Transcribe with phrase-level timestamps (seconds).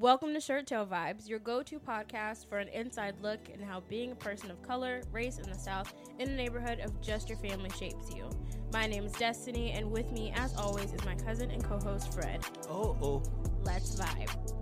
[0.00, 3.80] Welcome to Shirt Tail Vibes, your go to podcast for an inside look in how
[3.80, 7.36] being a person of color, race, in the South, in a neighborhood of just your
[7.36, 8.30] family shapes you.
[8.72, 12.14] My name is Destiny, and with me, as always, is my cousin and co host,
[12.14, 12.42] Fred.
[12.70, 13.22] Oh, oh.
[13.62, 14.59] Let's vibe.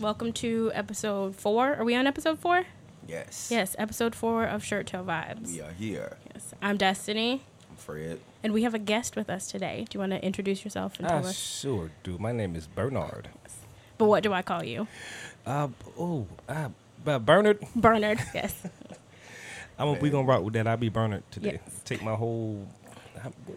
[0.00, 1.74] Welcome to episode four.
[1.74, 2.64] Are we on episode four?
[3.06, 3.48] Yes.
[3.50, 5.52] Yes, episode four of Shirt Tail Vibes.
[5.52, 6.16] We are here.
[6.32, 6.54] Yes.
[6.62, 8.20] I'm Destiny, I'm Fred.
[8.42, 9.84] and we have a guest with us today.
[9.88, 11.36] Do you want to introduce yourself and tell I us?
[11.38, 12.16] sure do.
[12.18, 13.28] My name is Bernard.
[13.98, 14.86] But what do I call you?
[15.44, 15.68] Uh,
[15.98, 16.68] oh, uh,
[17.04, 17.58] but Bernard.
[17.76, 18.18] Bernard.
[18.34, 18.54] Yes.
[19.78, 19.98] I'm.
[19.98, 20.66] We gonna rock with that.
[20.66, 21.58] I'll be Bernard today.
[21.64, 21.80] Yes.
[21.84, 22.66] Take my whole.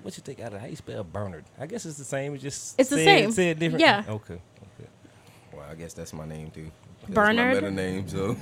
[0.02, 1.46] What you think out of how you spell Bernard?
[1.60, 2.34] I guess it's the same.
[2.34, 3.32] It's just It's the said- same.
[3.32, 3.82] Said different.
[3.82, 4.04] Yeah.
[4.08, 4.40] Okay.
[5.64, 5.70] Okay.
[5.70, 6.72] Well, I guess that's my name too.
[7.02, 7.48] That's Bernard?
[7.48, 8.36] my better name, so.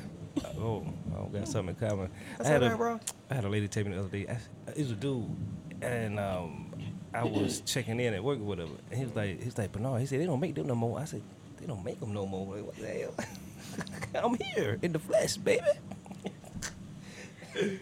[0.58, 2.10] Oh, I got something in common.
[2.38, 3.00] That's I had okay, a, bro.
[3.30, 4.28] I had a lady tell me the other day.
[4.30, 4.38] I,
[4.72, 5.36] it was a dude,
[5.82, 6.72] and um,
[7.14, 10.00] I was checking in at work with him, and he was like, he's like, Bernard.
[10.00, 11.00] He said they don't make them no more.
[11.00, 11.22] I said
[11.60, 12.56] they don't make them no more.
[12.56, 13.14] Like, what the hell?
[14.24, 15.66] I'm here in the flesh, baby.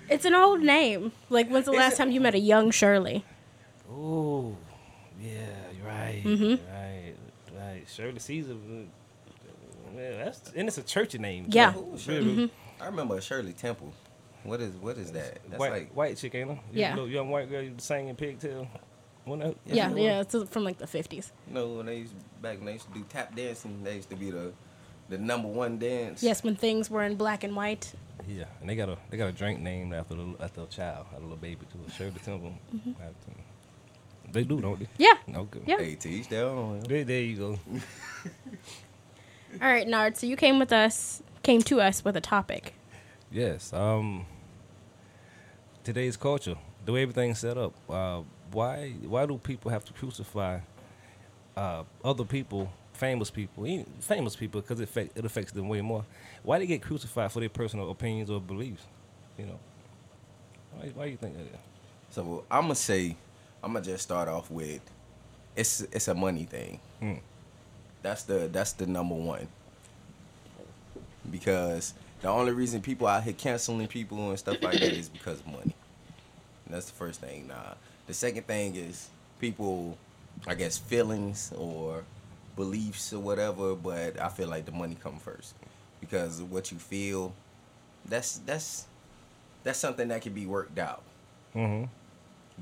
[0.10, 1.12] It's an old name.
[1.30, 3.24] Like, when's the last time you met a young Shirley?
[3.90, 4.58] Oh,
[5.22, 5.32] yeah,
[5.78, 6.24] you're right.
[6.26, 6.60] Mhm.
[6.68, 7.14] Right,
[7.56, 7.84] right.
[7.88, 8.56] Shirley Caesar.
[9.96, 11.46] Yeah, that's and it's a church name.
[11.46, 11.58] too.
[11.58, 11.76] Yeah.
[11.78, 12.36] Ooh, Shirley.
[12.48, 12.84] Mm-hmm.
[12.84, 13.94] I remember Shirley Temple.
[14.44, 15.40] What is what is that?
[15.50, 16.60] That's white like white chick, ain't her?
[16.72, 16.92] Yeah.
[16.96, 18.68] Little young white girl singing pigtail.
[19.26, 20.22] When I- Yeah, yeah.
[20.22, 21.32] it's from like the 50s.
[21.48, 23.84] you know when they used back when they used to do tap dancing.
[23.84, 24.54] They used to be the
[25.10, 26.24] the number one dance.
[26.24, 27.94] Yes, when things were in black and white.
[28.28, 31.08] Yeah, and they got a they got a drink named after the after a child,
[31.16, 32.54] a little baby too, Shirley Temple.
[32.74, 32.92] Mm-hmm.
[32.92, 34.88] After- They do, don't they?
[34.98, 35.18] Yeah.
[35.36, 35.60] Okay.
[35.66, 35.78] Yeah.
[35.80, 36.80] Hey, teach their own.
[36.82, 37.60] There, there you go.
[39.62, 40.18] All right, Nard.
[40.18, 42.74] So you came with us, came to us with a topic.
[43.32, 43.74] Yes.
[43.74, 44.26] Um.
[45.84, 46.56] Today's culture,
[46.86, 47.74] the way everything's set up.
[47.90, 48.22] Uh,
[48.52, 50.60] why why do people have to crucify
[51.58, 55.82] uh, other people, famous people, even famous people, because it affect, it affects them way
[55.82, 56.06] more?
[56.44, 58.84] Why they get crucified for their personal opinions or beliefs?
[59.38, 59.60] You know.
[60.76, 61.44] Why, why do you think that?
[61.44, 61.60] is?
[62.12, 63.16] So I'm gonna say,
[63.64, 64.82] I'm gonna just start off with,
[65.56, 66.80] it's it's a money thing.
[67.00, 67.14] Hmm.
[68.02, 69.48] That's the that's the number one.
[71.30, 75.40] Because the only reason people out here canceling people and stuff like that is because
[75.40, 75.76] of money.
[76.66, 77.48] And that's the first thing.
[77.48, 77.76] Nah.
[78.08, 79.10] The second thing is
[79.40, 79.98] people,
[80.48, 82.04] I guess, feelings or
[82.56, 83.76] beliefs or whatever.
[83.76, 85.54] But I feel like the money come first
[86.00, 87.34] because what you feel,
[88.06, 88.88] that's that's
[89.64, 91.04] that's something that can be worked out.
[91.56, 91.86] Mm-hmm.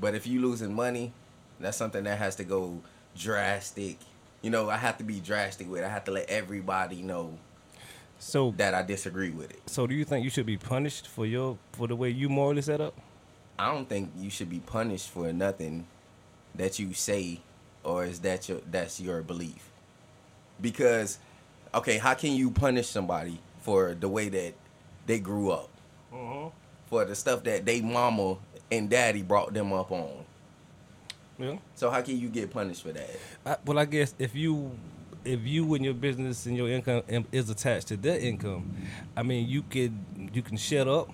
[0.00, 1.12] But if you losing money,
[1.60, 2.80] that's something that has to go
[3.16, 3.98] drastic.
[4.42, 5.80] You know, I have to be drastic with.
[5.82, 5.84] it.
[5.84, 7.38] I have to let everybody know
[8.18, 9.60] So that I disagree with it.
[9.66, 12.62] so do you think you should be punished for your for the way you morally
[12.62, 12.94] set up?
[13.58, 15.86] I don't think you should be punished for nothing
[16.54, 17.40] that you say
[17.84, 19.70] or is that your that's your belief.
[20.60, 21.18] Because
[21.74, 24.54] okay, how can you punish somebody for the way that
[25.06, 25.68] they grew up?
[26.12, 26.48] Mm-hmm.
[26.88, 28.36] For the stuff that they mama
[28.70, 30.24] and daddy brought them up on.
[31.38, 31.56] Yeah.
[31.74, 33.10] So how can you get punished for that?
[33.46, 34.72] I, well, I guess if you
[35.24, 38.74] if you and your business and your income is attached to their income,
[39.16, 39.92] I mean, you could
[40.32, 41.10] you can shut up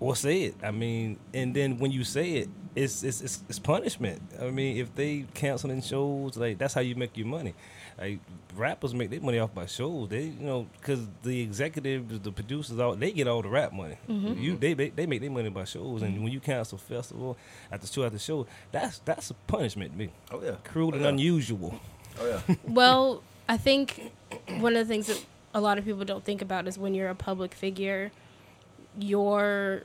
[0.00, 0.54] or say it.
[0.62, 4.22] I mean, and then when you say it, it's it's it's, it's punishment.
[4.40, 7.54] I mean, if they canceling shows, like that's how you make your money.
[7.98, 8.20] Like
[8.56, 10.08] rappers make their money off by shows.
[10.08, 13.96] They you know because the executives, the producers, all they get all the rap money.
[14.08, 17.36] You they, they they make their money by shows, and when you cancel festival
[17.70, 20.56] after show after show, that's that's a punishment to me Oh yeah.
[20.64, 21.08] cruel oh, and yeah.
[21.08, 21.78] unusual.
[22.20, 22.54] Oh yeah.
[22.66, 24.12] Well, I think
[24.58, 27.10] one of the things that a lot of people don't think about is when you're
[27.10, 28.10] a public figure,
[28.98, 29.82] your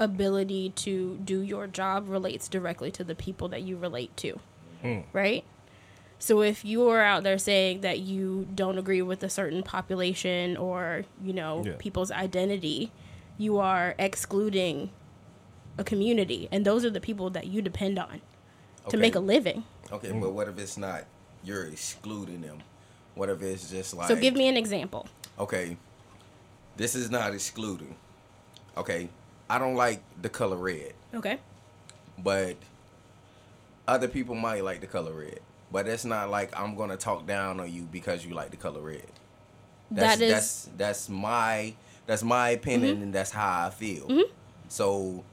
[0.00, 4.38] ability to do your job relates directly to the people that you relate to,
[4.84, 5.04] Mm.
[5.12, 5.44] right?
[6.18, 10.56] So if you are out there saying that you don't agree with a certain population
[10.56, 11.74] or, you know, Yeah.
[11.78, 12.90] people's identity,
[13.38, 14.90] you are excluding
[15.78, 18.20] a community and those are the people that you depend on
[18.88, 19.62] to make a living.
[19.92, 21.04] Okay, but what if it's not?
[21.44, 22.58] You're excluding them.
[23.14, 24.08] What if it's just like?
[24.08, 25.06] So give me an example.
[25.38, 25.76] Okay,
[26.76, 27.94] this is not excluding.
[28.76, 29.08] Okay,
[29.48, 31.38] I don't like the color red, Okay?
[32.18, 32.56] but
[33.86, 35.40] other people might like the color red.
[35.70, 38.80] But it's not like I'm gonna talk down on you because you like the color
[38.80, 39.02] red.
[39.90, 41.74] That's, that is that's that's my
[42.06, 44.24] that's my opinion and that's how I feel.
[44.68, 45.24] So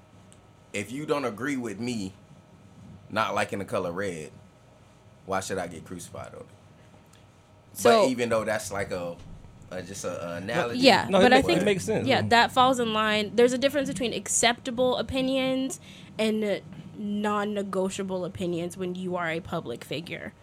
[0.73, 2.13] if you don't agree with me
[3.09, 4.31] not liking the color red,
[5.25, 6.45] why should I get crucified on it?
[7.73, 9.15] So- but even though that's like a
[9.71, 10.79] uh, just a, a analogy.
[10.81, 12.07] Yeah, No, it but I think it makes sense.
[12.07, 13.31] Yeah, that falls in line.
[13.35, 15.79] There's a difference between acceptable opinions
[16.19, 16.55] and uh,
[16.97, 20.33] non-negotiable opinions when you are a public figure.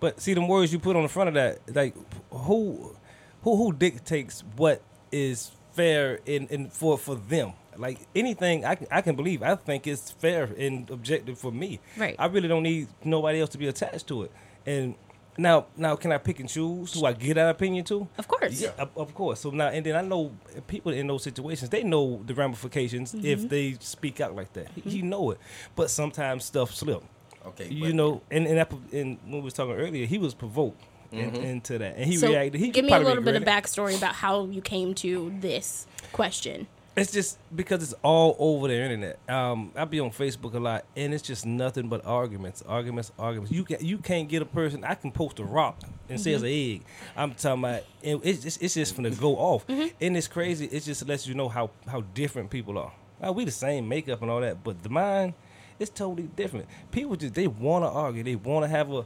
[0.00, 1.94] But see, the words you put on the front of that, like
[2.30, 2.96] who,
[3.42, 7.52] who, who dictates what is fair in, in for for them?
[7.76, 9.42] Like anything, I can I can believe.
[9.42, 11.80] I think it's fair and objective for me.
[11.96, 12.14] Right.
[12.18, 14.32] I really don't need nobody else to be attached to it.
[14.66, 14.94] And
[15.36, 18.06] now, now, can I pick and choose who I get that opinion to?
[18.18, 18.60] Of course.
[18.60, 18.70] Yeah.
[18.78, 19.40] Of, of course.
[19.40, 20.32] So now, and then I know
[20.66, 23.26] people in those situations, they know the ramifications Mm-hmm.
[23.26, 24.68] if they speak out like that.
[24.84, 25.38] You know it.
[25.74, 27.02] But sometimes stuff slip.
[27.46, 27.68] Okay.
[27.68, 30.80] You but- know, and and, that, and when we was talking earlier, he was provoked
[31.12, 32.60] in, into that, and he so reacted.
[32.60, 36.66] He give me a little bit of backstory about how you came to this question.
[36.96, 39.18] It's just because it's all over the internet.
[39.28, 43.50] Um, I be on Facebook a lot, and it's just nothing but arguments, arguments, arguments.
[43.50, 44.84] You can you can't get a person.
[44.84, 46.82] I can post a rock and say it's an egg.
[47.16, 50.66] I'm talking about, and it's just it's just gonna go off, and it's crazy.
[50.66, 52.92] It just lets you know how how different people are.
[53.20, 55.34] Like, we the same makeup and all that, but the mind
[55.80, 56.66] is totally different.
[56.92, 58.22] People just they want to argue.
[58.22, 59.04] They want to have a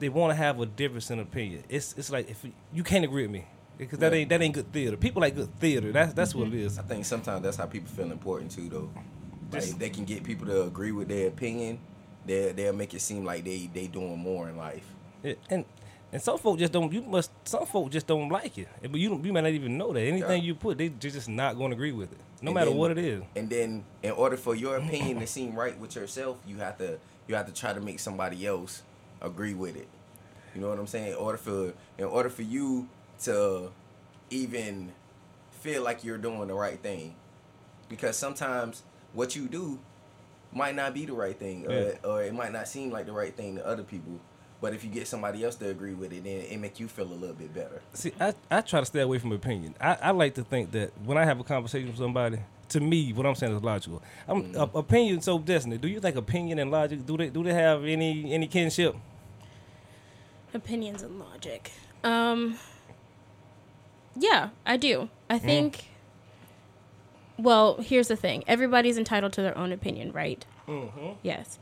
[0.00, 1.64] they want to have a difference in opinion.
[1.70, 3.46] It's it's like if you can't agree with me
[3.78, 4.18] because that Yeah.
[4.20, 4.96] ain't that ain't good theater.
[4.96, 5.92] People like good theater.
[5.92, 6.66] That's that's what it mm-hmm.
[6.66, 6.78] is.
[6.78, 8.90] I think sometimes that's how people feel important too, though.
[9.52, 11.78] Like Just- if they can get people to agree with their opinion,
[12.24, 14.86] they they'll make it seem like they they doing more in life.
[15.22, 15.64] It, and
[16.12, 16.92] and some folk just don't.
[16.92, 17.30] You must.
[17.44, 18.68] Some folk just don't like it.
[18.82, 20.00] But you don't- you might not even know that.
[20.00, 20.46] Anything Yeah.
[20.48, 22.78] you put, they they're just not going to agree with it, no And matter then-
[22.78, 23.22] what it is.
[23.34, 26.98] And then, in order for your opinion to seem right with yourself, you have to
[27.28, 28.82] you have to try to make somebody else
[29.20, 29.88] agree with it.
[30.54, 31.08] You know what I'm saying?
[31.12, 32.88] In order for in order for you
[33.24, 33.70] to
[34.30, 34.92] even
[35.50, 37.14] feel like you're doing the right thing,
[37.88, 38.82] because sometimes
[39.12, 39.78] what you do
[40.52, 41.92] might not be the right thing, Yeah.
[42.04, 44.20] or, or it might not seem like the right thing to other people.
[44.60, 47.04] But if you get somebody else to agree with it, then it make you feel
[47.06, 47.82] a little bit better.
[47.92, 49.74] See, I, I try to stay away from opinion.
[49.80, 52.38] I, I like to think that when I have a conversation with somebody,
[52.70, 54.02] to me, what I'm saying is logical.
[54.26, 54.56] I'm Mm.
[54.56, 55.20] uh, opinion.
[55.20, 58.46] So, Destiny, do you think opinion and logic do they do they have any any
[58.48, 58.96] kinship?
[60.54, 61.70] Opinions and logic.
[62.02, 62.58] Um
[64.18, 65.08] Yeah, I do.
[65.28, 65.86] I think
[67.38, 68.44] Well, here's the thing.
[68.46, 70.44] Everybody's entitled to their own opinion, right?
[70.66, 71.12] Mm-hmm.
[71.22, 71.58] Yes.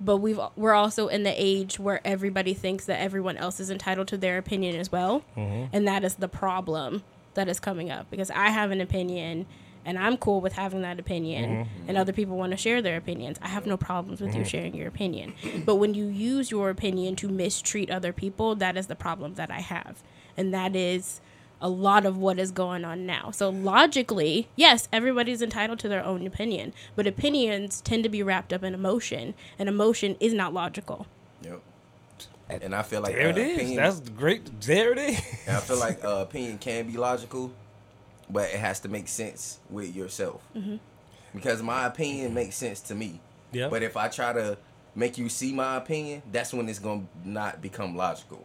[0.00, 4.08] But we've we're also in the age where everybody thinks that everyone else is entitled
[4.08, 5.22] to their opinion as well.
[5.36, 5.66] Mm-hmm.
[5.74, 7.02] And that is the problem
[7.34, 9.46] that is coming up because I have an opinion
[9.84, 11.88] and I'm cool with having that opinion Mm-hmm.
[11.88, 13.38] and other people want to share their opinions.
[13.42, 15.34] I have no problems with you sharing your opinion.
[15.66, 19.50] But when you use your opinion to mistreat other people, that is the problem that
[19.50, 20.02] I have.
[20.36, 21.20] And that is
[21.62, 23.30] a lot of what is going on now.
[23.30, 28.52] So logically, yes, everybody's entitled to their own opinion, but opinions tend to be wrapped
[28.52, 31.06] up in emotion, and emotion is not logical.
[31.42, 31.60] Yep.
[32.48, 33.56] And I feel like There uh, it is.
[33.56, 34.60] opinion- That's great.
[34.62, 35.20] There it is.
[35.46, 37.52] And I feel like uh, opinion can be logical,
[38.28, 40.42] but it has to make sense with yourself.
[41.34, 43.20] Because my opinion makes sense to me.
[43.52, 43.68] Yeah.
[43.68, 44.58] But if I try to
[44.96, 48.44] make you see my opinion, that's when it's gonna not become logical.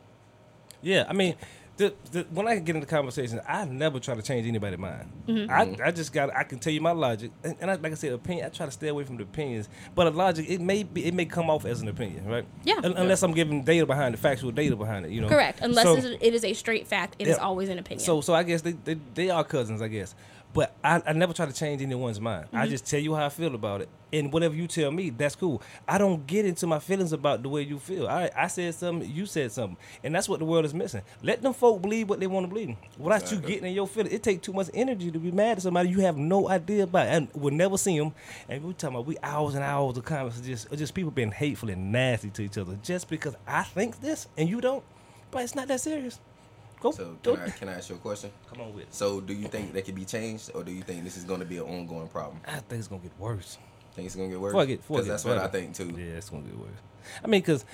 [0.82, 1.36] Yeah, I mean,
[1.78, 5.12] the, the, when I get into conversations, I never try to change anybody's mind.
[5.28, 5.52] Mm-hmm.
[5.82, 7.96] I, I just got I can tell you my logic, and, and I, like I
[7.96, 8.46] said, opinion.
[8.46, 11.14] I try to stay away from the opinions, but a logic it may be it
[11.14, 12.46] may come off as an opinion, right?
[12.64, 12.76] Yeah.
[12.84, 15.28] Un- unless I'm giving data behind the factual data behind it, you know.
[15.30, 15.60] Correct.
[15.62, 17.44] Unless So- it's- a straight fact, it is Yeah.
[17.44, 18.06] always an opinion.
[18.06, 20.14] So, so I guess they, they, they are cousins, I guess.
[20.56, 22.46] But I, I never try to change anyone's mind.
[22.46, 22.56] Mm-hmm.
[22.56, 25.36] I just tell you how I feel about it, and whatever you tell me, that's
[25.36, 25.62] cool.
[25.86, 28.08] I don't get into my feelings about the way you feel.
[28.08, 31.02] I I said something, you said something, and that's what the world is missing.
[31.22, 32.78] Let them folk believe what they want to believe.
[32.98, 35.64] Without you getting in your feelings, it takes too much energy to be mad at
[35.64, 38.14] somebody you have no idea about, and will never see them.
[38.48, 41.70] And we're talking about we hours and hours of comments, just just people being hateful
[41.70, 44.86] and nasty to each other just because I think this and you don't.
[45.32, 46.18] But it's not that serious.
[46.82, 48.32] Go, So can I can I ask you a question?
[48.50, 48.94] Come on with it.
[48.94, 51.46] So do you think that can be changed, or do you think this is gonna
[51.46, 52.40] be an ongoing problem?
[52.46, 53.58] I think it's gonna get worse.
[53.94, 54.52] Think it's gonna get worse?
[54.52, 55.90] Before I get, before I 'Cause that's what I think too.
[55.98, 56.78] Yeah, it's gonna get worse.
[57.24, 57.66] I mean, because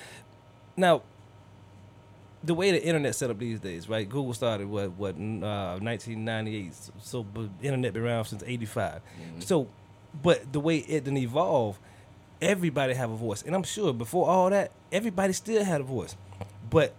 [0.76, 1.02] now
[2.44, 4.08] the way the internet set up these days, right?
[4.08, 9.00] Google started what what uh, 1998, so, so but internet been around since 85.
[9.40, 9.68] So,
[10.22, 11.78] but the way it didn't evolve,
[12.40, 16.16] everybody have a voice, and I'm sure before all that, everybody still had a voice,
[16.70, 16.94] but.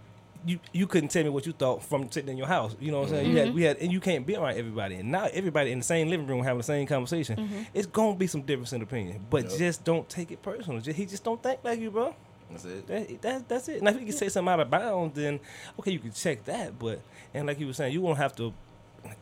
[0.46, 2.76] You, you couldn't tell me what you thought from sitting in your house.
[2.78, 3.30] You know what I'm saying?
[3.30, 3.56] You had mm-hmm.
[3.56, 4.96] we had and you can't be around everybody.
[4.96, 7.36] And now everybody in the same living room having the same conversation.
[7.36, 7.62] Mm-hmm.
[7.72, 9.26] It's gonna be some difference in opinion.
[9.30, 9.58] But Yep.
[9.58, 10.80] just don't take it personal.
[10.80, 12.14] Just, he just don't think like you, bro.
[12.50, 12.86] That's it.
[12.86, 13.82] That, that, that's it.
[13.82, 15.40] Now, if you can say something out of bounds, then
[15.78, 16.78] okay, you can check that.
[16.78, 17.00] But
[17.32, 18.52] and like you were saying, you won't have to.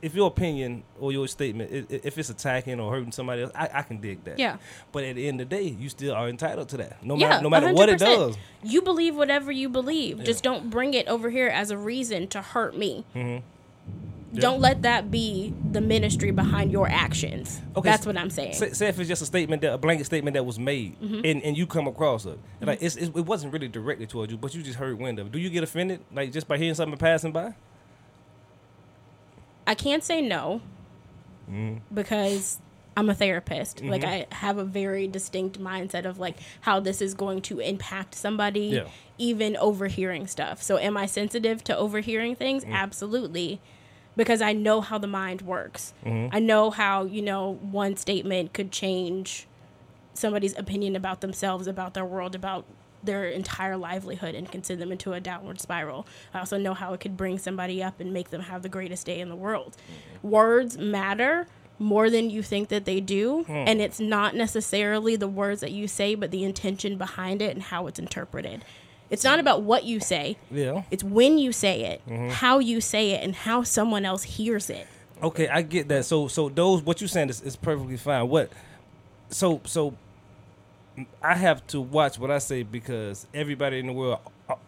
[0.01, 3.83] If your opinion or your statement, if it's attacking or hurting somebody else, I, I
[3.83, 4.39] can dig that.
[4.39, 4.57] Yeah.
[4.93, 7.29] But at the end of the day, you still are entitled to that, no yeah,
[7.29, 8.37] matter no matter what it does.
[8.63, 10.19] You believe whatever you believe.
[10.19, 10.25] Yeah.
[10.25, 13.05] Just don't bring it over here as a reason to hurt me.
[13.15, 13.43] Mm.
[14.35, 17.61] Don't let that be the ministry behind your actions.
[17.77, 18.55] Okay, That's what I'm saying.
[18.55, 21.21] Say, say if it's just a statement that a blanket statement that was made, Mm-hmm.
[21.25, 24.33] and, and you come across it, and like it's, it, it wasn't really directed towards
[24.33, 25.33] you, but you just heard wind of it.
[25.33, 27.55] Do you get offended, like just by hearing something passing by?
[29.67, 30.61] I can't say no
[31.51, 31.79] Mm-hmm.
[31.95, 32.61] because
[32.97, 33.83] I'm a therapist.
[33.83, 38.15] Like I have a very distinct mindset of like how this is going to impact
[38.15, 38.85] somebody, Yeah.
[39.19, 40.63] even overhearing stuff.
[40.63, 42.65] So am I sensitive to overhearing things?
[42.65, 42.73] Mm.
[42.73, 43.61] Absolutely.
[44.17, 45.95] Because I know how the mind works.
[46.05, 46.35] Mm-hmm.
[46.35, 49.47] I know how, you know, one statement could change
[50.15, 52.67] somebody's opinion about themselves, about their world, about
[53.03, 56.07] their entire livelihood and can send them into a downward spiral.
[56.33, 59.07] I also know how it could bring somebody up and make them have the greatest
[59.07, 59.77] day in the world.
[59.77, 60.29] Mm-hmm.
[60.29, 61.47] Words matter
[61.79, 63.53] more than you think that they do, hmm.
[63.53, 67.63] and it's not necessarily the words that you say, but the intention behind it and
[67.63, 68.65] how it's interpreted.
[69.11, 70.39] It's not about what you say.
[70.51, 70.85] Yeah.
[70.91, 72.31] It's when you say it, mm-hmm.
[72.31, 74.87] how you say it, and how someone else hears it.
[75.23, 76.05] Okay, I get that.
[76.05, 78.29] So so those what you're saying is, is perfectly fine.
[78.29, 78.51] What
[79.29, 79.95] so so
[81.23, 84.19] I have to watch what I say because everybody in the world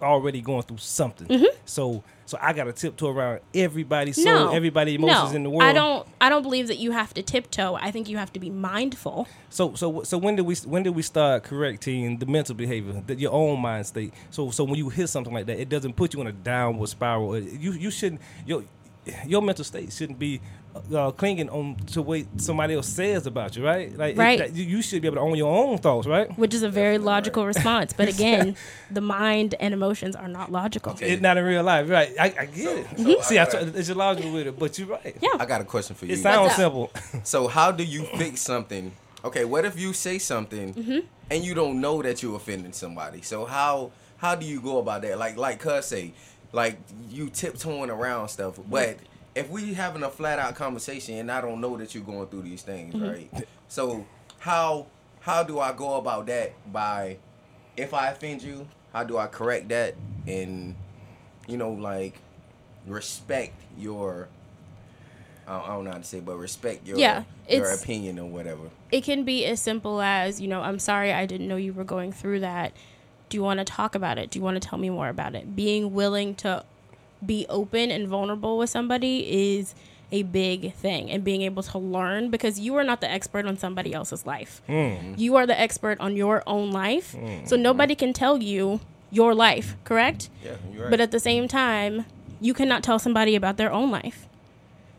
[0.01, 1.47] already going through something.
[1.67, 4.45] So so I got to tiptoe around everybody's soul, Mm-hmm.
[4.47, 5.63] no, everybody emotions no, in the world.
[5.65, 6.09] I don't.
[6.23, 7.75] I don't believe that you have to tiptoe.
[7.75, 9.29] I think you have to be mindful.
[9.51, 13.17] So so so when did we when did we start correcting the mental behavior, the,
[13.17, 14.15] your own mind state?
[14.31, 16.89] So so when you hear something like that, it doesn't put you in a downward
[16.89, 17.39] spiral.
[17.39, 18.65] You you shouldn't your
[19.27, 20.41] your mental state shouldn't be
[20.93, 23.97] uh, clinging on to what somebody else says about you, right?
[23.97, 24.39] Like it- Right.
[24.41, 26.29] that- you, you should be able to own your own thoughts, right?
[26.39, 27.93] which is a very logical response.
[27.93, 28.57] But again,
[28.91, 30.93] the mind and emotions are not logical.
[30.93, 31.13] Okay.
[31.13, 32.13] It's not in real life, right?
[32.19, 32.87] I, I get it.
[32.99, 35.17] so See, I I, gotta- it's illogical with it, but you're right.
[35.21, 35.31] Yeah.
[35.39, 36.15] I got a question for you.
[36.15, 36.91] It sounds simple.
[37.23, 38.91] So how do you fix something?
[39.25, 40.99] Okay, what if you say something Mm-hmm.
[41.31, 43.23] and you don't know that you're offending somebody?
[43.23, 45.19] So how how do you go about that?
[45.19, 46.13] Like like Cuz say,
[46.55, 46.79] like
[47.11, 48.97] you tiptoeing around stuff, but
[49.35, 52.43] if we having a flat out conversation and I don't know that you're going through
[52.43, 53.09] these things, Mm-hmm.
[53.09, 53.47] right?
[53.69, 54.07] So
[54.39, 54.87] how
[55.21, 57.17] how do I go about that by
[57.77, 59.97] if I offend you, how do I correct that
[60.29, 60.77] and
[61.49, 62.15] you know like
[62.87, 64.29] respect your
[65.47, 68.71] I don't, know how to say, but respect your Yeah, your opinion or whatever.
[68.91, 71.85] It can be as simple as, you know, I'm sorry I didn't know you were
[71.85, 72.73] going through that.
[73.35, 74.31] Do you want to talk about it?
[74.31, 75.57] Do you want to tell me more about it?
[75.57, 76.65] Being willing to
[77.27, 79.75] be open and vulnerable with somebody is
[80.13, 83.57] a big thing and being able to learn because you are not the expert on
[83.57, 84.63] somebody else's life.
[84.69, 85.19] Mm.
[85.19, 87.17] You are the expert on your own life.
[87.19, 87.49] Mm.
[87.49, 88.79] So nobody can tell you
[89.11, 90.31] your life, correct?
[90.45, 90.91] Yeah, you're right.
[90.93, 92.05] But at the same time,
[92.41, 94.29] you cannot tell somebody about their own life.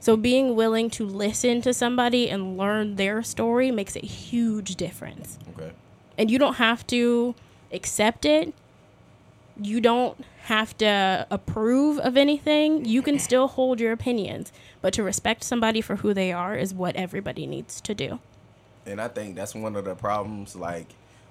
[0.01, 5.39] So being willing to listen to somebody and learn their story makes a huge difference.
[5.57, 5.71] okay.
[6.17, 7.33] And you don't have to
[7.71, 8.53] accept it.
[9.59, 12.83] You don't have to approve of anything.
[12.85, 16.73] You can still hold your opinions, but to respect somebody for who they are is
[16.73, 18.19] what everybody needs to do.
[18.85, 20.55] And I think that's one of the problems.
[20.55, 20.87] Like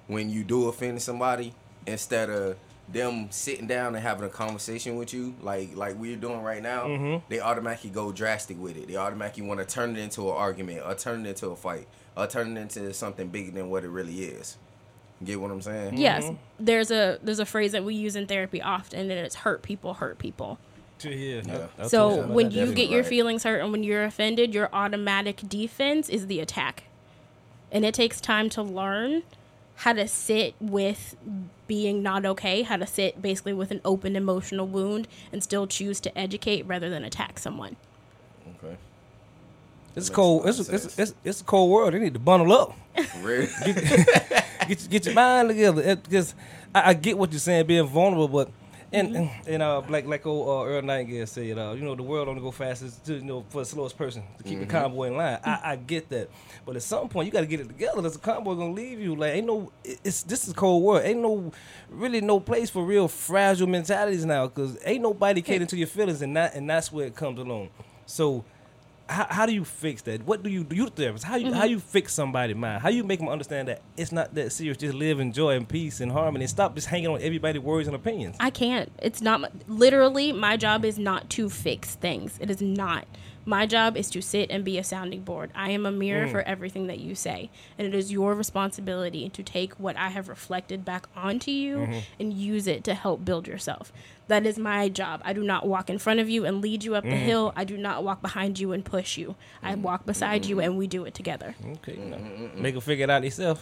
[0.07, 1.53] when you do offend somebody,
[1.85, 2.57] instead of
[2.91, 6.85] them sitting down and having a conversation with you, like like we're doing right now,
[6.85, 7.25] Mm-hmm.
[7.29, 8.87] they automatically go drastic with it.
[8.87, 11.87] They automatically want to turn it into an argument, or turn it into a fight,
[12.17, 14.57] or turn it into something bigger than what it really is.
[15.23, 15.97] Get what I'm saying?
[15.97, 16.35] Yes, mm-hmm.
[16.59, 19.95] there's a there's a phrase that we use in therapy often, and it's hurt people
[19.95, 20.59] hurt people.
[21.03, 21.41] Yeah.
[21.45, 21.67] Yeah.
[21.77, 23.09] I- I So told when you definitely get your right.
[23.09, 26.83] feelings hurt and when you're offended, your automatic defense is the attack.
[27.71, 29.23] And it takes time to learn
[29.77, 31.15] how to sit with
[31.67, 35.99] being not okay, how to sit basically with an open emotional wound and still choose
[36.01, 37.75] to educate rather than attack someone.
[38.57, 38.77] Okay.
[39.95, 40.45] it's cold.
[40.45, 41.93] a It's, it's, it's, it's a cold world.
[41.93, 42.73] They need to bundle up.
[43.21, 43.49] Really?
[44.67, 46.35] get get your mind together because
[46.73, 48.49] I, I get what you're saying, being vulnerable, but
[48.91, 52.03] and and, and uh, like like old uh, Earl Nightingale said, uh, you know, the
[52.03, 55.07] world only go fastest to you know for the slowest person to keep the convoy
[55.07, 55.39] in line.
[55.43, 56.29] I, I get that,
[56.65, 58.01] but at some point you got to get it together.
[58.01, 59.15] There's a convoy gonna leave you.
[59.15, 61.03] Like ain't no, it's this is cold world.
[61.03, 61.51] Ain't no
[61.89, 66.21] really no place for real fragile mentalities now because ain't nobody catering to your feelings,
[66.21, 67.69] and that and that's where it comes along.
[68.05, 68.45] So
[69.07, 70.25] how, how do you fix that?
[70.25, 70.75] What do you do?
[70.75, 71.23] You the therapist.
[71.23, 71.71] How you how mm-hmm.
[71.71, 72.81] you fix somebody's mind?
[72.81, 74.77] How you make them understand that it's not that serious?
[74.77, 76.45] Just live in joy and peace and harmony.
[76.45, 78.35] And stop just hanging on everybody's words and opinions.
[78.39, 78.91] I can't.
[79.01, 82.37] It's not literally my job is not to fix things.
[82.39, 83.05] It is not.
[83.45, 85.51] My job is to sit and be a sounding board.
[85.53, 86.31] I am a mirror mm.
[86.31, 90.27] for everything that you say, and it is your responsibility to take what I have
[90.27, 91.99] reflected back onto you mm-hmm.
[92.19, 93.93] and use it to help build yourself.
[94.27, 95.21] That is my job.
[95.23, 97.19] I do not walk in front of you and lead you up the mm.
[97.19, 97.53] hill.
[97.55, 99.35] I do not walk behind you and push you.
[99.61, 99.81] I mm.
[99.81, 100.65] walk beside you mm-hmm.
[100.65, 101.55] and we do it together.
[101.63, 103.61] Okay, you know, make them figure it out themselves.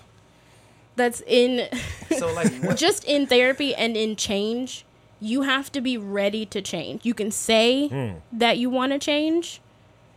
[0.96, 1.68] That's in
[2.18, 2.78] so like what?
[2.78, 4.86] just in therapy and in change,
[5.20, 7.06] you have to be ready to change.
[7.06, 8.18] You can say Hmm.
[8.32, 9.60] that you want to change,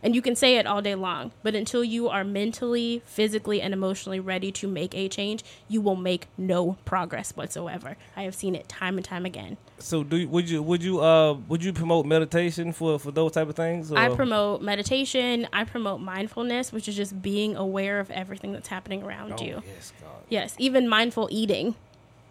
[0.03, 3.73] and you can say it all day long, but until you are mentally, physically, and
[3.73, 7.97] emotionally ready to make a change, you will make no progress whatsoever.
[8.15, 9.57] I have seen it time and time again.
[9.79, 13.31] So do you, would you would you uh would you promote meditation for for those
[13.31, 13.91] type of things?
[13.91, 19.03] I promote meditation, I promote mindfulness, which is just being aware of everything that's happening
[19.03, 19.63] around Oh, you.
[19.65, 20.11] Yes, God.
[20.29, 21.75] Yes, even mindful eating,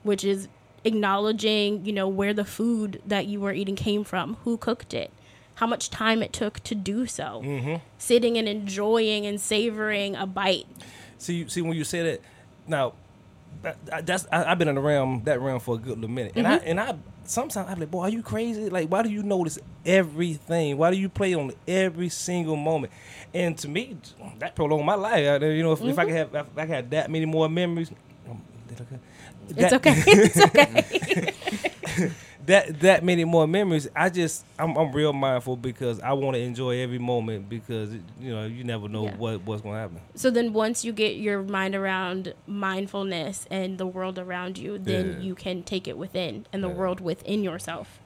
[0.03, 0.49] which is
[0.85, 5.11] acknowledging, you know, where the food that you were eating came from, who cooked it,
[5.57, 7.43] how much time it took to do so.
[7.45, 7.77] Mm-hmm.
[7.99, 10.67] Sitting and enjoying and savoring a bite.
[11.19, 12.21] See, see when you say that,
[12.67, 12.93] now
[13.63, 16.33] that, that's I, I've been in the realm that realm for a good little minute,
[16.37, 16.95] and I and I
[17.25, 18.69] sometimes I'm like, boy, are you crazy?
[18.69, 20.77] Like, why do you notice everything?
[20.77, 22.93] Why do you play on every single moment?
[23.35, 23.97] And to me,
[24.39, 25.43] that prolonged my life.
[25.43, 27.91] You know, if, if I could have if I could have that many more memories.
[28.29, 28.99] um, I-
[29.57, 29.95] It's okay.
[30.07, 30.37] it's
[31.97, 32.11] okay.
[32.47, 33.89] that that many more memories.
[33.95, 38.33] I just I'm, I'm real mindful because I want to enjoy every moment because you
[38.33, 39.17] know you never know Yeah.
[39.17, 40.01] what what's gonna happen.
[40.15, 45.13] so then once you get your mind around mindfulness and the world around you, then
[45.13, 45.19] Yeah.
[45.27, 46.75] you can take it within and the Yeah.
[46.75, 48.01] world within yourself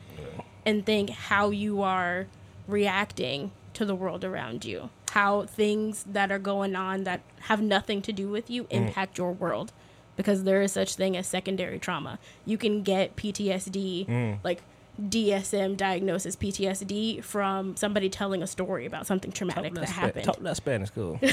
[0.67, 2.27] and think how you are
[2.67, 4.91] reacting to the world around you.
[5.13, 8.71] How things that are going on that have nothing to do with you mm.
[8.71, 9.73] impact your world.
[10.17, 12.19] Because there is such thing as secondary trauma.
[12.45, 14.63] You can get PTSD, like
[15.01, 20.25] DSM diagnosis PTSD from somebody telling a story about something traumatic that Spa- happened.
[20.25, 21.19] Talk that Spanish, cool.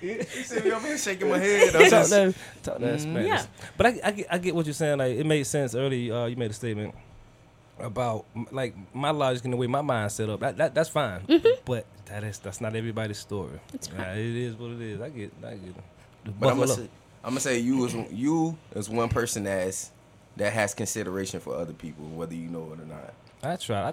[0.00, 1.72] You see me over here shaking my head.
[1.72, 3.26] Talk that, talk that Spanish.
[3.26, 3.44] Yeah.
[3.76, 4.98] But I, I, get, I get what you're saying.
[4.98, 6.10] Like it made sense early.
[6.10, 6.94] Uh, you made a statement
[7.78, 10.40] about like my logic and the way my mind set up.
[10.40, 11.22] That, that that's fine.
[11.64, 13.58] But that is that's not everybody's story.
[13.72, 13.76] Mm-hmm.
[13.76, 15.00] It's it is what it is.
[15.00, 15.32] I get.
[15.44, 15.68] I get.
[15.70, 15.84] it.
[16.24, 16.88] But I'm gonna say,
[17.24, 19.90] I'm gonna say you as you as one person that's
[20.36, 23.14] that has consideration for other people, whether you know it or not.
[23.42, 23.80] I try.
[23.82, 23.88] I,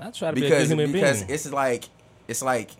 [0.00, 1.34] I, I try to be a good because human because being.
[1.34, 1.84] it's like
[2.28, 2.70] it's like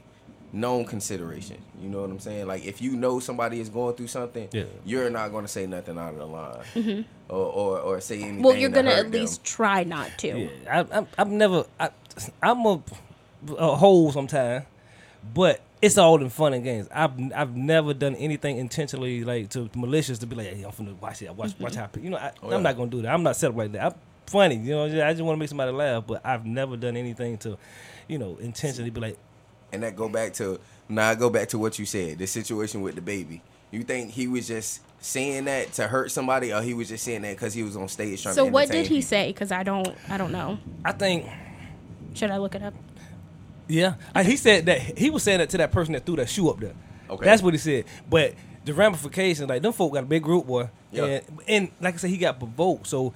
[0.52, 1.58] known consideration.
[1.80, 2.46] You know what I'm saying?
[2.46, 4.64] Like if you know somebody is going through something, Yeah.
[4.84, 8.34] you're not going to say nothing out of the line, or, or or say anything.
[8.36, 8.42] Mm-hmm.
[8.44, 9.20] well, you're gonna hurt at them.
[9.20, 10.28] least try not to.
[10.38, 11.64] Yeah, I, I, I've never.
[11.78, 11.90] I,
[12.42, 12.82] I'm a,
[13.58, 14.64] a hole sometimes,
[15.34, 16.88] but it's all in fun and games.
[16.92, 20.98] I've I've never done anything intentionally like to malicious to be like, hey, I'm finna
[21.00, 21.34] watch it.
[21.34, 21.80] Watch watch mm-hmm.
[21.98, 22.16] how you know.
[22.16, 22.58] I, Oh, I'm yeah.
[22.60, 23.12] not gonna do that.
[23.12, 23.84] I'm not set up like that.
[23.92, 23.94] I'm
[24.26, 24.84] funny, you know.
[24.84, 27.58] I just want to make somebody laugh, but I've never done anything to,
[28.08, 29.18] you know, intentionally be like,
[29.72, 30.58] and that go back to
[30.88, 31.10] now.
[31.10, 32.18] I go back to what you said.
[32.18, 33.42] The situation with the baby.
[33.72, 37.22] You think he was just saying that to hurt somebody, or he was just saying
[37.22, 38.50] that because he was on stage trying So to?
[38.50, 39.08] what did he people?
[39.08, 39.26] say?
[39.32, 40.58] Because I don't, I don't know.
[40.84, 41.26] I think.
[42.14, 42.74] Should I look it up?
[43.68, 46.28] Yeah, I, he said that he was saying that to that person that threw that
[46.28, 46.74] shoe up there.
[47.08, 47.24] Okay.
[47.24, 47.84] that's what he said.
[48.08, 50.68] But the ramifications, like them folk got a big group, boy.
[50.90, 51.04] Yeah.
[51.04, 53.14] And, and like I said, he got provoked, so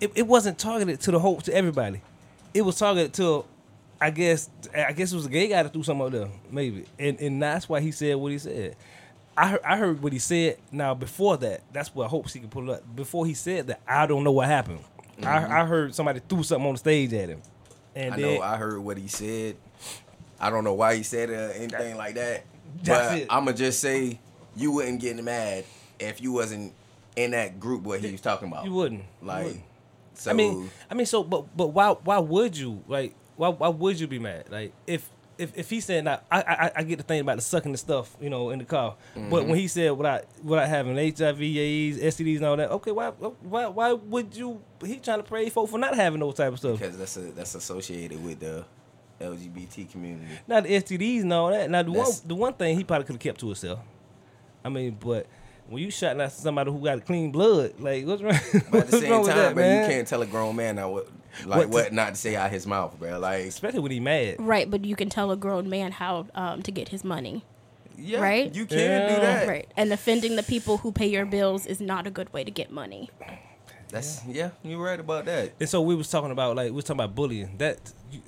[0.00, 2.02] it, it wasn't targeted to the whole to everybody.
[2.52, 3.44] It was targeted to,
[4.00, 6.86] I guess, I guess it was a gay guy that threw something up there, maybe,
[6.98, 8.76] and and that's why he said what he said.
[9.36, 10.58] I heard, I heard what he said.
[10.72, 12.82] Now before that, that's what I hope he can pull up.
[12.94, 14.80] Before he said that, I don't know what happened.
[15.20, 15.52] I, mm-hmm.
[15.52, 17.42] I heard somebody threw something on the stage at him,
[18.00, 18.14] and.
[18.14, 19.56] I then know I heard what he said.
[20.40, 22.44] I don't know why he said or anything like that.
[22.84, 23.26] But it.
[23.30, 24.18] I'ma just say
[24.56, 25.64] you wouldn't get mad
[25.98, 26.72] if you wasn't
[27.16, 28.64] in that group what he was talking about.
[28.64, 29.64] you wouldn't You Like wouldn't.
[30.14, 33.68] so I mean, I mean, so, but, but why, why would you like, why, why
[33.68, 34.46] would you be mad?
[34.50, 35.08] Like, if,
[35.40, 37.78] if, if he said, now, I, I, I get the thing about the sucking the
[37.78, 38.96] stuff, you know, in the car.
[39.14, 39.50] But mm-hmm.
[39.50, 43.66] when he said without, without having HIV, AIDS, STDs, and all that, okay, why, why,
[43.66, 44.60] why would you?
[44.84, 46.78] He trying to praise folk for not having those type of stuff.
[46.78, 48.64] because that's a, that's associated with the
[49.20, 50.26] LGBT community.
[50.46, 51.70] Not the STDs and all that.
[51.70, 53.80] Now the one, the one thing he probably could have kept to himself.
[54.64, 55.26] I mean, but
[55.68, 58.38] when you shot at somebody who got clean blood, like what's wrong?
[58.70, 61.08] But at the same time, that, bro, you can't tell a grown man now what
[61.46, 63.18] like What what, not to say out his mouth, bro.
[63.18, 64.36] Like Especially when he mad.
[64.38, 67.44] Right, but you can tell a grown man how um, to get his money.
[67.96, 68.54] yeah, Right?
[68.54, 69.08] you can Yeah.
[69.14, 69.48] do that.
[69.48, 72.50] Right, and offending the people who pay your bills is not a good way to
[72.50, 73.10] get money.
[73.88, 75.52] That's yeah, you're right about that.
[75.58, 77.56] And so we was talking about like we was talking about bullying.
[77.58, 78.20] That you,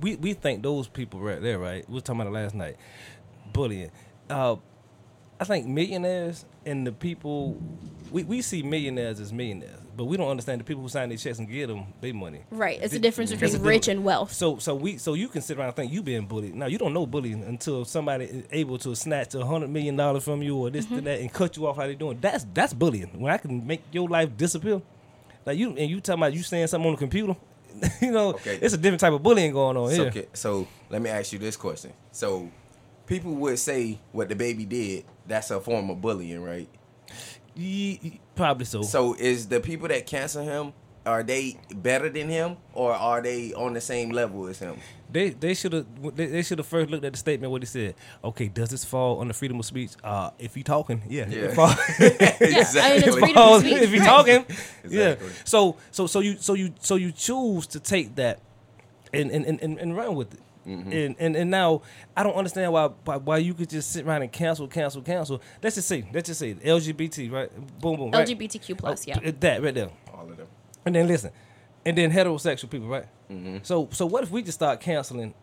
[0.00, 1.86] we we think those people right there, right?
[1.88, 2.76] We was talking about it last night.
[3.52, 3.90] Bullying.
[4.30, 4.56] Uh,
[5.38, 7.60] I think millionaires and the people
[8.10, 11.22] we, we see millionaires as millionaires, but we don't understand the people who sign these
[11.22, 12.42] checks and give them their money.
[12.50, 13.88] Right, it's the difference there's between a rich difference.
[13.96, 14.32] and wealth.
[14.32, 16.54] So so we so you can sit around and think you being bullied.
[16.54, 20.24] Now you don't know bullying until somebody is able to snatch a hundred million dollars
[20.24, 20.94] from you or this Mm-hmm.
[20.98, 22.18] and that and cut you off how they doing.
[22.20, 23.10] That's that's bullying.
[23.20, 24.82] When I can make your life disappear.
[25.44, 27.36] Like you and you talking about you saying something on the computer.
[28.00, 28.58] you know, Okay.
[28.62, 30.06] it's a different type of bullying going on So, here.
[30.06, 31.92] okay, so let me ask you this question.
[32.10, 32.50] So
[33.06, 36.68] people would say what the baby did, that's a form of bullying, right?
[37.56, 38.82] Ye- ye- probably so.
[38.82, 40.72] So is the people that cancel him
[41.06, 44.76] are they better than him or are they on the same level as him?
[45.10, 47.66] They they should have they, they should have first looked at the statement what he
[47.66, 47.94] said.
[48.24, 49.92] Okay, does this fall under freedom of speech?
[50.02, 51.36] Uh, if he talking, yeah, Yeah.
[51.44, 52.72] it fall- I mean, it's
[53.16, 53.82] freedom of falls- speech.
[53.82, 54.44] if he talking,
[54.84, 54.98] Exactly.
[54.98, 55.14] yeah.
[55.44, 58.40] So so so you so you so you choose to take that
[59.14, 60.40] and and and, and, and run with it.
[60.66, 60.92] Mm-hmm.
[60.92, 61.82] And, and and now
[62.16, 65.40] I don't understand why, why why you could just sit around and cancel cancel cancel.
[65.62, 68.26] Let's just say let's just say LGBT right, boom boom right?
[68.26, 69.30] LGBTQ plus, Oh, yeah.
[69.40, 69.90] that right there.
[70.12, 70.46] All of them.
[70.84, 71.30] And then listen,
[71.84, 73.06] and then heterosexual people, right?
[73.30, 73.58] Mm-hmm.
[73.62, 75.34] So so what if we just start canceling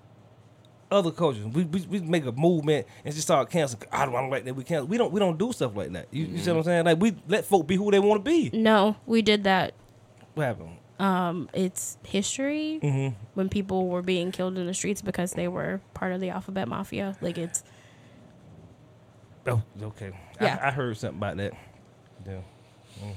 [0.92, 1.46] other cultures?
[1.46, 3.84] We, we we make a movement and just start canceling.
[3.92, 4.56] I don't, I don't like that.
[4.56, 4.88] We cancel.
[4.88, 6.08] We don't we don't do stuff like that.
[6.12, 6.86] You, you see what I'm saying?
[6.86, 8.50] Like we let folk be who they want to be.
[8.54, 9.74] No, we did that.
[10.34, 10.78] What happened?
[11.00, 13.16] Um, it's history Mm-hmm.
[13.34, 16.68] when people were being killed in the streets because they were part of the alphabet
[16.68, 17.18] mafia.
[17.22, 17.64] Like it's
[19.46, 20.12] Oh, okay.
[20.40, 20.58] Yeah.
[20.62, 21.54] I, I heard something about that.
[22.26, 22.40] Yeah.
[23.02, 23.12] hmm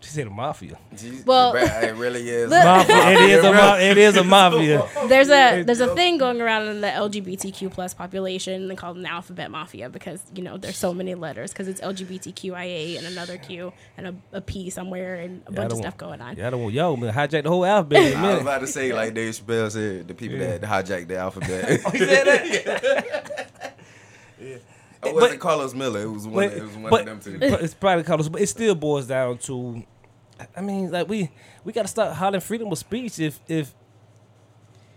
[0.00, 0.78] She said the mafia.
[1.26, 2.48] Well- it really is.
[2.50, 3.10] Look- Mafia.
[3.10, 4.88] it is a ma- it is a mafia.
[5.08, 8.68] there's a there's a thing going around in the LGBTQ plus population.
[8.68, 11.80] They call them the alphabet mafia because you know there's so many letters because it's
[11.80, 15.96] LGBTQIA and another Q and a, a P somewhere and a Yeah, bunch of stuff
[15.96, 16.36] going on.
[16.36, 18.60] Yeah, I don't want y'all to hijack the whole alphabet in a I was about
[18.60, 20.58] to say, like Dave Chappelle said, the people Yeah.
[20.58, 21.80] that hijacked the alphabet.
[21.86, 23.74] Oh, you said that?
[25.04, 26.02] It wasn't But- Carlos Miller.
[26.02, 26.48] It was one.
[26.48, 27.38] But, it was one but- of them two.
[27.38, 29.82] but it's probably colors, but it still boils down to.
[30.56, 31.30] I mean, like we
[31.64, 33.74] we got to start hollering freedom of speech if if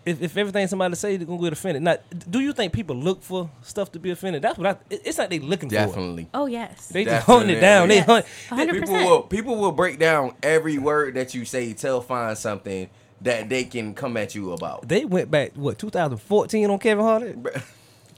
[0.04, 1.84] if, if everything somebody say they're gonna get offended.
[1.84, 1.98] Now,
[2.30, 4.42] do you think people look for stuff to be offended?
[4.42, 4.76] That's what I.
[4.90, 5.76] It's like they looking for.
[5.76, 6.28] Definitely.
[6.34, 7.88] Oh yes, They just hunting it down.
[7.88, 8.06] They Yes.
[8.08, 8.26] hunt.
[8.52, 12.36] A hundred People will people will break down every word that you say Tell find
[12.38, 12.90] something
[13.22, 14.88] that they can come at you about.
[14.88, 17.36] They went back what 2014 on Kevin Hart.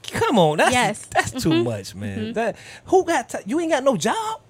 [0.06, 0.18] Bruh.
[0.20, 1.06] Come on, that's Yes.
[1.06, 1.64] that's too mm-hmm.
[1.64, 2.18] much, man.
[2.18, 2.32] Mm-hmm.
[2.34, 4.40] That who got t- you ain't got no job.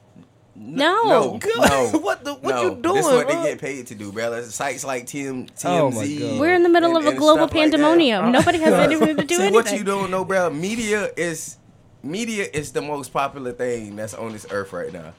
[0.56, 1.02] No.
[1.04, 2.62] No, God, no, what the- what no.
[2.62, 3.42] you doing, This is what bro?
[3.42, 4.40] they get paid to do, bro.
[4.42, 6.20] Sites like TM, Oh, TMZ.
[6.20, 6.40] God.
[6.40, 8.22] We're in the middle and- of a global stuff like pandemonium.
[8.22, 8.30] Uh-huh.
[8.30, 9.54] Nobody has anything to do See anything.
[9.54, 10.50] what you don't know, bro.
[10.50, 11.56] Media is
[12.04, 15.12] media is the most popular thing that's on this earth right now.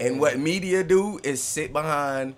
[0.00, 2.34] And what media do is sit behind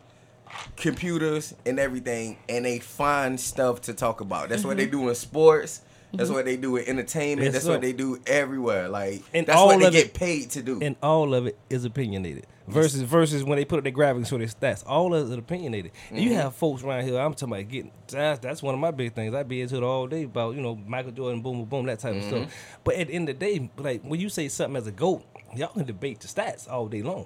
[0.77, 4.49] computers and everything, and they find stuff to talk about.
[4.49, 5.01] That's what they Mm-hmm.
[5.01, 5.81] do in sports.
[6.13, 6.37] That's mm-hmm.
[6.37, 7.45] what they do in entertainment.
[7.45, 8.89] Yes, That's what they do everywhere.
[8.89, 10.81] Like And that's all what they get it- paid to do.
[10.81, 12.47] and all of it is opinionated.
[12.67, 15.91] Versus versus when they put up their graphics or their stats, all of it opinionated.
[16.11, 16.41] And you mm-hmm.
[16.41, 17.19] have folks around here.
[17.19, 17.93] I'm talking about getting.
[18.09, 19.35] That's, that's one of my big things.
[19.35, 21.99] I be into it all day about you know Michael Jordan, boom, boom, boom, that
[22.01, 22.43] type of mm-hmm.
[22.45, 22.79] stuff.
[22.85, 25.25] But at the end of the day, like when you say something as a goat,
[25.57, 27.25] y'all can debate the stats all day long.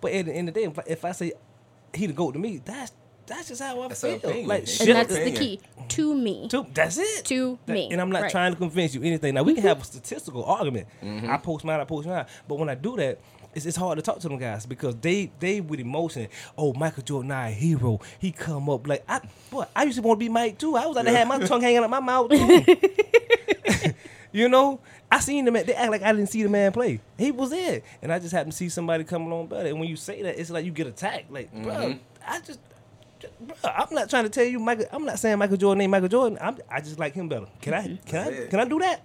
[0.00, 1.32] But at the end of the day, if I, if I say
[1.92, 2.92] he the goat to me, that's
[3.30, 4.10] that's just how I That's feel.
[4.10, 4.48] an opinion.
[4.48, 5.34] Like And shit, and that's opinion.
[5.34, 6.48] the key to me.
[6.48, 7.24] to, that's it.
[7.26, 7.88] To That- me.
[7.90, 8.30] And I'm not Right.
[8.30, 9.34] trying to convince you anything.
[9.34, 10.86] Now we can have a statistical argument.
[11.02, 11.30] Mm-hmm.
[11.30, 12.26] I post mine, I post mine.
[12.46, 13.18] But when I do that,
[13.54, 16.28] it's, it's hard to talk to them guys because they they with emotion.
[16.56, 17.98] Oh, Michael Jordan, not a hero.
[18.20, 19.20] He come up like I.
[19.50, 20.76] Boy, I used to want to be Mike too.
[20.76, 22.64] I was like to have my tongue hanging out my mouth too.
[24.32, 25.54] you know, I seen them.
[25.54, 27.00] They act like I didn't see the man play.
[27.18, 29.68] He was there, and I just happened to see somebody come along better.
[29.68, 31.32] And when you say that, it's like you get attacked.
[31.32, 31.98] Like, bro, mm-hmm.
[32.26, 32.60] I just.
[33.40, 34.86] Bro, I'm not trying to tell you, Michael.
[34.92, 36.38] I'm not saying Michael Jordan ain't Michael Jordan.
[36.40, 37.46] I'm, I just like him better.
[37.60, 37.86] Can I?
[37.88, 38.06] Mm-hmm.
[38.08, 38.46] Can I?
[38.46, 39.02] Can I do that?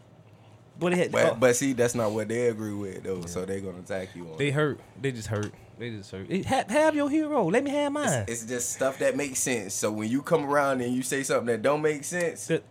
[0.77, 3.25] But they had, But oh, but see, that's not what they agree with though.
[3.25, 4.37] So they're gonna attack you on.
[4.37, 4.53] they it.
[4.53, 4.79] hurt.
[5.01, 5.53] They just hurt.
[5.79, 6.27] They just hurt.
[6.29, 7.49] It- Have, have your hero.
[7.49, 8.25] Let me have mine.
[8.27, 9.73] It's just stuff that makes sense.
[9.73, 12.63] So when you come around and you say something that don't make sense, That-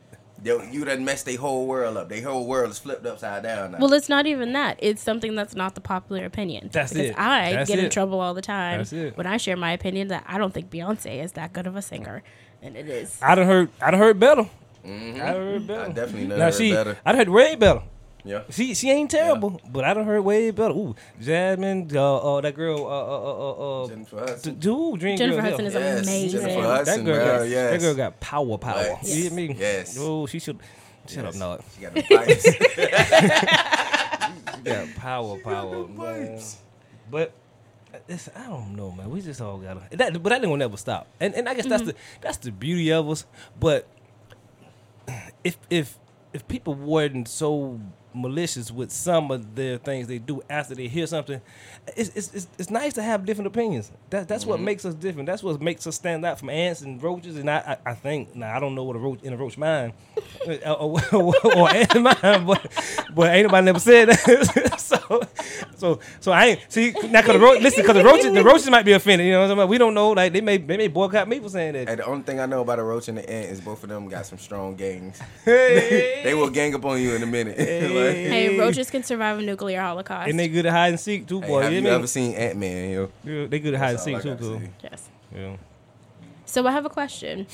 [0.43, 2.09] yo, you done messed their whole world up.
[2.09, 3.79] Their whole world is flipped upside down now.
[3.79, 4.79] Well, it's not even that.
[4.81, 6.71] It's something that's not the popular opinion.
[6.73, 7.19] That's because it.
[7.19, 10.39] I That's get in trouble all the time when I share my opinion that I
[10.39, 12.23] don't think Beyonce is that good of a singer,
[12.63, 13.19] and it is.
[13.23, 13.71] I done heard.
[13.81, 14.49] I done heard better.
[14.85, 15.15] Mhm.
[15.15, 15.83] I done heard better.
[15.83, 16.73] I definitely know now heard she.
[16.73, 16.99] better.
[17.05, 17.83] I done heard way better.
[18.25, 18.43] Yeah.
[18.51, 20.73] She she ain't terrible, but I done heard way better.
[20.73, 24.55] Ooh, Jasmine, uh, uh that girl, uh, uh, uh, uh, uh Jennifer Hudson.
[24.55, 25.69] dude, Dream Jennifer girl, Hudson yeah.
[25.69, 26.41] is Yes, amazing.
[26.41, 27.71] Jennifer that Hudson, girl, bro, got, yes.
[27.71, 28.81] that girl got power, power.
[28.81, 29.15] Yes.
[29.15, 29.57] You hear me?
[29.59, 29.97] Yes.
[30.01, 30.59] Oh, she should.
[31.07, 31.39] Shut up, Yes.
[31.39, 31.63] Nod.
[31.75, 32.45] She got the pipes.
[34.57, 35.97] She got power, power, man.
[35.97, 36.57] pipes.
[37.11, 37.33] But
[38.09, 39.11] it's, I don't know, man.
[39.11, 39.83] We just all gotta.
[39.91, 41.07] That, but that ain't gonna never stop.
[41.21, 43.27] And and I guess that's the that's the beauty of us.
[43.61, 43.87] But
[45.45, 45.99] if if
[46.33, 47.81] if people weren't so
[48.15, 51.41] malicious with some of their things they do after they hear something,
[51.97, 53.91] it's it's it's, it's nice to have different opinions.
[54.11, 54.65] That that's what mm-hmm.
[54.67, 55.27] makes us different.
[55.27, 57.37] That's what makes us stand out from ants and roaches.
[57.37, 59.59] And I I, I think now I don't know what a roach in a roach
[59.59, 59.93] mind
[60.47, 62.67] or, uh, or, or, or ant mind, but
[63.15, 64.81] but ain't nobody never said that.
[64.81, 65.21] so
[65.77, 68.71] so so I ain't see now because the roach listen because the roaches the roaches
[68.71, 69.27] might be offended.
[69.27, 69.69] You know what I'm saying?
[69.69, 70.13] We don't know.
[70.13, 71.89] Like they may they may boycott me for saying that.
[71.89, 73.89] And the only thing I know about a roach and the ant is both of
[73.89, 75.21] them got some strong gangs.
[75.45, 76.21] Hey.
[76.25, 77.59] they will gang up on you in a minute.
[77.59, 77.83] Hey.
[77.83, 80.29] Like, Hey, roaches can survive a nuclear holocaust.
[80.29, 81.63] And they good at hide and seek too, hey, boy.
[81.63, 82.91] have you you ever seen Ant Man?
[82.91, 84.63] Yo, Yeah, they good at hide and seek I too, cool.
[84.83, 85.09] yes.
[85.35, 85.57] Yeah.
[86.45, 87.47] So I have a question.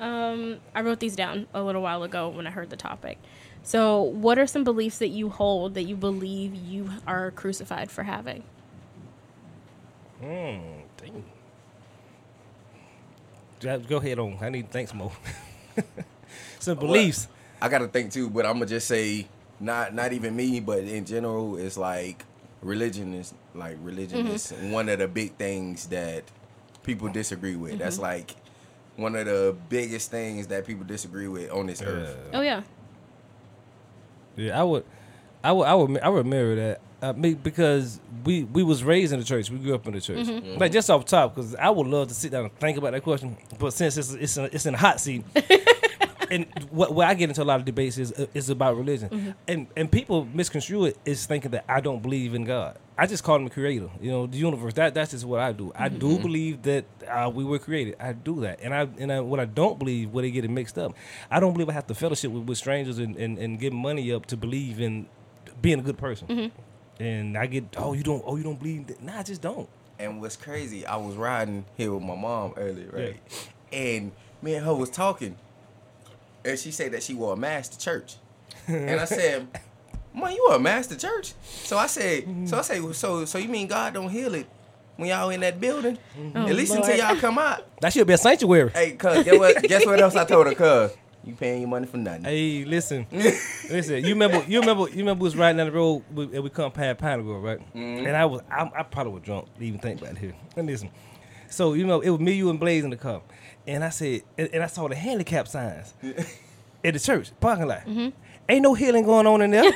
[0.00, 3.18] Um, I wrote these down a little while ago when I heard the topic.
[3.62, 8.02] So, what are some beliefs that you hold that you believe you are crucified for
[8.02, 8.42] having?
[10.22, 10.82] Mm,
[13.60, 13.82] dang.
[13.88, 14.36] Go ahead on.
[14.42, 15.12] I need thanks more.
[16.58, 17.28] Some beliefs.
[17.64, 19.26] I gotta think too, but I'm gonna just say
[19.58, 22.22] not not even me, but in general, it's like
[22.60, 26.24] religion is like religion is one of the big things that
[26.82, 27.78] people disagree with.
[27.78, 28.36] That's like
[28.96, 32.14] one of the biggest things that people disagree with on this earth.
[32.34, 32.64] Oh yeah.
[34.36, 34.84] Yeah, I would,
[35.42, 36.80] I would, I would, I would mirror that.
[37.00, 39.50] Uh, me because we we was raised in the church.
[39.50, 40.26] We grew up in the church.
[40.58, 43.02] Like just off top, because I would love to sit down and think about that
[43.02, 43.38] question.
[43.58, 45.24] But since it's it's in, it's in a hot seat,
[46.30, 49.34] and what where I get into a lot of debates is uh, is about religion,
[49.48, 52.78] and and people misconstrue it is thinking that I don't believe in God.
[52.96, 53.90] I just call him a creator.
[54.00, 54.74] You know, the universe.
[54.74, 55.72] That that's just what I do.
[55.74, 57.96] I do believe that uh, we were created.
[57.98, 60.50] I do that, and I and I, what I don't believe, where they get it
[60.50, 60.94] mixed up,
[61.30, 64.12] I don't believe I have to fellowship with, with strangers and, and and give money
[64.12, 65.06] up to believe in
[65.60, 66.52] being a good person.
[67.00, 69.02] And I get, oh, you don't, oh, you don't believe that?
[69.02, 69.68] Nah, I just don't.
[69.98, 73.16] And what's crazy, I was riding here with my mom earlier, right?
[73.72, 75.36] And me and her was talking,
[76.44, 78.16] and she said that she wore a mask to church,
[78.66, 79.46] and I said,
[80.12, 83.48] "Mom, you a mask to church?" So I said, "So I say, so so you
[83.48, 84.46] mean God don't heal it
[84.96, 85.98] when y'all in that building?
[86.18, 86.36] Mm-hmm.
[86.36, 88.70] At least oh, until y'all come out." That should be a sanctuary.
[88.70, 89.62] Hey, cuz, guess what?
[89.62, 90.54] guess what else I told her?
[90.54, 92.24] Cuz, you paying your money for nothing.
[92.24, 94.04] Hey, listen, listen.
[94.04, 94.44] You remember?
[94.46, 94.88] You remember?
[94.90, 95.22] You remember?
[95.22, 97.58] We was riding down the road and we come past Pinnacle, right?
[97.74, 98.06] Mm-hmm.
[98.06, 100.34] And I was, I, I probably was drunk to even think about it here.
[100.56, 100.90] And listen,
[101.48, 103.22] so you know, it was me, you, and Blaze in the car,
[103.66, 105.94] and I said, and, and I saw the handicap signs
[106.84, 107.80] at the church parking lot.
[107.86, 108.10] Mm-hmm.
[108.48, 109.64] Ain't no healing going on in there.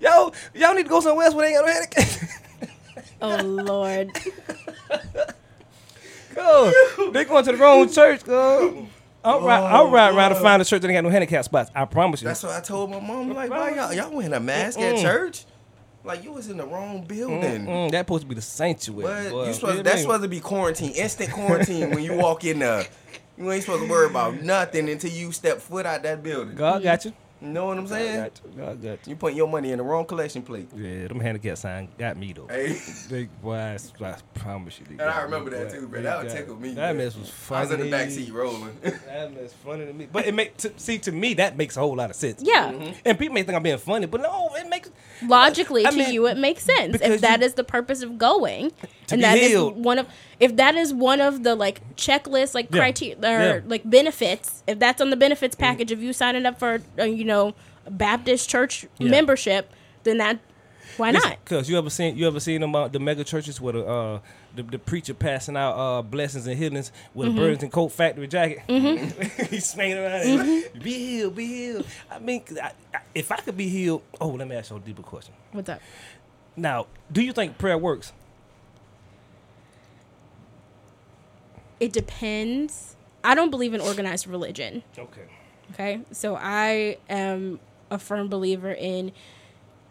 [0.00, 2.30] Yo, y'all need to go somewhere else where they ain't got no handicap.
[3.20, 4.10] Oh Lord.
[6.34, 7.10] Go.
[7.12, 8.86] They going to the wrong church, go.
[9.24, 11.44] I'll oh, ride, I'll ride around to find a church that ain't got no handicap
[11.44, 11.70] spots.
[11.74, 12.28] I promise you.
[12.28, 13.30] That's what I told my mom.
[13.34, 15.02] Like, why y'all y'all wearing a mask at Mm-mm.
[15.02, 15.44] church?
[16.04, 17.66] Like you was in the wrong building.
[17.66, 19.24] Mm, that's supposed to be the sanctuary.
[19.24, 19.46] But boy.
[19.48, 22.86] you supposed that's supposed to be quarantine, instant quarantine when you walk in there.
[23.36, 26.54] You ain't supposed to worry about nothing until you step foot out that building.
[26.54, 27.12] God got you.
[27.40, 28.16] You know what I'm God saying?
[28.16, 28.50] got you.
[28.64, 29.10] God got you.
[29.10, 30.68] You putting your money in the wrong collection plate.
[30.76, 32.48] Yeah, them handicap signs got me though.
[32.48, 32.76] Hey.
[33.08, 34.86] They, boy, I promise you.
[34.86, 35.74] they And got I me, remember that boy.
[35.78, 36.02] too, bro.
[36.02, 36.70] That would got- tickle me.
[36.70, 36.96] That man.
[36.96, 37.58] mess was funny.
[37.58, 38.76] I was in the back seat rolling.
[38.82, 40.08] That mess funny to me.
[40.10, 42.42] But it make to, see to me that makes a whole lot of sense.
[42.42, 42.72] Yeah.
[43.04, 44.90] And people may think I'm being funny, but no, it makes
[45.26, 48.18] Logically, I to mean, you, it makes sense if that you- is the purpose of
[48.18, 48.72] going,
[49.10, 49.82] and that is healed.
[49.82, 50.06] one of
[50.38, 52.78] if that is one of the like checklist like Yeah.
[52.80, 53.60] criteria or Yeah.
[53.66, 54.62] like benefits.
[54.66, 57.54] If that's on the benefits package of you signing up for uh, you know
[57.90, 59.10] Baptist church Yeah.
[59.10, 59.72] membership,
[60.04, 60.38] then that
[60.96, 61.44] why not?
[61.44, 64.18] Cause you ever seen you ever seen them uh, the mega churches where the uh
[64.58, 67.38] the, the preacher passing out uh blessings and healings with Mm-hmm.
[67.38, 68.60] a Burlington coat factory jacket.
[69.50, 70.22] He's swinging around.
[70.26, 71.86] and, Be healed, be healed.
[72.10, 74.80] I mean, I, I, if I could be healed, oh, let me ask you a
[74.80, 75.34] deeper question.
[75.52, 75.80] What's up?
[76.56, 78.12] Now, do you think prayer works?
[81.80, 82.96] It depends.
[83.22, 84.82] I don't believe in organized religion.
[84.98, 85.22] Okay.
[85.72, 86.00] Okay.
[86.12, 89.12] So I am a firm believer in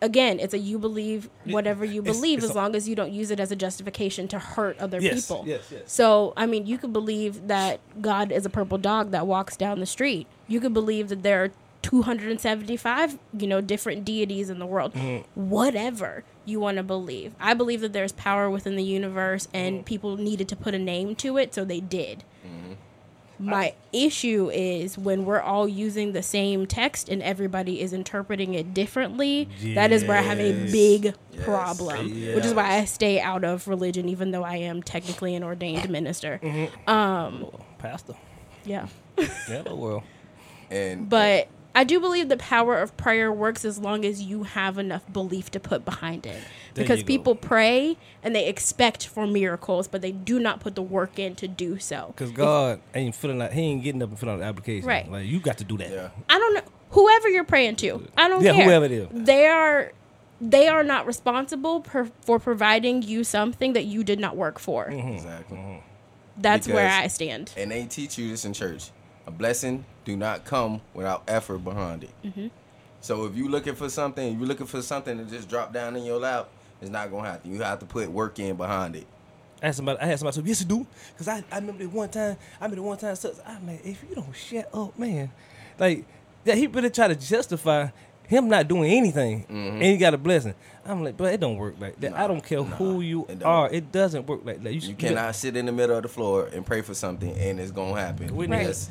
[0.01, 3.11] again, it's a you believe whatever you believe it's as a- long as you don't
[3.11, 5.43] use it as a justification to hurt other Yes, people.
[5.47, 5.81] yes, yes.
[5.85, 9.79] So, I mean, you could believe that God is a purple dog that walks down
[9.79, 10.27] the street.
[10.47, 14.93] You could believe that there are 275, you know, different deities in the world.
[14.93, 15.49] Mm-hmm.
[15.49, 17.33] Whatever you want to believe.
[17.39, 21.15] I believe that there's power within the universe and people needed to put a name
[21.17, 22.23] to it, so they did.
[23.39, 28.73] My issue is when we're all using the same text and everybody is interpreting it
[28.73, 29.47] differently.
[29.75, 31.45] That is where I have a big Yes.
[31.45, 35.43] problem, which is why I stay out of religion, even though I am technically an
[35.43, 36.39] ordained minister.
[36.87, 37.45] Um,
[37.77, 38.15] Pastor.
[38.65, 38.87] yeah,
[39.47, 40.03] Yeah, well.
[40.71, 44.79] And but I do believe the power of prayer works as long as you have
[44.79, 46.39] enough belief to put behind it.
[46.73, 50.81] There because people pray and they expect for miracles, but they do not put the
[50.81, 52.15] work in to do so.
[52.15, 53.53] Cause God ain't filling out.
[53.53, 54.87] He ain't getting up and filling out the application.
[54.89, 55.07] Right.
[55.11, 55.91] Like you got to do that.
[55.91, 56.09] yeah.
[56.27, 58.07] I don't know whoever you're praying to.
[58.17, 58.65] I don't Yeah, care.
[58.65, 59.07] whoever it is.
[59.11, 59.91] They are
[60.41, 64.87] they are not responsible per, for providing you something that you did not work for.
[64.87, 65.09] Mm-hmm.
[65.09, 65.83] Exactly.
[66.37, 67.53] That's where I stand.
[67.55, 68.89] And they teach you this in church.
[69.27, 72.09] A blessing do not come without effort behind it.
[72.23, 72.47] Mm-hmm.
[73.01, 75.97] So if you're looking for something, if you're looking for something to just drop down
[75.97, 76.47] in your lap,
[76.81, 77.53] it's not gonna happen.
[77.53, 79.05] You have to put work in behind it.
[79.61, 79.99] I had somebody.
[79.99, 82.37] I had somebody say, "Yes, you do." Cause I, I remember that one time.
[82.59, 83.15] I remember the one time.
[83.15, 85.29] So, I man, if you don't shut up, man,
[85.77, 86.05] like
[86.45, 87.89] that he really tried to justify
[88.27, 90.53] him not doing anything, and he got a blessing.
[90.85, 92.13] I'm like, but it don't work like that.
[92.13, 93.69] I don't care nah, who you it are.
[93.69, 94.73] It doesn't work like that.
[94.73, 97.71] You cannot sit in the middle of the floor and pray for something and it's
[97.71, 98.33] gonna happen.
[98.33, 98.63] Whitney Right.
[98.63, 98.89] That's-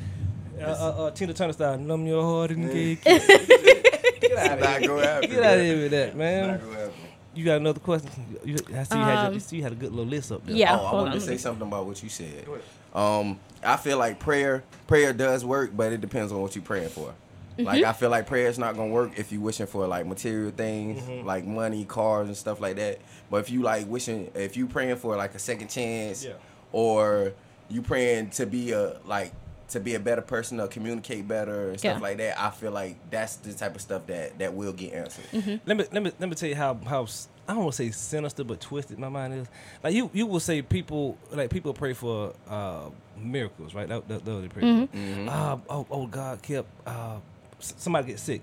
[0.59, 2.99] Uh, uh, uh, Tina Turner style, numb your heart and get.
[3.05, 5.21] It's Get out of gonna here.
[5.21, 5.65] Get out of man.
[5.65, 6.47] here with that, man.
[6.47, 6.93] not gonna happen.
[7.35, 8.09] You got another question?
[8.43, 10.43] You, I see you, had, Um, you see you had a good little list up
[10.45, 10.55] there.
[10.55, 11.19] Yeah, oh, I hold wanted on.
[11.19, 12.47] to say something about what you said.
[12.95, 16.89] Um, I feel like prayer, prayer does work, but it depends on what you're praying
[16.89, 17.13] for.
[17.59, 17.89] Like Mm-hmm.
[17.89, 21.01] I feel like prayer is not gonna work if you're wishing for like material things,
[21.03, 21.27] Mm-hmm.
[21.27, 22.99] like money, cars, and stuff like that.
[23.29, 26.33] But if you like wishing, if you praying for like a second chance, Yeah.
[26.71, 27.33] or
[27.69, 29.31] you praying to be a like
[29.69, 32.01] to be a better person or communicate better and stuff Yeah.
[32.01, 35.25] like that, I feel like that's the type of stuff that that will get answered.
[35.33, 35.55] Mm-hmm.
[35.65, 37.83] Let me let me let me tell you how how s- I don't want to
[37.83, 39.47] say sinister, but twisted my mind is.
[39.83, 43.87] Like you you will say people like people pray for uh miracles, right?
[43.89, 44.95] That, that, that they pray for.
[44.97, 45.29] Mm-hmm.
[45.29, 47.17] Uh, oh oh God kept uh
[47.59, 48.41] somebody get sick,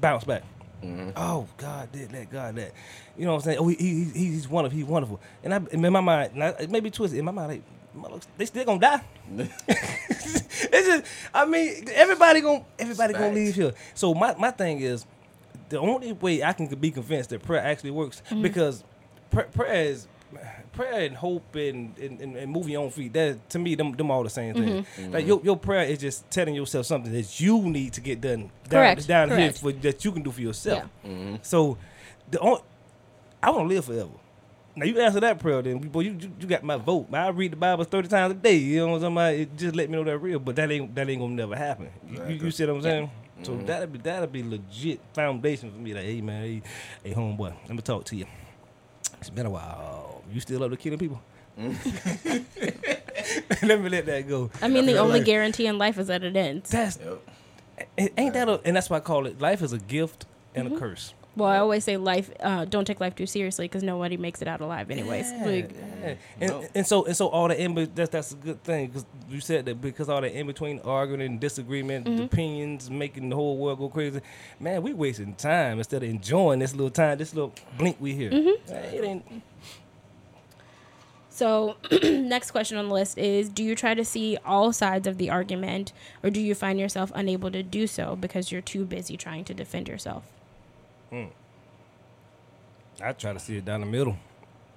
[0.00, 0.42] bounce back.
[0.82, 1.10] Mm-hmm.
[1.16, 2.72] Oh God did that, God that.
[3.16, 3.58] You know what I'm saying?
[3.58, 5.20] Oh he, he, he he's wonderful, he's wonderful.
[5.42, 7.62] And I in my mind, and I, it may be twisted in my mind, like
[7.62, 7.75] mother-
[8.36, 9.00] they still gonna die.
[9.68, 11.04] it's just,
[11.34, 13.72] I mean, everybody gonna everybody gonna leave here.
[13.94, 15.06] So my, my thing is,
[15.68, 18.84] the only way I can be convinced that prayer actually works because
[19.30, 20.06] pr- prayer is
[20.72, 23.12] prayer and hope and, and, and, and moving on feet.
[23.12, 24.86] That to me, them them all the same thing.
[25.10, 28.50] Like your your prayer is just telling yourself something that you need to get done
[28.68, 30.84] down, Correct, down here for that you can do for yourself.
[31.04, 31.36] Mm-hmm.
[31.42, 31.78] So
[32.30, 32.60] the only,
[33.42, 34.10] I want to live forever.
[34.76, 37.06] Now you answer that prayer, then boy, you, you you got my vote.
[37.12, 38.56] I read the Bible thirty times a day.
[38.56, 39.40] You know what I'm saying?
[39.40, 41.88] It just let me know that real, but that ain't that ain't gonna never happen.
[42.08, 43.10] You, you, you see what I'm saying?
[43.42, 45.94] So that'll be that'll be legit foundation for me.
[45.94, 46.62] Like, hey man, hey,
[47.04, 48.26] hey homeboy, let me talk to you.
[49.18, 50.22] It's been a while.
[50.32, 51.22] You still up to killing people?
[53.62, 54.50] let me let that go.
[54.60, 56.70] I mean, the only like- guarantee in life is that it ends.
[56.70, 57.28] That's Yep.
[57.96, 60.66] it ain't that, a, and that's why I call it life is a gift and
[60.68, 60.76] Mm-hmm.
[60.76, 61.14] a curse.
[61.36, 62.30] Well, I always say life.
[62.40, 65.30] Uh, don't take life too seriously because nobody makes it out alive, anyways.
[65.30, 65.70] Yeah, Like,
[66.00, 66.14] yeah.
[66.40, 66.64] And, No.
[66.74, 69.66] and so and so all the in that's that's a good thing because you said
[69.66, 72.22] that because all the in between arguing and disagreement, Mm-hmm.
[72.22, 74.20] opinions, making the whole world go crazy.
[74.58, 78.30] Man, we wasting time instead of enjoying this little time, this little blink we here.
[78.30, 78.72] Mm-hmm.
[78.74, 79.42] It ain't.
[81.28, 85.18] So, next question on the list is Do you try to see all sides of
[85.18, 89.18] the argument, or do you find yourself unable to do so because you're too busy
[89.18, 90.24] trying to defend yourself?
[93.02, 94.16] I try to see it down the middle,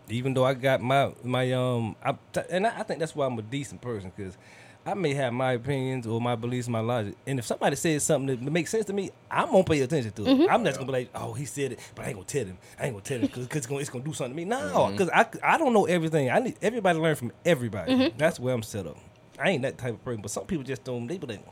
[0.10, 2.16] even though I got my my um, I,
[2.50, 4.38] and I, I think that's why I'm a decent person because
[4.86, 8.44] I may have my opinions or my beliefs, my logic, and if somebody says something
[8.44, 10.28] that makes sense to me, I'm gonna pay attention to it.
[10.28, 10.52] Mm-hmm.
[10.52, 12.58] I'm not gonna be like, oh, he said it, but I ain't gonna tell him.
[12.80, 14.46] I ain't gonna tell him because it's gonna it's gonna do something to me.
[14.46, 15.38] No, because mm-hmm.
[15.44, 16.30] I I don't know everything.
[16.30, 17.94] I need everybody to learn from everybody.
[17.94, 18.18] Mm-hmm.
[18.18, 18.98] That's where I'm set up.
[19.38, 21.08] I ain't that type of person, but some people just don't.
[21.08, 21.46] They be like,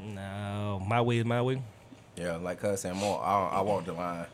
[0.00, 1.60] no, my way is my way.
[2.18, 3.22] Yeah, like us and more.
[3.22, 4.26] I, I walk the line.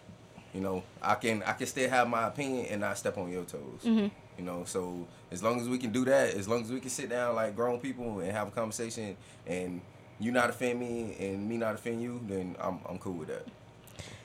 [0.55, 3.44] You know, I can I can still have my opinion and not step on your
[3.44, 3.83] toes.
[3.85, 4.07] Mm-hmm.
[4.38, 6.90] You know, so as long as we can do that, as long as we can
[6.90, 9.16] sit down like grown people and have a conversation,
[9.47, 9.81] and
[10.18, 13.47] you not offend me and me not offend you, then I'm I'm cool with that.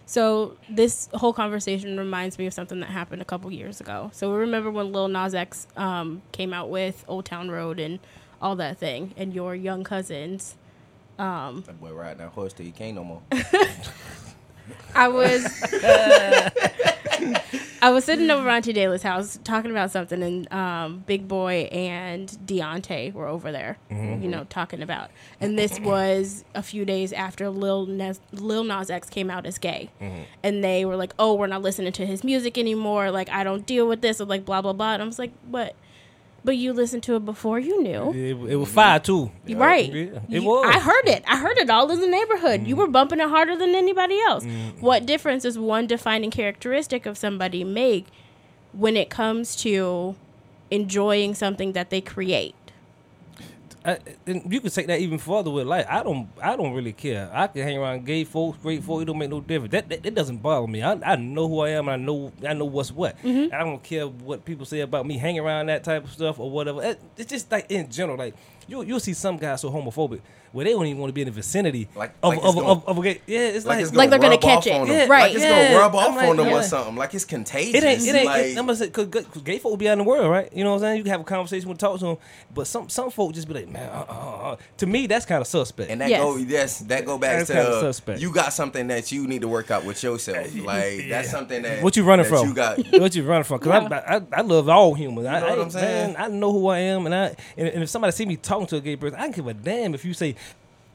[0.05, 4.09] So this whole conversation reminds me of something that happened a couple years ago.
[4.13, 7.99] So we remember when Lil Nas X um, came out with Old Town Road and
[8.41, 10.55] all that thing, and your young cousins.
[11.19, 13.21] Um, that boy riding that horse till he can't no more.
[14.95, 16.49] I was uh,
[17.81, 22.27] I was sitting over Auntie Dayla's house talking about something, and um, Big Boy and
[22.45, 24.21] Deontay were over there, mm-hmm.
[24.21, 25.11] you know, talking about.
[25.39, 29.57] And this was a few days after Lil Nas, Lil Nas X came out as
[29.57, 30.23] gay, mm-hmm.
[30.43, 33.11] and they were like, "Oh, we're not listening to his music anymore.
[33.11, 34.93] Like, I don't deal with this." Like, blah blah blah.
[34.93, 35.75] And I was like, "But,
[36.43, 39.31] but you listened to it before you knew." It, it was fire too.
[39.47, 39.91] Right.
[39.91, 40.65] Yeah, it was.
[40.67, 41.23] I heard it.
[41.27, 42.67] I heard it all in the neighborhood.
[42.67, 42.79] You mm.
[42.79, 44.43] were bumping it harder than anybody else.
[44.43, 44.81] Mm.
[44.81, 48.07] What difference does one defining characteristic of somebody make
[48.71, 50.15] when it comes to
[50.71, 52.55] enjoying something that they create?
[53.89, 53.97] I,
[54.27, 55.85] and you can take that even further with life.
[55.89, 57.29] I don't, I don't really care.
[57.33, 59.01] I can hang around gay folks, straight folks.
[59.01, 59.71] It don't make no difference.
[59.71, 60.81] That, that, that doesn't bother me.
[60.83, 61.89] I, I know who I am.
[61.89, 63.17] I know, I know what's what.
[63.23, 63.53] Mm-hmm.
[63.53, 66.49] I don't care what people say about me hanging around that type of stuff or
[66.51, 66.83] whatever.
[66.83, 68.35] It- It's just like in general, like
[68.67, 70.21] you, you'll see some guys so homophobic
[70.51, 72.55] where they don't even want to be in the vicinity Like- of, like it's of,
[72.55, 73.21] gonna- of, of a gay.
[73.27, 74.73] Yeah, it's like, it's Like they're gonna catch it.
[74.73, 74.95] on them.
[74.95, 75.21] Yeah, Right.
[75.23, 75.67] Like it's yeah.
[75.69, 76.55] gonna rub off like, on them yeah.
[76.55, 76.95] or something.
[76.95, 77.75] Like it's contagious.
[77.75, 78.01] It ain't.
[78.01, 78.25] It ain't.
[78.25, 80.51] like, I'm gonna say because gay folk be out in the world, right?
[80.53, 80.97] You know what I'm saying?
[80.97, 82.17] You can have a conversation with, talk to them,
[82.53, 83.89] but some some folk just be like, man.
[83.89, 84.13] Uh, uh,
[84.51, 84.55] uh.
[84.77, 85.89] To me, that's kind of suspect.
[85.91, 86.21] And that Yes.
[86.21, 88.19] go yes, that go back That's to kinda uh, suspect.
[88.21, 90.47] you got something that you need to work out with yourself.
[90.69, 92.47] Like that's something that What you running from?
[92.47, 93.59] You got what you running from?
[93.59, 95.27] Because I, I, I love all humans.
[95.27, 96.13] I, know what I, I'm saying?
[96.13, 98.67] Man, I know who I am, and I and, and if somebody see me talking
[98.67, 100.35] to a gay person, I don't give a damn if you say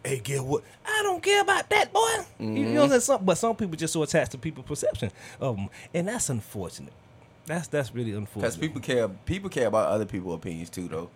[0.05, 0.63] hey, get what?
[0.87, 2.01] I don't care about that, boy.
[2.39, 2.75] You mm-hmm.
[2.75, 3.01] know what I'm saying?
[3.01, 6.93] Some, but some people just so attached to people's perception of them, and that's unfortunate.
[7.47, 8.43] That's that's really unfortunate.
[8.43, 9.09] Because people care.
[9.09, 11.11] People care about other people's opinions too, though.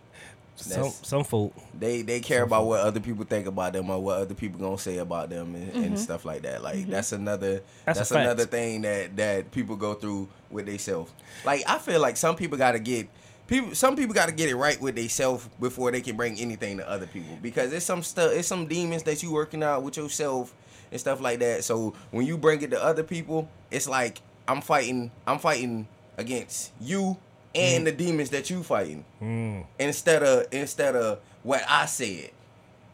[0.56, 1.54] some That's- some folk.
[1.78, 4.78] They they care about what other people think about them or what other people gonna
[4.78, 5.96] say about them and, and mm-hmm.
[5.96, 6.62] stuff like that.
[6.62, 6.90] Like mm-hmm.
[6.90, 8.24] that's another That's that's, a fact.
[8.24, 11.12] another thing that that people go through with themselves.
[11.44, 13.08] Like I feel like some people gotta get
[13.48, 16.88] people some people gotta get it right with themselves before they can bring anything to
[16.88, 20.54] other people because it's some stuff it's some demons that you working out with yourself
[20.90, 21.64] and stuff like that.
[21.64, 26.72] So when you bring it to other people, it's like I'm fighting I'm fighting against
[26.80, 27.16] you
[27.54, 29.60] and the demons that you fighting hmm.
[29.78, 32.30] instead of instead of what I said.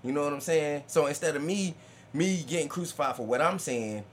[0.02, 0.84] You know what I'm saying?
[0.86, 1.74] So instead of me
[2.12, 4.04] me getting crucified for what I'm saying,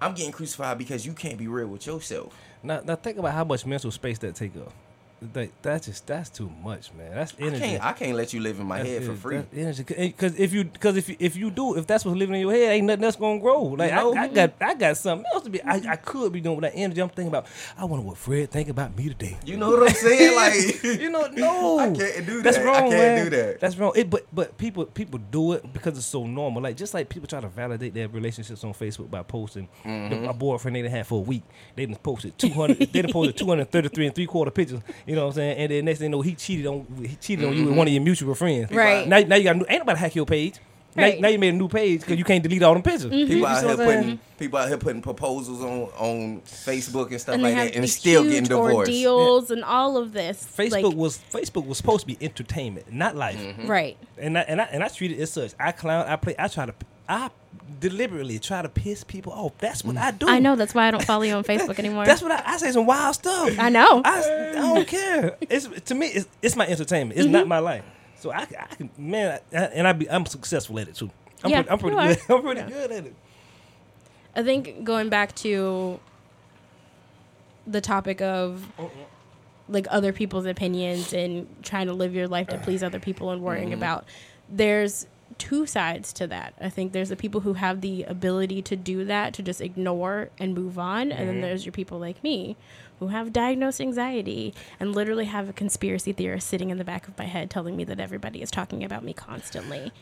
[0.00, 2.36] I'm getting crucified because you can't be real with yourself.
[2.62, 4.72] Now, now think about how much mental space that take up.
[5.32, 7.14] That that's just that's too much, man.
[7.14, 7.60] That's I energy.
[7.60, 9.42] can't I can't let you live in my That's head for free.
[9.54, 9.82] Energy.
[9.84, 12.52] Because if you because if you, if you do if that's what's living in your
[12.52, 13.62] head, ain't nothing else gonna grow.
[13.62, 14.14] Like know?
[14.14, 15.62] I, I got I got something else to be.
[15.62, 17.00] I, I could be doing with that energy.
[17.00, 17.46] I'm thinking about.
[17.78, 19.36] I wonder what Fred think about me today.
[19.44, 20.34] You know what I'm saying?
[20.36, 22.44] Like you know, no, I can't do that.
[22.44, 22.66] That's that.
[22.66, 23.24] I can't man.
[23.24, 23.60] do that.
[23.60, 23.92] That's wrong.
[23.96, 26.62] It, but but people people do it because it's so normal.
[26.62, 30.26] Like just like people try to validate their relationships on Facebook by posting Mm-hmm.
[30.26, 31.42] my boyfriend they done had for a week.
[31.74, 32.78] They done posted two hundred.
[32.92, 34.80] they done posted two hundred thirty three and three quarter pictures.
[35.06, 35.58] You know what I'm saying?
[35.58, 37.68] And then next thing you know, he cheated on he cheated on you Mm-hmm.
[37.70, 38.70] with one of your mutual friends.
[38.70, 39.06] Right.
[39.08, 40.54] Now, now you got a new, ain't nobody hack your page.
[40.94, 41.20] Now, Right.
[41.20, 43.12] now you made a new page because you can't delete all them pictures.
[43.12, 43.28] Mm-hmm.
[43.28, 47.20] People out here what I'm putting people out here putting proposals on on Facebook and
[47.20, 48.76] stuff and like that, and still huge getting divorced.
[48.76, 50.42] ordeals and all of this.
[50.56, 53.36] Facebook Like, was Facebook was supposed to be entertainment, not life.
[53.38, 53.66] Mm-hmm.
[53.66, 53.98] right.
[54.16, 55.52] and I, and I and I treat it as such.
[55.60, 56.06] I clown.
[56.06, 56.34] I play.
[56.38, 56.74] I try to.
[57.08, 57.30] I
[57.80, 59.52] deliberately try to piss people off.
[59.58, 60.28] That's what I do.
[60.28, 62.04] I know that's why I don't follow you on Facebook anymore.
[62.04, 62.72] That's what I, I say.
[62.72, 63.58] Some wild stuff.
[63.58, 64.02] I know.
[64.04, 65.36] I, I don't care.
[65.42, 66.06] It's to me.
[66.08, 67.18] It's, it's my entertainment.
[67.18, 67.32] It's Mm-hmm.
[67.32, 67.84] not my life.
[68.18, 71.10] So I, I can man, I, and I be I'm successful at it too.
[71.44, 72.18] I'm Yeah, pretty, I'm pretty good.
[72.34, 72.68] I'm pretty Yeah.
[72.68, 73.14] good at it.
[74.34, 76.00] I think going back to
[77.66, 78.64] the topic of
[79.68, 83.42] like other people's opinions and trying to live your life to please other people and
[83.42, 84.04] worrying about
[84.48, 85.06] there's
[85.38, 86.54] two sides to that.
[86.60, 90.30] I think there's the people who have the ability to do that to just ignore
[90.38, 91.42] and move on and then mm-hmm.
[91.42, 92.56] there's your people like me
[92.98, 97.18] who have diagnosed anxiety and literally have a conspiracy theorist sitting in the back of
[97.18, 99.92] my head telling me that everybody is talking about me constantly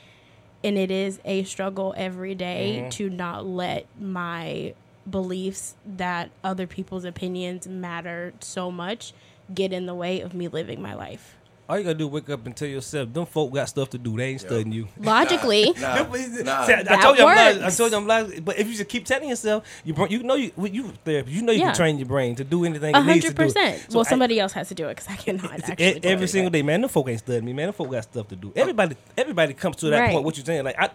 [0.65, 2.89] and it is a struggle every day mm-hmm.
[2.89, 4.75] to not let my
[5.09, 9.13] beliefs that other people's opinions matter so much
[9.53, 11.37] get in the way of me living my life.
[11.67, 13.99] All you gotta do is wake up and tell yourself, them folk got stuff to
[13.99, 14.17] do.
[14.19, 14.87] They ain't studying you.
[15.01, 16.13] Logically, Nah, nah.
[16.67, 17.63] See, I, I told you I'm lying.
[17.63, 18.43] I told you I'm lying.
[18.43, 21.53] But if you just keep telling yourself, you you know you you therapy, you know
[21.53, 21.67] you Yeah.
[21.69, 23.81] can train your brain to do anything a it needs to hundred percent.
[23.91, 26.01] So Well, I- somebody else has to do it because I cannot actually.
[26.01, 26.29] do every it.
[26.29, 26.83] single day, man.
[26.83, 27.69] Them folk ain't studying me, man.
[27.69, 28.53] Them folk got stuff to do.
[28.55, 30.13] Everybody, everybody comes to that Right.
[30.13, 30.25] point.
[30.25, 30.65] What you saying?
[30.65, 30.91] Like, I,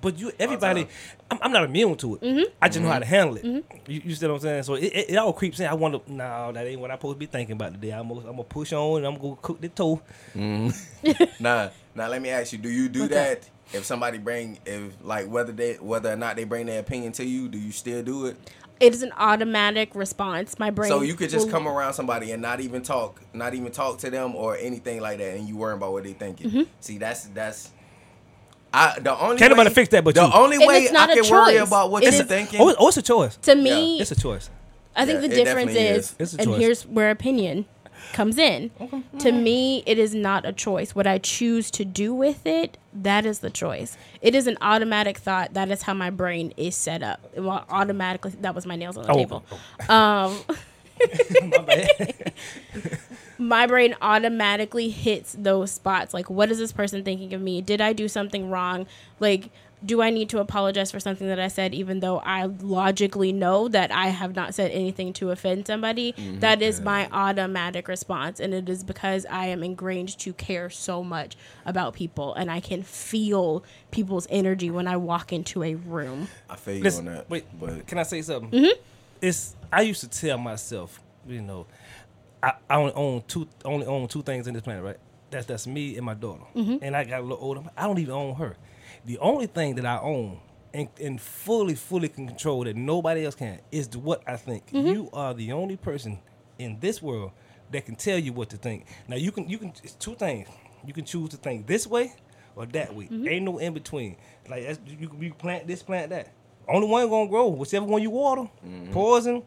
[0.00, 0.86] but you, everybody,
[1.30, 2.20] I'm, I'm not immune to it.
[2.20, 2.52] Mm-hmm.
[2.62, 3.44] I just know how to handle it.
[3.86, 4.62] You, you see what I'm saying?
[4.64, 5.66] So it, it, it all creeps in.
[5.66, 7.90] I wonder, no, that ain't what I'm supposed to be thinking about today.
[7.90, 10.00] I'm gonna, I'm gonna push on and I'm gonna cook the toe.
[11.40, 14.94] Nah, now let me ask you: Do you do What's that if somebody bring if
[15.02, 17.48] like whether they whether or not they bring their opinion to you?
[17.48, 18.36] Do you still do it?
[18.80, 20.58] It is an automatic response.
[20.58, 20.90] My brain.
[20.90, 23.98] So you could just will- come around somebody and not even talk, not even talk
[23.98, 26.50] to them or anything like that, and you worry about what they thinking.
[26.50, 26.62] Mm-hmm.
[26.80, 27.70] See, that's that's.
[28.74, 30.32] I the only Can't nobody way- fix that but the you.
[30.32, 31.68] only And way it's not I a can worry choice.
[31.68, 32.60] about what It you're is- thinking.
[32.60, 33.36] Oh, it's- oh, it's a choice.
[33.42, 34.50] To me, It's a choice.
[34.96, 36.34] I think Yeah, the difference is, is.
[36.34, 37.66] And here's where opinion
[38.12, 38.70] comes in.
[39.18, 40.94] To me, it is not a choice.
[40.94, 43.96] What I choose to do with it, that is the choice.
[44.22, 45.54] It is an automatic thought.
[45.54, 47.20] That is how my brain is set up.
[47.34, 48.32] It will automatically.
[48.40, 49.44] That was my nails on the Oh, table.
[49.88, 50.38] Um,
[53.38, 56.14] My brain automatically hits those spots.
[56.14, 57.60] Like, what is this person thinking of me?
[57.60, 58.86] Did I do something wrong?
[59.20, 59.50] Like,
[59.84, 63.68] do I need to apologize for something that I said, even though I logically know
[63.68, 66.14] that I have not said anything to offend somebody?
[66.38, 68.40] That is my automatic response.
[68.40, 72.32] And it is because I am ingrained to care so much about people.
[72.32, 76.28] And I can feel people's energy when I walk into a room.
[76.48, 77.28] I feel you Listen, on that.
[77.28, 78.50] wait, but can I say something?
[78.50, 78.80] Mm-hmm.
[79.20, 81.66] It's I used to tell myself, you know,
[82.44, 84.96] I, I only own two only own two things in this planet, right?
[85.30, 86.76] That's that's me and my daughter, Mm-hmm.
[86.82, 87.62] and I got a little older.
[87.76, 88.56] I don't even own her.
[89.04, 90.38] The only thing that I own
[90.72, 94.66] and, and fully fully can control that nobody else can is what I think.
[94.68, 94.86] Mm-hmm.
[94.88, 96.18] You are the only person
[96.58, 97.32] in this world
[97.72, 98.86] that can tell you what to think.
[99.08, 100.48] Now you can you can it's two things.
[100.86, 102.12] You can choose to think this way
[102.56, 103.04] or that way.
[103.06, 103.28] Mm-hmm.
[103.28, 104.16] Ain't no in between.
[104.48, 106.32] Like that's, you can you plant this, plant that.
[106.68, 107.48] Only one gonna grow.
[107.48, 108.48] Whichever one you water,
[108.92, 109.42] poison,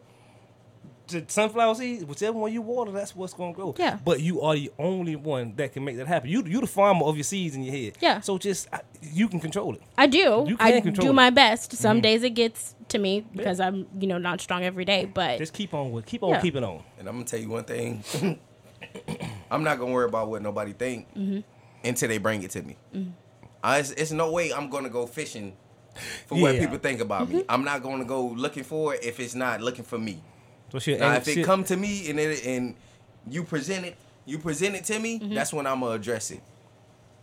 [1.08, 3.74] the sunflower seeds, whichever one you water, that's what's gonna grow.
[3.78, 3.98] Yeah.
[4.04, 6.30] But you are the only one that can make that happen.
[6.30, 7.98] You you the farmer of your seeds in your head.
[8.00, 8.20] Yeah.
[8.20, 9.82] So just I- you can control it.
[9.96, 10.44] I do.
[10.46, 11.14] You I control do it.
[11.14, 11.72] my best.
[11.72, 12.02] Some mm-hmm.
[12.02, 15.06] days it gets to me because I'm, you know, not strong every day.
[15.06, 16.40] But Just keep on with keep on Yeah.
[16.40, 16.82] keeping on.
[16.98, 18.04] And I'm gonna tell you one thing.
[19.50, 21.40] I'm not gonna worry about what nobody think mm-hmm.
[21.86, 22.76] until they bring it to me.
[22.94, 23.10] Mm-hmm.
[23.62, 25.56] I, it's, it's no way I'm gonna go fishing
[26.26, 27.44] for what people think about me.
[27.48, 30.22] I'm not gonna go looking for it if it's not looking for me.
[30.70, 32.74] So shit, Now, and if it come to me and it, and
[33.28, 33.96] you present it,
[34.26, 35.34] you present it to me, mm-hmm.
[35.34, 36.42] that's when I'm gonna address it.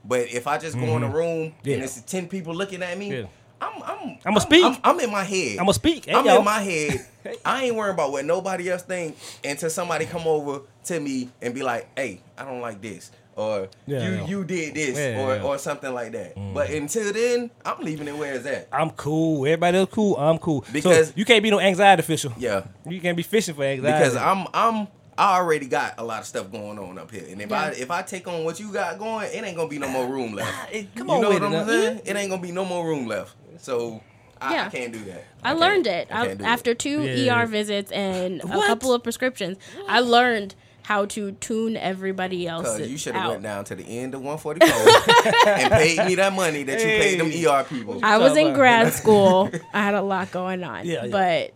[0.04, 1.16] But if I just go in a mm-hmm.
[1.16, 1.76] room Yeah.
[1.76, 3.26] and it's ten people looking at me, Yeah.
[3.62, 4.66] I'm I'm I'ma speak.
[4.66, 5.60] I'm, I'm in my head.
[5.60, 6.06] I'ma speak.
[6.06, 6.40] Hey, I'm y'all.
[6.40, 7.06] in my head.
[7.46, 11.54] I ain't worrying about what nobody else think until somebody come over to me and
[11.54, 14.26] be like, "Hey, I don't like this," or Yeah, "You yeah.
[14.28, 15.42] you did this," Yeah, or yeah.
[15.42, 15.46] Mm.
[15.46, 16.36] or something like that.
[16.54, 18.68] But until then, I'm leaving it where it's at.
[18.72, 19.46] I'm cool.
[19.46, 20.16] Everybody else cool.
[20.18, 20.64] I'm cool.
[20.72, 22.34] Because- so you can't be no anxiety official.
[22.38, 22.64] Yeah.
[22.88, 23.98] You can't be fishing for anxiety.
[23.98, 27.42] because I'm I'm I already got a lot of stuff going on up here, and
[27.42, 29.88] if I if I take on what you got going, it ain't gonna be no
[29.88, 30.74] more room left.
[30.74, 31.66] It- come you on know what I'm now.
[31.68, 32.02] saying?
[32.06, 33.34] It ain't gonna be no more room left.
[33.60, 34.02] So
[34.42, 35.24] I, I can't do that.
[35.42, 36.80] I can't- learned it I I, can't do after it.
[36.80, 37.42] two Yeah.
[37.44, 39.58] ER visits and a couple of prescriptions.
[39.88, 40.56] I learned
[40.86, 44.22] how to tune everybody else Cause you should have went down to the end of
[44.22, 48.00] 144 and paid me that money that you paid them ER people.
[48.04, 49.50] I was in grad school.
[49.74, 50.86] I had a lot going on.
[50.86, 51.12] Yeah, yeah.
[51.12, 51.54] But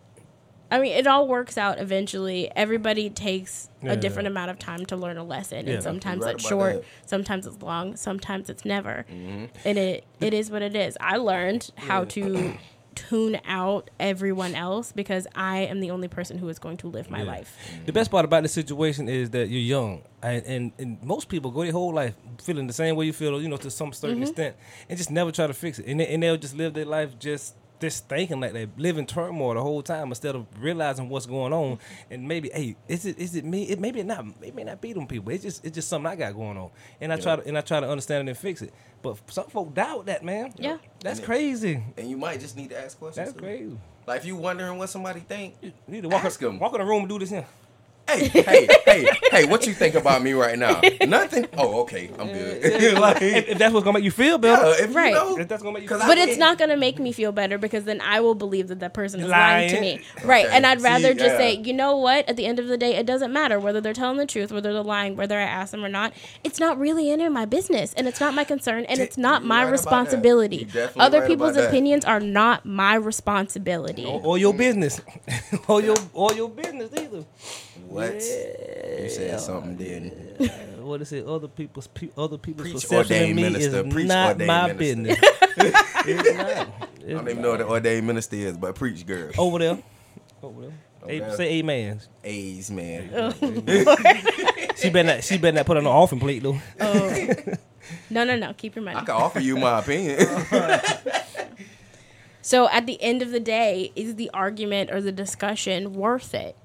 [0.72, 2.50] I mean, it all works out eventually.
[2.54, 4.30] Everybody takes Yeah, a different yeah.
[4.32, 5.74] amount of time to learn a lesson, Yeah.
[5.74, 6.82] and sometimes right it's short, that.
[6.82, 7.06] Mm-hmm.
[7.06, 9.04] sometimes it's long, sometimes it's never.
[9.64, 10.96] And it it is what it is.
[11.00, 12.54] I learned how to
[12.94, 17.10] tune out everyone else because I am the only person who is going to live
[17.10, 17.24] my Yeah.
[17.24, 17.56] life.
[17.86, 21.50] The best part about the situation is that you're young, and, and, and most people
[21.50, 24.16] go their whole life feeling the same way you feel, you know, to some certain
[24.16, 24.24] mm-hmm.
[24.24, 24.56] extent,
[24.88, 27.18] and just never try to fix it, and, they, and they'll just live their life
[27.18, 31.26] just just thinking like they live in turmoil the whole time instead of realizing what's
[31.26, 31.78] going on,
[32.10, 33.64] and maybe, hey, is it is it me?
[33.64, 35.32] It maybe not, it may not be them people.
[35.32, 36.70] It's just it's just something I got going on,
[37.00, 38.72] and I try to and I try to understand it and fix it.
[39.02, 40.52] But some folk doubt that, man.
[40.58, 40.76] Yeah.
[41.00, 41.82] that's And it- crazy.
[41.96, 43.28] And you might just need to ask questions.
[43.28, 43.42] That's too.
[43.44, 43.78] crazy.
[44.06, 46.58] Like if you wondering what somebody think, You need to walk, Ask 'em.
[46.58, 47.46] walk in the room and do this here.
[48.18, 50.80] Hey, hey, hey, hey, what you think about me right now?
[51.06, 51.46] Nothing.
[51.56, 52.98] Oh, okay, I'm good.
[52.98, 55.08] like, if, if that's what's gonna make you feel better, yeah, if Right.
[55.08, 56.76] you know, if that's gonna make you 'Cause feel I But it's can't- going to
[56.76, 59.80] make me feel better because then I will believe that that person is lying, to
[59.80, 60.00] me.
[60.24, 60.46] Right.
[60.46, 60.56] Okay.
[60.56, 61.38] And I'd rather See, just yeah.
[61.38, 62.28] say, you know what?
[62.28, 64.72] At the end of the day, it doesn't matter whether they're telling the truth, whether
[64.72, 66.12] they're lying, whether I ask them or not.
[66.44, 69.42] It's not really any of my business and it's not my concern and it's not
[69.42, 70.64] You're my right responsibility.
[70.64, 71.68] Definitely Other right people's about that.
[71.70, 74.04] opinions are not my responsibility.
[74.04, 74.58] or, or your mm.
[74.58, 75.00] business,
[75.68, 77.24] or your or your business either.
[77.88, 77.99] what?
[78.00, 80.12] You said something, didn't?
[80.40, 80.46] Uh,
[80.82, 81.26] what is it?
[81.26, 83.86] Other people's pe- other people's Preach, perception of me minister.
[83.86, 84.78] is Preach, not ordained my minister.
[84.78, 85.18] business.
[86.06, 86.48] it's not.
[87.06, 89.30] I don't even know what the ordained minister is, but preach, girl.
[89.38, 89.78] Over there,
[90.42, 90.72] over there.
[91.02, 91.36] Over A- there.
[91.36, 92.00] say amen.
[92.24, 93.34] A's man.
[94.76, 95.24] She better not.
[95.24, 96.58] She better not put on the offering plate though.
[96.80, 97.26] Oh.
[98.08, 98.54] no, no, no.
[98.54, 98.96] Keep your money.
[98.96, 100.26] I can offer you my opinion.
[102.42, 106.56] So at the end of the day, is the argument or the discussion worth it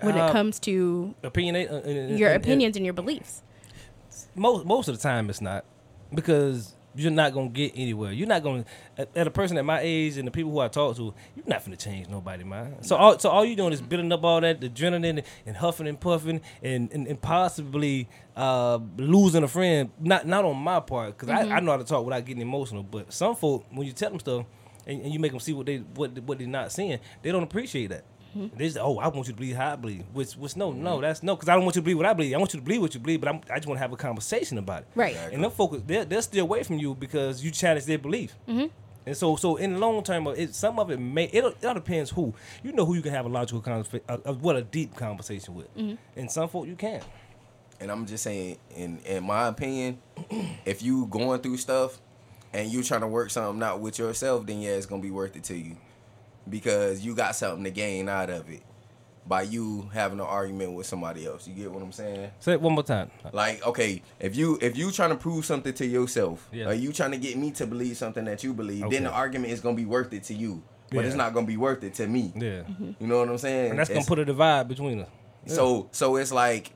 [0.00, 1.56] when Uh, it comes to Opinion.
[1.56, 3.42] uh, uh, uh, your uh, uh, opinions and your beliefs?
[4.34, 5.64] most most of the time it's not
[6.14, 8.10] because you're not gonna get anywhere.
[8.12, 8.64] You're not gonna
[8.96, 11.46] at, at a person at my age and the people who I talk to, you're
[11.46, 12.82] not gonna change nobody, man.
[12.82, 16.00] So all so all you're doing is building up all that adrenaline and huffing and
[16.00, 19.90] puffing and and, and possibly uh, losing a friend.
[20.00, 22.82] Not not on my part because I, I know how to talk without getting emotional.
[22.82, 24.46] But some folk when you tell them stuff
[24.86, 27.42] and, and you make them see what they what what they're not seeing, they don't
[27.44, 28.04] appreciate that.
[28.34, 30.04] They just, oh, I want you to believe how I believe.
[30.12, 32.12] Which, which no, no, that's no, because I don't want you to believe what I
[32.12, 32.34] believe.
[32.34, 33.92] I want you to believe what you believe, but I'm, I just want to have
[33.92, 34.88] a conversation about it.
[34.94, 35.16] Right.
[35.32, 38.34] And them folks, they're, they're still away from you because you challenge their belief.
[38.48, 38.66] Mm-hmm.
[39.06, 41.72] And so, so in the long term, it, some of it may it, it all
[41.72, 44.94] depends who you know who you can have a logical conversation, uh, what a deep
[44.94, 45.68] conversation with,
[46.14, 47.02] and some folk you can't.
[47.80, 49.98] And I'm just saying, in in my opinion,
[50.66, 51.98] if you going through stuff
[52.52, 55.36] and you trying to work something out with yourself, then yeah, it's gonna be worth
[55.36, 55.78] it to you
[56.50, 58.62] because you got something to gain out of it
[59.26, 61.46] by you having an argument with somebody else.
[61.46, 62.30] You get what I'm saying?
[62.40, 63.10] Say it one more time.
[63.32, 66.68] Like, okay, if you if you trying to prove something to yourself, Yeah.
[66.68, 68.96] or you trying to get me to believe something that you believe, Okay.
[68.96, 71.58] then the argument is gonna be worth it to you, but it's not gonna be
[71.58, 72.32] worth it to me.
[72.34, 72.92] Yeah, mm-hmm.
[73.00, 73.70] You know what I'm saying?
[73.70, 75.08] and that's gonna put a divide between us.
[75.46, 76.72] so so it's like,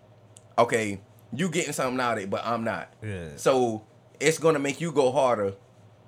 [0.58, 1.00] okay,
[1.32, 2.92] you getting something out of it, but I'm not.
[3.02, 3.28] Yeah.
[3.36, 3.82] So
[4.20, 5.54] it's gonna make you go harder,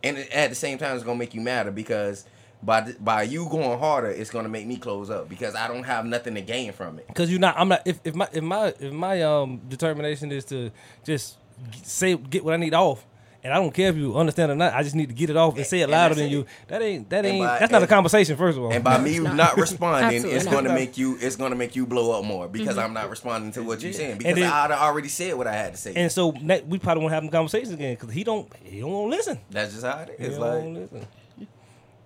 [0.02, 2.26] and at the same time, it's gonna make you madder because
[2.64, 6.06] by by you going harder, it's gonna make me close up because I don't have
[6.06, 7.06] nothing to gain from it.
[7.14, 7.54] Cause you're not.
[7.58, 7.82] I'm not.
[7.84, 10.70] If, if my if my if my um determination is to
[11.04, 11.36] just
[11.82, 13.04] say get what I need off,
[13.44, 14.72] And I don't care if you understand or not.
[14.72, 16.32] I just need to get it off and say it louder that's than it.
[16.32, 16.46] you.
[16.68, 18.36] That ain't that ain't by- that's not a conversation.
[18.38, 19.36] First of all, And by me not.
[19.36, 22.78] not, responding, it's gonna make you it's gonna make you blow up more because Mm-hmm.
[22.86, 25.52] I'm not responding to what you're saying because then- I done already said what I
[25.52, 25.92] had to say.
[25.94, 26.28] and so
[26.66, 29.38] we probably won't have them conversations again because he don't he don't want to listen.
[29.50, 30.18] That's just how it is.
[30.18, 30.38] He is.
[30.38, 31.06] don't Like listen.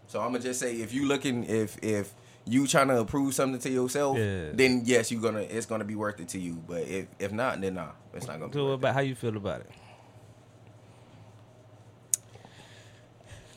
[0.08, 2.12] So I'm gonna just say if you looking if if
[2.46, 4.50] you trying to prove something to yourself, Yeah.
[4.54, 6.54] then yes, you gonna it's gonna be worth it to you.
[6.66, 8.54] But if if not, then nah, it's not gonna be.
[8.54, 9.70] So Worth about how you feel about it.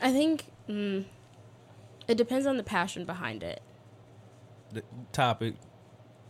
[0.00, 1.04] I think mm,
[2.08, 3.62] it depends on the passion behind it,
[4.72, 4.82] The
[5.12, 5.54] topic,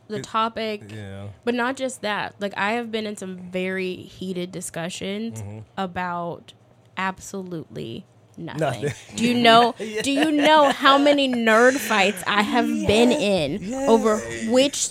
[0.09, 1.29] the It- topic, yeah.
[1.45, 2.35] but not just that.
[2.39, 5.59] Like I have been in some very heated discussions Mm-hmm.
[5.77, 6.53] about
[6.97, 8.05] absolutely
[8.37, 8.61] nothing.
[8.61, 8.93] Nothing.
[9.17, 9.75] Do you know?
[10.03, 14.19] Do you know how many nerd fights I have been in over
[14.51, 14.91] which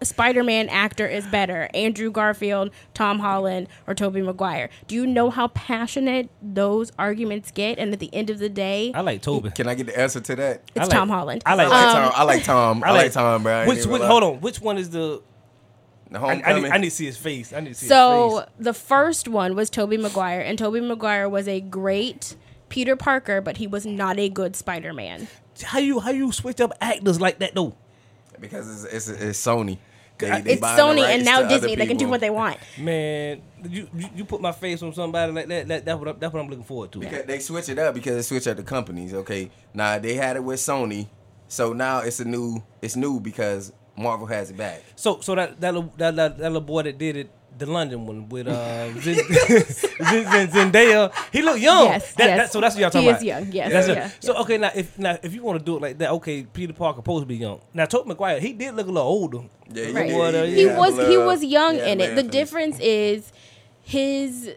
[0.00, 4.70] Spider-Man actor is better, Andrew Garfield, Tom Holland, or Tobey Maguire?
[4.86, 7.78] Do you know how passionate those arguments get?
[7.80, 9.48] And at the end of the day, I like Tobey.
[9.48, 9.56] it.
[9.56, 10.62] Can I get the answer to that?
[10.68, 11.42] it's like- Tom Holland.
[11.44, 12.12] I I like- like Um, Tom.
[12.14, 12.84] I like Tom.
[12.86, 13.52] I like Tom, bro.
[13.52, 14.40] I ain't Which, which hold on?
[14.40, 15.20] Which one is the?
[16.10, 17.52] The I, I, need, I need to see his face.
[17.52, 17.90] I need to see his face.
[17.90, 22.34] So the first one was Tobey Maguire, and Tobey Maguire was a great
[22.68, 25.28] Peter Parker, but he was not a good Spider-Man.
[25.62, 27.74] How you how you switch up actors like that though?
[28.40, 29.78] because it's, it's, it's Sony.
[30.18, 31.76] They, uh, they It's Sony, and now Disney.
[31.76, 32.58] They can do what they want.
[32.76, 35.68] Man, you you, you put my face on somebody like that.
[35.68, 36.98] that that's what I, that's what I'm looking forward to.
[36.98, 39.14] Because they switch it up because they switch up the companies.
[39.14, 41.06] Okay, now they had it with Sony,
[41.46, 42.62] so now it's a new.
[42.82, 44.82] It's new because Marvel has it back.
[44.96, 48.06] So so that that little, that, that, that little boy that did it, the London
[48.06, 51.84] one with uh Zen, Zen, Zen- Zendaya, he looked young.
[51.86, 52.38] Yes, That- yes.
[52.38, 53.42] that- so that's what y'all He talking is about.
[53.44, 53.96] young, yes, That's it.
[53.96, 54.42] yeah, So yes.
[54.42, 56.98] okay, now if now if you want to do it like that, okay, Peter Parker
[56.98, 57.60] supposed to be young.
[57.74, 59.40] Now Tobey Maguire, he did look a little older.
[59.72, 60.08] Yeah, he Right.
[60.08, 60.16] did.
[60.16, 62.14] What, uh, He Yeah, was he was young Yeah, in it.
[62.16, 63.32] The difference is
[63.82, 64.50] his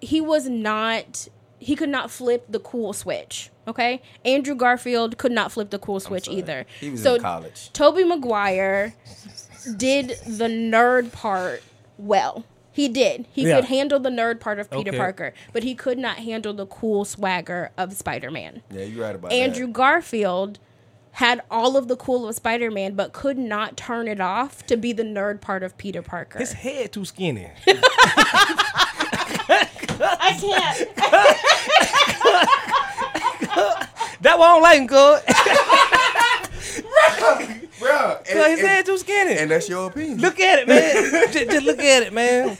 [0.00, 1.28] he was not
[1.58, 3.50] he could not flip the cool switch.
[3.66, 6.66] Okay, Andrew Garfield could not flip the cool switch either.
[6.80, 7.70] He was so in college.
[7.72, 8.92] Tobey Maguire
[9.78, 11.62] did the nerd part
[11.98, 12.44] well.
[12.72, 13.26] He did.
[13.32, 13.56] He Yeah.
[13.56, 14.98] could handle the nerd part of Peter Okay.
[14.98, 18.62] Parker, but he could not handle the cool swagger of Spider-Man.
[18.70, 19.72] Yeah, you're right about Andrew that.
[19.74, 20.58] Garfield
[21.12, 24.92] had all of the cool of Spider-Man, but could not turn it off to be
[24.92, 26.40] the nerd part of Peter Parker.
[26.40, 27.48] His head too skinny.
[29.96, 30.96] I can't.
[34.22, 35.20] That why I don't like him, cuz.
[37.84, 39.36] Bro, Cuz his and, head too skinny.
[39.36, 40.18] and that's your opinion.
[40.18, 40.94] Look at it, man.
[41.32, 42.56] just, just look at it, man.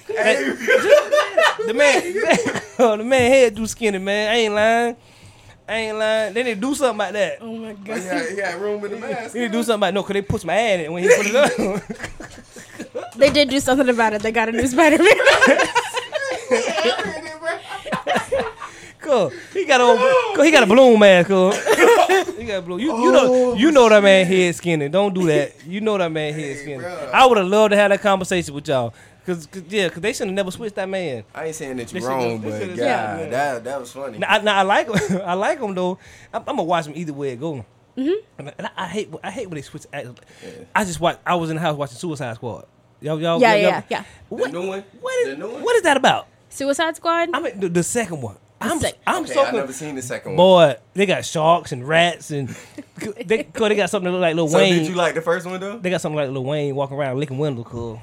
[1.67, 2.03] the man,
[2.79, 4.31] oh, the man head too skinny, man.
[4.31, 4.97] I ain't lying.
[5.67, 6.35] I ain't lying.
[6.35, 7.39] They need to do something about that.
[7.41, 8.03] Oh my oh, he, god.
[8.03, 9.33] had, he had room in the mask.
[9.33, 11.09] They need to do something about no, cause they pushed my ad in when he
[11.09, 11.83] put it up.
[13.17, 14.23] They did do something about it.
[14.23, 15.07] They got a new Spider-Man.
[19.05, 19.31] Cool.
[19.53, 21.57] He got a cuz he got a balloon mask, cuz.
[22.39, 22.81] he got a balloon.
[22.81, 24.89] You, you know you know that man head skinny.
[24.89, 25.53] Don't do that.
[25.67, 26.79] You know that man head skinny.
[26.79, 27.11] bro.
[27.13, 28.95] I would have loved to have that conversation with y'all.
[29.27, 31.25] Cause yeah, cause they should have never switched that man.
[31.35, 33.27] I ain't saying that you're should've- wrong, but God, Yeah.
[33.31, 34.19] that that was funny.
[34.19, 35.21] Now, I, now I like him.
[35.25, 35.99] I like him though.
[36.33, 37.65] I'm, I'm gonna watch him either way it go.
[37.97, 38.11] Mm-hmm.
[38.39, 39.85] And, I, I hate I hate when they switch.
[39.95, 40.21] act-
[40.75, 41.19] I just watch.
[41.27, 42.67] I was in the house watching Suicide Squad.
[43.01, 44.05] Y'all, y'all, Yeah, y'all, yeah, y'all- yeah.
[44.29, 44.85] What, The new one?
[45.01, 45.63] What is, The new one?
[45.63, 46.27] what is that about?
[46.51, 47.31] Suicide Squad.
[47.33, 48.37] I mean, the, the second one.
[48.71, 50.37] I'm, sec- I'm Okay, so I've never seen the second one.
[50.37, 50.77] boy.
[50.95, 52.49] They got sharks and rats and
[53.27, 54.75] they, 'cause they got something that look like Lil So Wayne.
[54.79, 55.79] did you like the first one though?
[55.79, 57.67] they got something like Lil Wayne walking around licking windows.
[57.69, 58.01] Cool.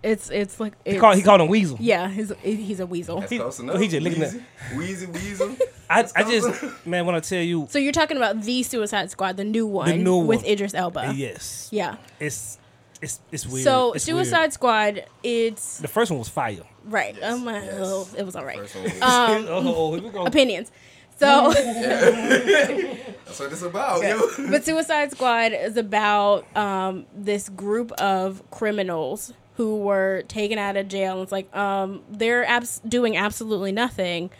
[0.00, 1.76] It's it's like He it's, called he called him Weasel.
[1.80, 3.18] Yeah, he's he's a weasel.
[3.18, 3.80] That's He- close enough.
[3.80, 4.32] he just looking at-
[4.76, 5.56] Wheezy, Wheezy Weasel.
[5.90, 6.86] I, I just enough.
[6.86, 10.04] man when I tell you So you're talking about the Suicide Squad, the new one,
[10.04, 10.50] new with one.
[10.50, 11.12] Idris Elba.
[11.16, 11.96] yes, Yeah.
[12.20, 12.58] it's
[13.02, 13.64] it's it's weird.
[13.64, 14.52] So It's Suicide weird.
[14.52, 16.62] Squad, it's The first one was fire.
[16.88, 17.16] Right.
[17.22, 17.74] I'm like, yes.
[17.78, 18.58] oh, it was all right.
[18.60, 18.82] Was- Um,
[19.48, 20.24] oh, here we go.
[20.26, 20.70] opinions.
[21.18, 24.20] So, That's what it's about, yo.
[24.50, 30.86] but Suicide Squad is about um, this group of criminals who were taken out of
[30.88, 31.14] jail.
[31.14, 34.30] And it's like um, they're abs- doing absolutely nothing.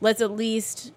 [0.00, 0.92] Let's at least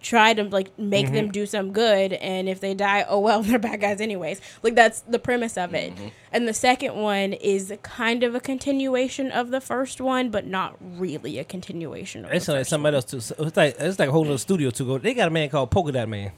[0.00, 1.32] try to like make them mm-hmm.
[1.32, 2.12] do some good.
[2.14, 4.40] And if they die, oh well, they're bad guys anyways.
[4.62, 5.94] Like that's the premise of it.
[5.94, 6.08] Mm-hmm.
[6.32, 10.76] And the second one is kind of a continuation of the first one, but not
[10.80, 12.24] really a continuation.
[12.24, 13.20] Of It's like somebody else too.
[13.20, 14.98] So It's like it's like a whole little studio to go.
[14.98, 16.32] They got a man called Polka Dot Man.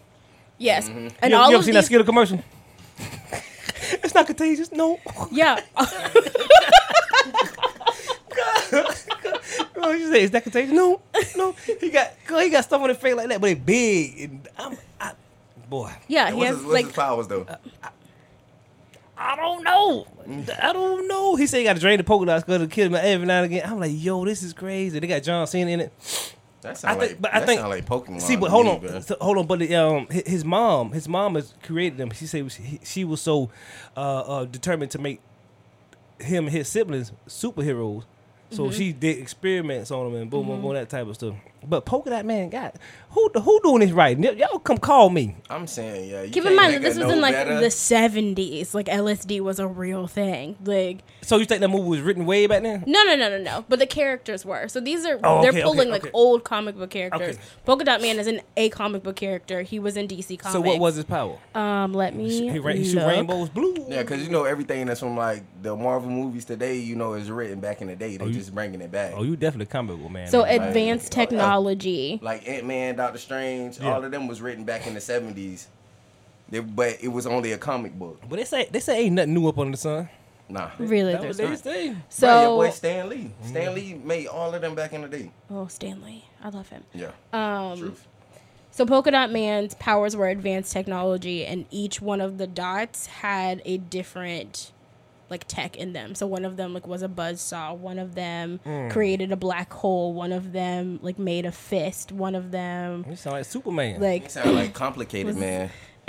[0.59, 1.09] Yes, mm-hmm.
[1.23, 2.43] and you, all you ever seen that these, Skittle commercial?
[3.93, 4.73] it's not contagious.
[4.73, 4.99] No.
[5.31, 5.61] yeah.
[9.77, 10.73] Oh, you say is that contagious?
[10.73, 11.01] No,
[11.37, 11.53] no.
[11.81, 14.21] He got he got stuff on his face like that, but it big.
[14.21, 15.13] And I'm, I,
[15.69, 17.47] boy, Yeah, he What's, has his, what's like his powers though?
[19.17, 20.07] I don't know.
[20.63, 21.35] I don't know.
[21.37, 23.43] He said he got to drain the polka dots because to kill him every now
[23.43, 23.69] and again.
[23.69, 24.99] I'm like, yo, this is crazy.
[24.99, 26.35] They got John Cena in it.
[26.61, 28.21] That I think- like but I think- sound like Pokemon.
[28.21, 29.01] See, but hold me, on, bro.
[29.01, 29.47] So, hold on.
[29.47, 32.11] But the, um, his mom, his mom has created them.
[32.13, 33.51] She said she, she was so
[33.97, 35.21] uh, uh, determined to make
[36.21, 38.05] him and his siblings superheroes.
[38.51, 38.73] So Mm-hmm.
[38.73, 41.35] she did experiments on them and boom, boom, boom, that type of stuff.
[41.67, 42.73] But Polka Dot Man, God,
[43.11, 44.19] who who doing this right?
[44.19, 45.37] Y'all come call me.
[45.51, 46.23] I'm saying, yeah.
[46.23, 47.59] You Keep in mind that this was no in like better.
[47.61, 48.75] the 70s.
[48.75, 50.57] Like LSD was a real thing.
[50.65, 52.85] Like So you think that movie was written way back then?
[52.87, 53.65] no, no, no, no, no.
[53.69, 54.69] But the characters were.
[54.69, 56.11] So these are Oh, they're okay, pulling okay, like okay.
[56.15, 57.37] old comic book characters.
[57.37, 57.45] Okay.
[57.67, 59.63] Polka Dot Man is an a comic book character.
[59.63, 60.53] He was in DC Comics.
[60.53, 61.39] So what was his power?
[61.55, 62.51] Um, let me.
[62.51, 63.75] He, ra- he shoot rainbows blue.
[63.89, 67.31] Yeah, because you know everything that's from like the Marvel movies today, you know, is
[67.31, 68.17] written back in the day.
[68.17, 69.15] They you- just bringing it back.
[69.17, 70.29] Oh, you definitely comic book man.
[70.29, 70.61] So man.
[70.63, 71.48] advanced Oh, yeah.
[71.49, 72.19] Technology.
[72.23, 73.93] like Ant Man, Doctor Strange, Yeah.
[73.95, 75.69] all of them was written back in the seventies.
[76.51, 78.21] But it was only a comic book.
[78.29, 80.09] but they say they say ain't nothing new up under the sun.
[80.51, 80.71] Nah.
[80.79, 81.75] Really, That was there's they not.
[81.75, 81.87] say.
[81.89, 83.31] Your So, boy Stan Lee.
[83.45, 85.31] Stan Lee made all of them back in the day.
[85.51, 86.85] oh Stan Lee, I love him.
[86.95, 87.11] Yeah.
[87.35, 88.07] Um, Truth.
[88.71, 93.61] So Polka Dot Man's powers were advanced technology, and each one of the dots had
[93.67, 94.73] a different
[95.31, 96.15] like tech in them.
[96.15, 97.75] So one of them like was a buzz saw.
[97.75, 98.89] One of them Hmm.
[98.89, 100.13] created a black hole.
[100.15, 102.13] One of them like made a fist.
[102.13, 104.01] One of them You sound like Superman.
[104.01, 105.71] like It sound like complicated, man.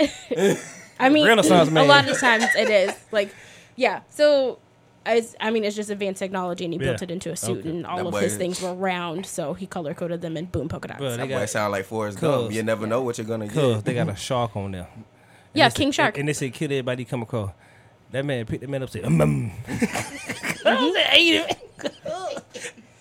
[0.98, 1.84] I mean Renaissance man.
[1.84, 3.34] a lot of times it is like
[3.76, 4.00] yeah.
[4.10, 4.58] So.
[5.06, 7.70] I, I mean, it's just advanced technology, and he built it into a suit, Okay.
[7.70, 10.52] and all That of his is- things were round, so he color coded them and
[10.52, 10.98] boom, polka dots.
[11.00, 12.28] Bro, they That boy got sound like Forrest Cuz.
[12.28, 12.52] Gump.
[12.52, 13.84] You never know what you're gonna cause get.
[13.86, 14.88] they got a shark on there.
[14.94, 15.04] And
[15.54, 16.14] Yeah, they say- King Shark.
[16.16, 17.50] And, and they say kill everybody come across.
[18.12, 19.52] That man picked the man up, said, um, um.
[19.68, 21.56] I ate it.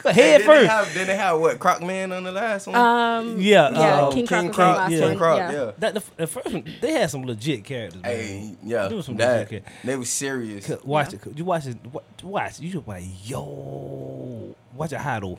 [0.01, 0.69] Go Hey, They first.
[0.69, 2.75] have, didn't they have what Croc Man on the last one?
[2.77, 5.07] Um, Yeah, yeah, um, King Croc King was Croc, the yeah.
[5.09, 5.51] King Croc, yeah.
[5.51, 5.71] yeah.
[5.77, 8.01] That the, the first one, they had some legit characters.
[8.01, 8.11] Man.
[8.11, 10.67] Hey, yeah, Do some that, legit they were serious.
[10.67, 11.21] C- Watch it.
[11.35, 11.77] You watch it.
[11.91, 12.61] wa- Watch.
[12.61, 14.55] You just like yo.
[14.73, 15.37] Watch it high though.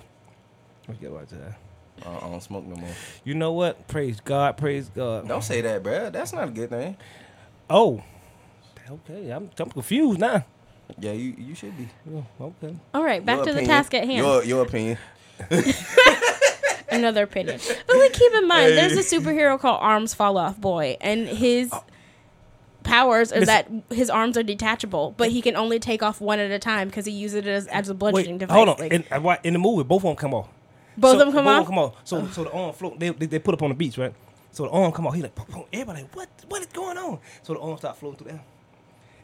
[0.89, 1.39] You gotta watch it.
[1.41, 2.11] high.
[2.11, 2.91] Uh, I don't smoke no more.
[3.25, 3.89] You know what?
[3.89, 4.59] Praise God.
[4.59, 5.27] Praise God.
[5.27, 6.12] Don't say that, bruh.
[6.12, 6.99] That's not a good thing.
[7.71, 8.03] Oh.
[8.91, 9.30] Okay.
[9.30, 10.45] I'm, I'm confused now.
[10.99, 11.88] Yeah, you you should be.
[12.12, 12.74] Oh, okay.
[12.93, 14.18] All right, back Your to the task at hand.
[14.18, 14.99] Your your opinion.
[16.91, 17.61] Another opinion.
[17.86, 21.70] But like, keep in mind, there's a superhero called Arms Fall Off Boy, and his
[21.72, 21.84] oh.
[22.82, 26.51] powers are that his arms are detachable, but he can only take off one at
[26.51, 28.55] a time because he uses it as, as a bludgeoning Wait, device.
[28.57, 28.78] hold on.
[28.78, 29.05] Like, in,
[29.45, 30.49] in the movie, both of them come off.
[30.99, 31.66] both So- of them come off.
[31.66, 31.95] Come off.
[32.05, 32.99] So, so the arm float.
[32.99, 34.12] They, they, they put up on the beach, right?
[34.51, 35.14] So the arm come off.
[35.14, 35.64] He like, boom, boom.
[35.72, 37.20] everybody, like, what, what is going on?
[37.45, 38.43] So the arm start floating through there.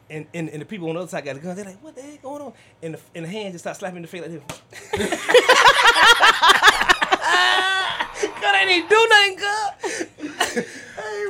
[0.08, 1.56] And, and, and the people on the other side got the gun.
[1.56, 2.52] They're like, what the heck going on?
[2.82, 4.42] And the, and the hand just start slapping the face like this.
[8.40, 9.36] God, I didn't do nothing
[10.56, 10.66] good.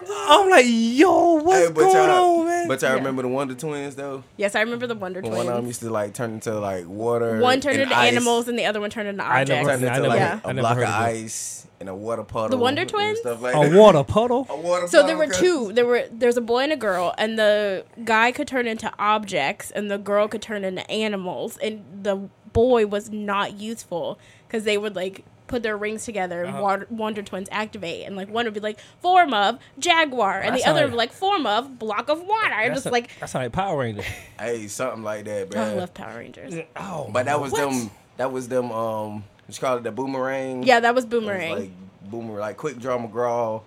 [0.28, 2.68] I'm like, yo, what's Hey, going on, man?
[2.68, 2.96] But y'all Yeah.
[2.96, 4.22] remember the Wonder Twins though?
[4.36, 5.44] Yes, I remember the Wonder When Twins.
[5.46, 7.40] one of them used to like turn into like water.
[7.40, 9.80] One turned and into ice, animals, and the other one turned into I never objects.
[9.80, 11.24] Turned I never like heard- I a never block heard of of it.
[11.24, 12.48] ice and a water puddle.
[12.50, 13.18] The Wonder and Twins?
[13.20, 13.78] Stuff like a that.
[13.78, 14.46] water puddle.
[14.50, 15.72] A water So there were two.
[15.72, 19.70] There were there's a boy and a girl, and the guy could turn into objects,
[19.70, 21.56] and the girl could turn into animals.
[21.58, 26.54] And the boy was not useful because they would like put their rings together and
[26.54, 26.62] Uh-huh.
[26.62, 30.62] water, Wonder Twins activate, and like one would be like form of jaguar, and That
[30.64, 32.52] the other like- would be like form of block of water.
[32.52, 34.02] I'm just a- like that's how like Power Ranger.
[34.40, 35.62] Hey, something like that, bro.
[35.62, 36.52] I love Power Rangers.
[36.76, 37.70] Oh, But that was what?
[37.70, 37.90] them.
[38.16, 38.72] That was them.
[38.72, 40.62] Um, what you call it the boomerang.
[40.62, 41.58] Yeah, that was It was Boomerang.
[41.58, 41.70] like
[42.10, 43.62] boomerang, like Quick Draw McGraw.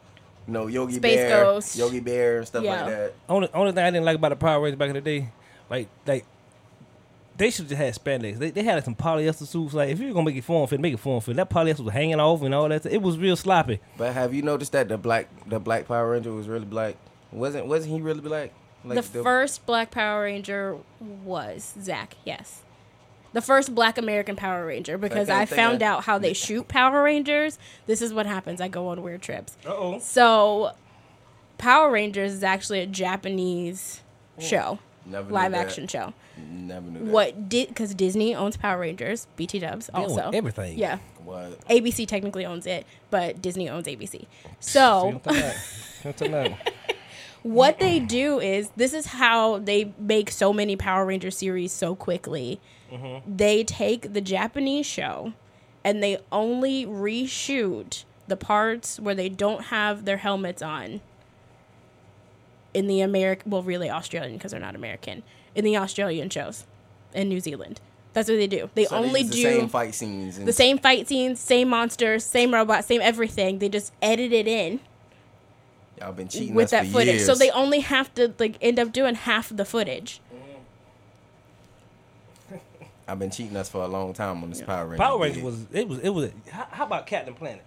[0.48, 1.76] You know, Yogi Space Bear, Ghost.
[1.78, 2.82] Yogi Bear, and stuff Yeah.
[2.82, 3.14] like that.
[3.30, 5.30] only only thing I didn't like about the Power Rangers back in the day,
[5.70, 6.26] like like
[7.38, 8.38] they should have had spandex.
[8.38, 9.74] They, they had like, some polyester suits.
[9.74, 11.36] Like if you were gonna make it form fit, make it form fit.
[11.38, 12.86] That polyester was hanging off and all that.
[12.86, 13.80] It was real sloppy.
[13.98, 16.96] But have you noticed that the black, the black Power Ranger was really black?
[17.32, 18.52] Wasn't wasn't he really black?
[18.84, 22.16] the first Black Power Ranger was Zach.
[22.26, 22.62] Yes.
[23.34, 26.68] The first Black American Power Ranger because Okay, I found I- out how they shoot
[26.68, 27.60] Power Rangers.
[27.86, 28.60] This is what happens.
[28.62, 29.56] I go on weird trips.
[29.66, 30.00] Uh oh.
[30.00, 30.72] So,
[31.58, 34.02] Power Rangers is actually a Japanese
[34.40, 35.60] show, Never knew live that.
[35.68, 36.14] action show.
[36.38, 37.06] Never knew that.
[37.12, 40.32] What did because Disney owns Power Rangers, BT Dubs also.
[40.34, 40.78] everything.
[40.80, 41.60] Yeah, What?
[41.68, 44.26] ABC technically owns it, but Disney owns ABC.
[44.62, 45.56] So what I'm talking about?
[45.56, 46.74] See what I'm talking about?
[47.44, 51.96] what they do is this is how they make so many Power Ranger series so
[51.96, 52.60] quickly.
[53.28, 55.34] They take the Japanese show
[55.84, 61.02] and they only reshoot the parts where they don't have their helmets on
[62.74, 65.24] in the American, well, really Australian because they're not American,
[65.56, 66.66] in the Australian shows
[67.14, 67.82] in New Zealand.
[68.14, 68.70] That's what they do.
[68.76, 70.40] They So only the do same fight scenes.
[70.40, 73.60] The same fight scenes, same monsters, same robots, same everything.
[73.60, 74.80] They just edit it in
[76.00, 77.16] Y'all been cheating with that for footage.
[77.16, 77.26] Years.
[77.26, 80.22] So they only have to like end up doing half of the footage.
[83.10, 85.01] I've been cheating us for a long time on this Power Ranger.
[85.03, 85.43] Power Ranger gig.
[85.45, 86.32] was it was it was.
[86.49, 87.66] How, how about Captain Planet?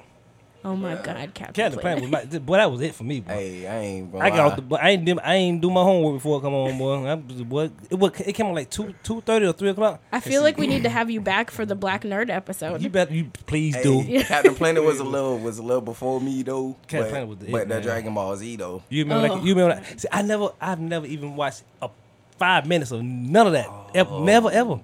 [0.64, 2.56] Oh my God, Captain, Captain Planet was my boy.
[2.56, 3.32] That was it for me, boy.
[3.32, 4.44] Hey, I ain't I got lie.
[4.44, 6.78] off the, but I ain't do, I ain't do my homework before it come on,
[6.78, 7.04] boy.
[7.04, 10.00] I, boy it, was, it came on like two two thirty or three o'clock.
[10.12, 12.80] I feel like we need to have you back for the Black Nerd episode.
[12.80, 14.22] You better, you please Hey, do.
[14.22, 16.76] Captain Planet was a little was a little before me though.
[16.82, 17.82] Captain but, Planet was the but it, that man.
[17.82, 18.84] Dragon Ball Z though.
[18.88, 19.34] You remember Oh.
[19.34, 20.00] like you remember that?
[20.00, 21.90] See, I never, I've never even watched a
[22.38, 23.68] five minutes of none of that.
[23.96, 24.22] Ever, oh.
[24.22, 24.80] never ever.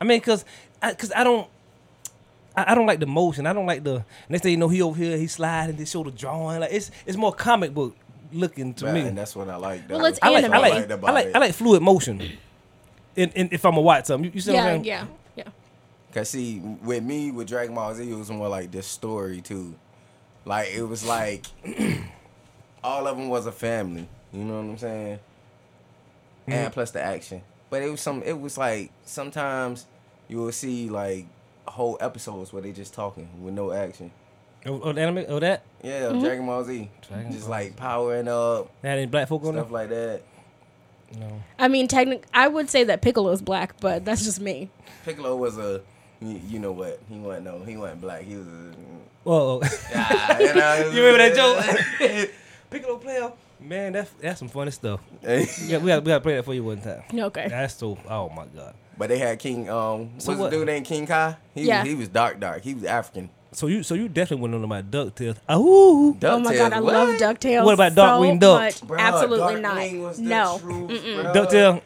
[0.00, 0.44] I mean, cause,
[0.82, 1.48] I, cause I don't.
[2.56, 3.46] I I don't like the motion.
[3.46, 5.76] I don't like the next thing you know he over here he sliding.
[5.76, 7.96] They show the drawing like it's it's more comic book
[8.32, 9.00] looking to Man, me.
[9.02, 9.88] and that's what I like.
[9.88, 11.34] Well, That it's was- I like, I like, I like.
[11.34, 12.22] I like fluid motion.
[13.16, 14.84] In, in, if I'm gonna watch something, you, you see what I'm saying?
[14.84, 15.48] yeah, yeah.
[16.14, 19.74] Cause see, with me with Dragon Ball Z, it was more like this story too.
[20.44, 21.46] Like it was like
[22.84, 24.08] all of them was a family.
[24.32, 25.18] You know what I'm saying?
[26.46, 26.72] And mm-hmm.
[26.72, 28.22] plus the action, but it was some.
[28.22, 29.86] It was like sometimes
[30.28, 31.26] you will see like
[31.66, 34.10] whole episodes where they just talking with no action.
[34.66, 36.20] Oh, oh, anime, oh that Yeah, mm-hmm.
[36.20, 39.70] Dragon Ball Z, Dragon just Ball like powering up that any black folk on stuff
[39.70, 40.22] like that.
[41.16, 41.42] No.
[41.58, 42.26] I mean, technic.
[42.34, 44.70] I would say that Piccolo's black, but that's just me.
[45.04, 45.80] Piccolo was a,
[46.20, 47.00] you, you know what?
[47.08, 48.22] He wasn't no, he wasn't black.
[48.22, 48.74] He was a.
[49.24, 49.62] Whoa.
[50.38, 52.30] You, know, You remember that joke?
[52.70, 53.32] Piccolo player.
[53.60, 55.00] Man, that's that's some funny stuff.
[55.22, 55.48] joke?
[55.60, 57.02] We got, we got, we got to play that for you one time.
[57.12, 57.48] Okay.
[57.48, 57.98] That's so.
[58.08, 58.74] Oh my god.
[58.96, 59.68] But they had King.
[59.70, 61.36] Um, So what's what- the dude named King Kai?
[61.54, 61.80] He Yeah.
[61.82, 62.62] was, he was dark, dark.
[62.62, 63.30] He was African.
[63.52, 65.38] So you so you definitely went on my Ducktales.
[65.48, 66.16] Oh.
[66.22, 67.20] Oh my god, I DuckTales, love what?
[67.20, 67.64] Ducktales.
[67.64, 68.60] What about so Darkwing Duck?
[68.60, 68.98] much.
[69.00, 70.06] Absolutely Darkwing not.
[70.06, 70.58] was the No.
[71.34, 71.82] Ducktale.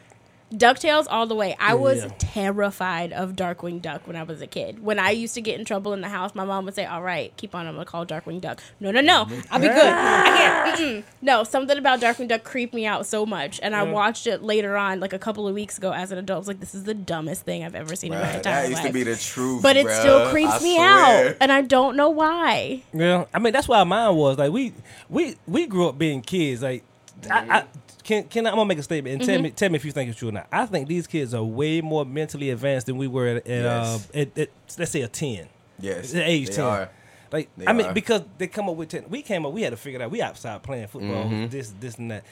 [0.53, 1.57] Ducktales all the way.
[1.59, 2.11] I was Yeah.
[2.19, 4.83] terrified of Darkwing Duck when I was a kid.
[4.85, 7.03] When I used to get in trouble in the house, my mom would say, "All
[7.03, 7.67] right, keep on.
[7.67, 9.27] I'm gonna call Darkwing Duck." No, no, no.
[9.51, 9.77] I'll be good.
[9.77, 10.63] I can't.
[10.79, 11.03] Mm-mm.
[11.23, 14.77] No, something about Darkwing Duck creeped me out so much, and I watched it later
[14.77, 16.37] on, like a couple of weeks ago, as an adult.
[16.37, 18.63] I was like, "This is the dumbest thing I've ever seen in my Bruh, entire
[18.63, 19.63] that used life." to be the truth.
[19.63, 20.01] but it bruh.
[20.01, 21.29] still creeps I me swear.
[21.31, 22.83] out, and I don't know why.
[22.93, 24.73] Yeah, I mean that's why mine was like we
[25.09, 26.63] we we grew up being kids.
[26.63, 26.85] Like
[27.31, 27.65] I, I
[28.05, 29.43] can can I, I'm gonna make a statement and tell Mm-hmm.
[29.45, 30.49] me tell me if you think it's true or not.
[30.53, 33.99] I think these kids are way more mentally advanced than we were at, at, uh,
[34.15, 35.49] at, at let's say a ten.
[35.81, 36.65] Yes, At age they 10.
[36.65, 36.91] are.
[37.33, 37.95] Like They I mean are.
[37.95, 40.11] because they come up with ten, we came up we had to figure it out.
[40.11, 41.49] We outside playing football, Mm-hmm.
[41.49, 42.25] this this and that.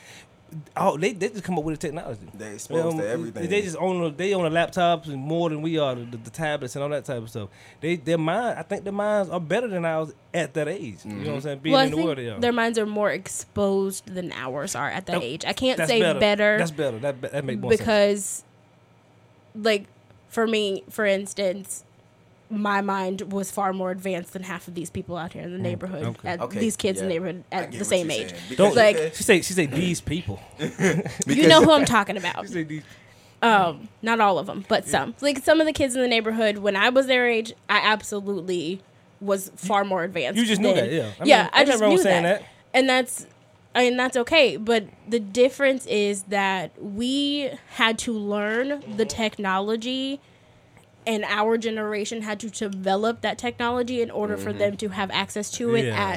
[0.77, 2.27] Oh, they, they just come up with the technology.
[2.35, 3.49] They exposed to everything.
[3.49, 6.31] They just own the- they own the laptops and more than we are, the, the
[6.31, 7.49] tablets and all that type of stuff.
[7.81, 10.99] They their mind, I think their minds are better than ours at that age.
[11.05, 11.41] You know what I'm mm-hmm.
[11.41, 11.59] saying?
[11.61, 12.41] Being well, I in the world they are.
[12.41, 15.23] their minds are more exposed than ours are at that Nope.
[15.23, 15.45] age.
[15.45, 16.99] I can't say better, That's better.
[16.99, 17.81] That that make more sense.
[17.81, 18.45] because,
[19.55, 19.87] like,
[20.29, 21.85] for me, for instance,
[22.51, 25.59] my mind was far more advanced than half of these people out here in the
[25.59, 26.03] neighborhood.
[26.03, 26.29] Mm, okay.
[26.29, 28.31] At Okay, these kids in the neighborhood at the same age.
[28.57, 30.41] Don't Because- like- she say she say these people.
[31.27, 32.45] You know who I'm talking about.
[32.47, 32.83] She say these.
[33.43, 35.15] Um, not all of them, but some.
[35.23, 38.83] Like some of the kids in the neighborhood when I was their age, I absolutely
[39.21, 40.39] was far more advanced.
[40.39, 41.11] You just knew than- that, yeah.
[41.21, 42.41] I yeah, mean, I ain't just nothing wrong knew saying that.
[42.41, 42.49] that.
[42.75, 43.27] and that's,
[43.75, 44.57] I mean, that's okay.
[44.57, 50.21] But the difference is that we had to learn the technology,
[51.07, 54.59] and our generation had to develop that technology in order for mm-hmm.
[54.59, 56.09] them to have access to it Yeah.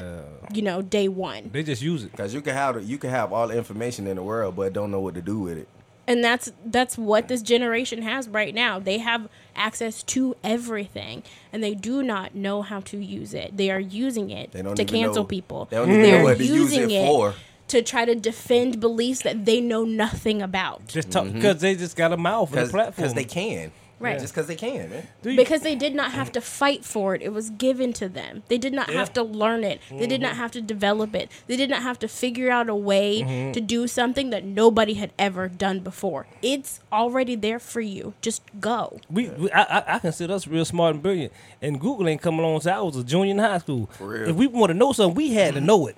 [0.49, 1.49] at, you know, day one.
[1.53, 2.11] They just use it.
[2.11, 4.91] Because you can have you can have all the information in the world, but don't
[4.91, 5.67] know what to do with it.
[6.05, 11.23] and that's that's what this generation has right now they have access to everything
[11.53, 14.75] and they do not know how to use it they are using it They don't
[14.75, 17.35] to cancel know- people They don't even They're know what to use using it for.
[17.69, 21.35] to try to defend beliefs that they know nothing about Just talk mm-hmm.
[21.35, 22.95] because they just got a mouth and a platform.
[22.97, 23.71] Because they can.
[24.03, 24.19] Right.
[24.19, 25.07] Just because they can, man.
[25.23, 28.43] You- because they did not have to fight for it it was given to them
[28.49, 28.99] they did not Yeah.
[28.99, 30.23] have to learn it they did Mm-hmm.
[30.23, 33.51] not have to develop it they did not have to figure out a way Mm-hmm.
[33.53, 38.41] to do something that nobody had ever done before it's already there for you just
[38.59, 41.31] go we, we I, I, I consider us real smart and brilliant.
[41.61, 43.89] And Google ain't come along since I was a junior in high school.
[43.99, 44.29] real.
[44.29, 45.95] If we want to know something, we had to know it.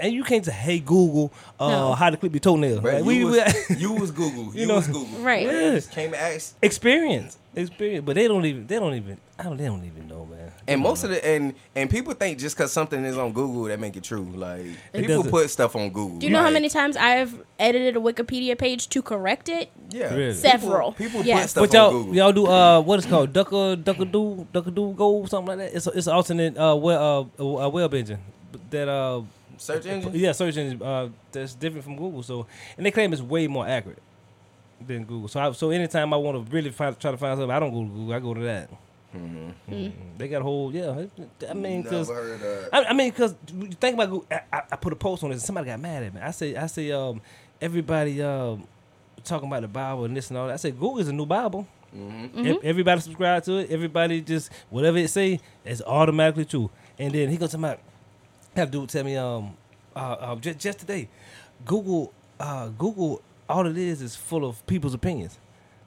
[0.00, 1.92] And you can't say, "Hey Google, uh, No.
[1.94, 4.54] how to clip your toenail." Bruh, Like, we, you, we- was, you was Google.
[4.56, 5.18] You, know, was Google.
[5.20, 5.44] Right.
[5.46, 5.72] Yeah.
[5.74, 6.54] just came and asked.
[6.62, 8.04] experience, experience.
[8.06, 8.66] But they don't even.
[8.66, 9.18] They don't even.
[9.38, 9.58] I don't.
[9.58, 10.52] They don't even know, man.
[10.66, 13.78] And most of the and and people think just because something is on Google that
[13.78, 14.22] make it true.
[14.34, 15.30] Like people doesn't.
[15.30, 16.18] put stuff on Google.
[16.18, 19.70] Do you know how many times I've edited a Wikipedia page to correct it?
[19.90, 20.14] Yeah.
[20.14, 20.32] Really?
[20.34, 20.92] Several.
[20.92, 21.42] People, people Yes.
[21.42, 22.14] put stuff But y'all, on Google.
[22.16, 25.58] y'all do uh, what is it called ducker, ducker do, ducker do go, something like
[25.70, 25.76] that.
[25.76, 26.98] It's a, it's an alternate uh, web,
[27.38, 28.18] uh, uh, web engine
[28.70, 29.22] that uh,
[29.58, 30.12] Search engine.
[30.14, 32.22] yeah, search engine uh, that's different from Google.
[32.22, 32.46] So,
[32.76, 34.02] and they claim it's way more accurate
[34.86, 35.28] than Google.
[35.28, 37.72] So, I, so anytime I want to really find, try to find something, I don't
[37.72, 38.14] go to Google.
[38.14, 38.70] I go to that.
[39.16, 39.92] Mhm.
[40.18, 41.06] They got a whole yeah.
[41.48, 42.68] I mean, because Never heard of.
[42.72, 45.30] I, I mean, because you think about Google, I, I, I put a post on
[45.30, 46.20] this, and somebody got mad at me.
[46.20, 47.20] I say, I say, um,
[47.60, 48.66] everybody um
[49.24, 50.52] talking about the Bible and this and all that.
[50.54, 51.66] I said, Google is a new Bible.
[51.96, 52.46] Mm-hmm.
[52.46, 53.70] Ev- Everybody subscribe to it.
[53.70, 56.70] Everybody just whatever it say, is automatically true.
[56.98, 57.78] And then he goes to my
[58.58, 59.56] have dude tell me um
[59.96, 61.08] uh, uh just, just today,
[61.64, 65.38] Google uh Google all it is is full of people's opinions.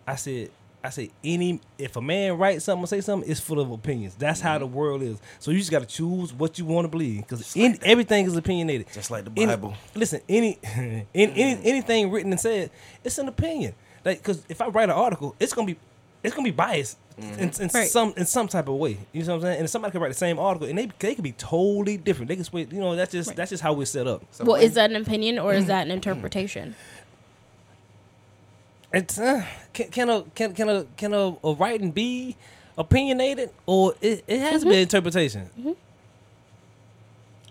[0.08, 0.50] I said
[0.84, 4.16] I say any if a man writes something or say something, it's full of opinions.
[4.16, 5.20] That's how the world is.
[5.40, 8.88] So you just got to choose what you want to believe because everything is opinionated.
[8.92, 9.76] Just like the Any- Bible.
[9.94, 12.72] listen, any, any, any anything written and said,
[13.04, 13.76] it's an opinion.
[14.04, 15.78] Like, because if I write an article, it's gonna be,
[16.24, 17.40] it's gonna be biased Mm-hmm.
[17.40, 17.88] in, in Right.
[17.88, 18.98] some in some type of way.
[19.12, 19.60] You know what I'm saying?
[19.60, 22.30] And somebody could write the same article, and they they could be totally different.
[22.30, 22.72] They can switch.
[22.72, 23.38] You know, that's just Right.
[23.38, 24.24] that's just how we're set up.
[24.32, 25.96] So well, is that an opinion or is that an mm-hmm.
[25.96, 26.70] interpretation?
[26.70, 28.98] Mm-hmm.
[28.98, 32.36] It's uh, can can a can can a can a, a writing be
[32.78, 35.50] opinionated or it, it has to be an interpretation?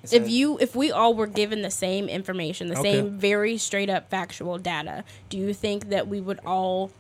[0.03, 2.97] it's if a- you if we all were given the same information the Okay.
[2.97, 6.91] same very straight up factual data do you think that we would all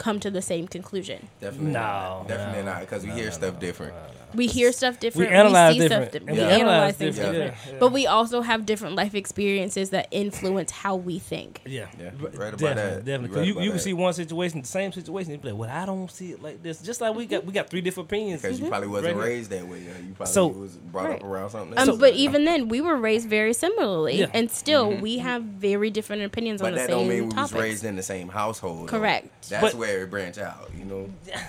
[0.00, 2.28] come to the same conclusion definitely No, not.
[2.28, 3.94] definitely no, not because we hear stuff different.
[4.34, 6.10] We hear stuff different We analyze see different.
[6.10, 7.78] stuff di- And we we analyze analyze things different, different yeah, yeah.
[7.80, 12.32] but we also have different life experiences that influence how we think Yeah, Yeah, right
[12.32, 13.04] about definitely, that.
[13.04, 13.82] Definitely, right you, about you can that.
[13.82, 15.32] see one situation, the same situation.
[15.32, 17.52] You be like, "Well, I don't see it like this." Just like we got we
[17.52, 18.42] got three different opinions.
[18.42, 19.78] Because you probably wasn't Right raised that way.
[19.80, 19.98] Yeah.
[20.06, 21.18] You probably So- was brought Right.
[21.20, 21.78] up around something.
[21.78, 21.98] um, else.
[21.98, 24.26] but even then we were raised very similarly Yeah.
[24.34, 26.64] and still we have very different opinions Mm-hmm.
[26.66, 28.88] but on the that don't mean same we topics was raised in the same household.
[28.88, 28.90] though.
[28.98, 29.48] Correct.
[29.48, 30.70] That's But- where it branch out.
[30.78, 31.10] You know.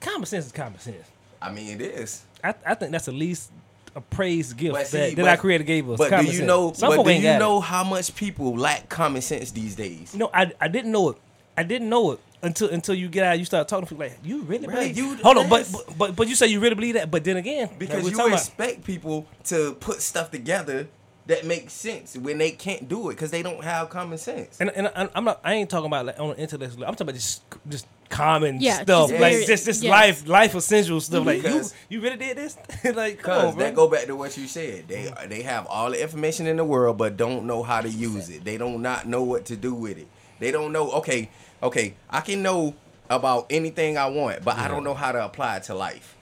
[0.00, 0.96] common sense is common sense.
[1.42, 2.22] I mean, it is.
[2.44, 3.50] I, I think that's the least
[3.96, 5.98] appraised gift see, that, that but- our creator gave us.
[5.98, 6.40] But do you sense.
[6.46, 6.72] know?
[6.72, 7.38] Some but do you got it.
[7.38, 10.12] know how much people lack common sense these days?
[10.12, 11.16] You know, I I didn't know it.
[11.56, 13.38] I didn't know it until until you get out.
[13.38, 15.98] You start talking to people like, "You really Right, believe?" you- Hold on, but, but
[15.98, 17.10] but but you say you really believe that.
[17.10, 20.88] But then again, Because you talking about- expect people to put stuff together
[21.26, 24.60] that makes sense when they can't do it because they don't have common sense.
[24.60, 25.40] And, and I, I'm not.
[25.44, 26.84] I ain't talking about like on an intellectual.
[26.84, 29.90] I'm talking about just just common Yeah, stuff, just like very- just just yes.
[29.90, 31.24] life life essential stuff.
[31.24, 32.58] Like you Because- you really did this?
[32.94, 33.64] like come Cause on, bro.
[33.64, 34.88] that go back to what you said.
[34.88, 38.28] They they have all the information in the world, but don't know how to use
[38.28, 38.44] it.
[38.44, 40.08] They don't not know what to do with it.
[40.40, 40.90] They don't know.
[40.92, 41.30] Okay,
[41.62, 42.74] okay, I can know
[43.08, 46.16] about anything I want, but I don't know how to apply it to life.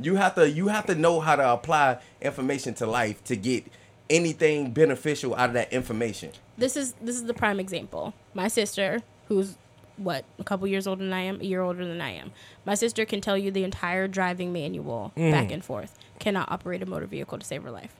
[0.00, 3.64] You have to you have to know how to apply information to life to get
[4.10, 6.30] anything beneficial out of that information.
[6.58, 8.12] this is this is the prime example.
[8.34, 9.56] My sister, who's
[10.04, 12.32] what a couple years older than I am, a year older than I am.
[12.64, 15.30] My sister can tell you the entire driving manual Mm.
[15.32, 15.98] back and forth.
[16.18, 17.94] Cannot operate a motor vehicle to save her life.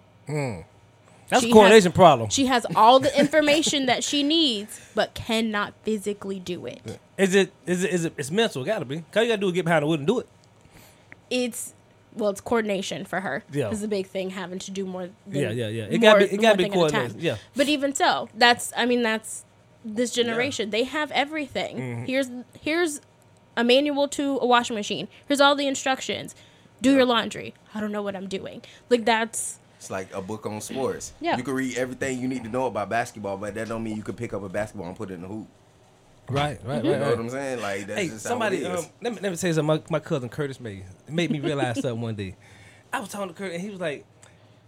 [1.28, 2.30] That's she a coordination has- problem.
[2.30, 6.80] She has all the information that she needs, but cannot physically do it.
[7.16, 8.64] Is it is it is it it's mental?
[8.64, 9.04] Gotta be.
[9.16, 10.28] All you gotta do is get behind the wheel and do it.
[11.30, 11.74] It's
[12.14, 13.42] well, it's coordination for her.
[13.50, 13.70] Yeah.
[13.70, 15.08] is a big thing having to do more.
[15.26, 15.84] Than Yeah, yeah, yeah.
[15.84, 16.72] It gotta be- it be at a time.
[16.72, 17.36] coordination, yeah.
[17.56, 19.44] But even so, that's I mean that's
[19.84, 20.70] this generation.
[20.70, 21.76] They have everything.
[21.78, 22.04] Mm-hmm.
[22.04, 22.30] Here's
[22.60, 23.00] here's
[23.56, 25.08] a manual to a washing machine.
[25.26, 26.34] Here's all the instructions.
[26.80, 27.54] Do your laundry.
[27.74, 28.62] I don't know what I'm doing.
[28.88, 31.12] Like that's It's like a book on sports.
[31.20, 31.36] Yeah.
[31.36, 34.02] You can read everything you need to know about basketball, but that don't mean you
[34.02, 35.48] can pick up a basketball and put it in the hoop.
[36.28, 36.84] Right, right, right.
[36.84, 37.10] You know right.
[37.10, 37.60] what I'm saying?
[37.60, 38.84] Like that's Hey, just somebody, how it is.
[38.84, 39.66] um, let me let me tell you something.
[39.66, 42.36] My, my cousin Curtis made made me realize something one day.
[42.92, 44.04] I was talking to Curtis, and he was like,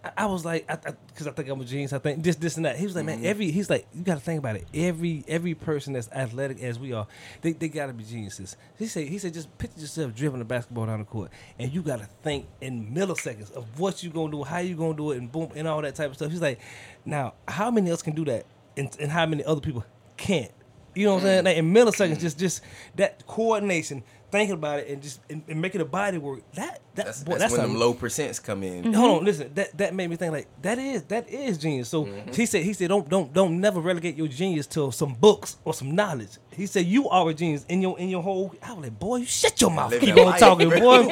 [0.04, 0.66] I, I was like,
[1.08, 1.92] because I, think I'm a genius.
[1.92, 2.76] I think this, this, and that.
[2.76, 3.22] He was like, Mm-hmm.
[3.22, 4.66] man, every he's like, you got to think about it.
[4.74, 7.06] Every every person that's athletic as we are,
[7.42, 8.56] they, they got to be geniuses.
[8.78, 11.82] He said he said just picture yourself dribbling the basketball down the court, and you
[11.82, 15.18] got to think in milliseconds of what you gonna do, how you gonna do it,
[15.18, 16.30] and boom, and all that type of stuff.
[16.30, 16.60] He's like,
[17.04, 18.46] now how many else can do that,
[18.76, 19.84] and, and how many other people
[20.16, 20.52] can't?
[20.94, 21.44] You know what I'm saying?
[21.44, 22.62] Like in milliseconds, just just
[22.94, 26.40] that coordination, thinking about it, and just and, and making a body work.
[26.54, 28.92] That that That's, boy, that's, that's, when a- them low percents come in.
[28.92, 29.50] Hold on, listen.
[29.54, 31.88] That that made me think like that is that is genius.
[31.88, 32.32] So Mm-hmm.
[32.32, 35.72] he said he said don't don't don't never relegate your genius to some books or
[35.72, 36.32] some knowledge.
[36.50, 38.54] He said you are a genius in your in your whole.
[38.62, 39.90] I was like, boy, you shut your mouth.
[39.92, 40.40] Live Keep that on life.
[40.40, 41.06] talking, boy.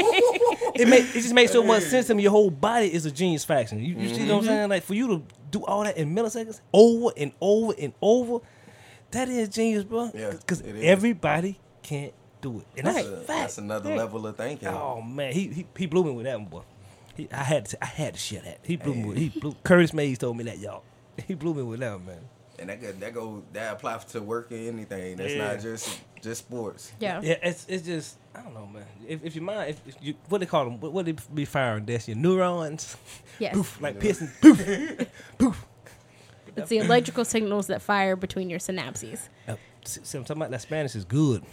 [0.75, 2.23] it make it just makes so much sense to me.
[2.25, 3.79] Your whole body is a genius faction.
[3.79, 4.29] You, you see Mm-hmm.
[4.31, 4.69] what I'm saying?
[4.71, 8.39] Like for you to do all that in milliseconds, over and over and over,
[9.11, 10.11] that is genius, bro.
[10.15, 12.13] Yeah, because everybody can't
[12.43, 13.27] do it, and that's That's, a a- fact.
[13.41, 13.99] that's another Right.
[13.99, 14.69] level of thinking.
[14.69, 16.63] Oh man, he he, he blew me with that one, boy.
[17.17, 18.59] He, I had to I had to share that.
[18.63, 19.05] He blew me.
[19.05, 19.55] With, he blew.
[19.65, 20.83] Curtis Mays told me that, y'all.
[21.27, 22.19] He blew me with that one, man.
[22.59, 25.17] And that go, that go that applies to work in anything.
[25.17, 25.49] That's Yeah.
[25.53, 26.93] not just just sports.
[27.01, 27.21] yeah.
[27.23, 28.85] Yeah, it's it's just I don't know, man.
[29.07, 31.45] If if your mind, if, if you what they call them, what, what they be
[31.45, 31.85] firing?
[31.85, 32.97] That's your neurons.
[33.39, 33.55] Yes.
[33.57, 34.31] Poof, like pissing.
[34.41, 35.67] Poof, poof.
[36.57, 39.29] It's the electrical signals that fire between your synapses.
[39.49, 39.59] Yep.
[39.85, 41.43] See, see, I'm talking about that Spanish is good.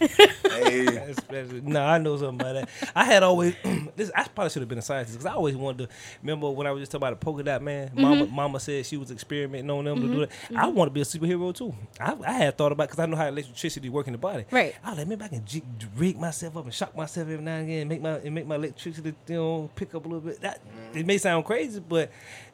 [0.50, 1.14] Hey,
[1.62, 2.68] no, I know something about that.
[2.94, 3.54] I had always
[3.96, 4.10] this.
[4.14, 5.94] I probably should have been a scientist because I always wanted to.
[6.22, 7.88] Remember when I was just talking about the polka dot man?
[7.88, 8.00] Mm-hmm.
[8.00, 10.54] Mama, mama said she was experimenting on them to do mm-hmm.
[10.54, 10.60] that.
[10.60, 10.76] I mm-hmm.
[10.76, 11.74] want to be a superhero too.
[11.98, 14.44] I, I had thought about because I know how electricity work in the body.
[14.50, 14.74] Right.
[14.84, 15.64] I was like, maybe I can jig,
[15.96, 18.46] rig myself up and shock myself every now and again, and make my and make
[18.46, 20.40] my electricity you know pick up a little bit.
[20.40, 20.60] That
[20.94, 22.10] it may sound crazy, but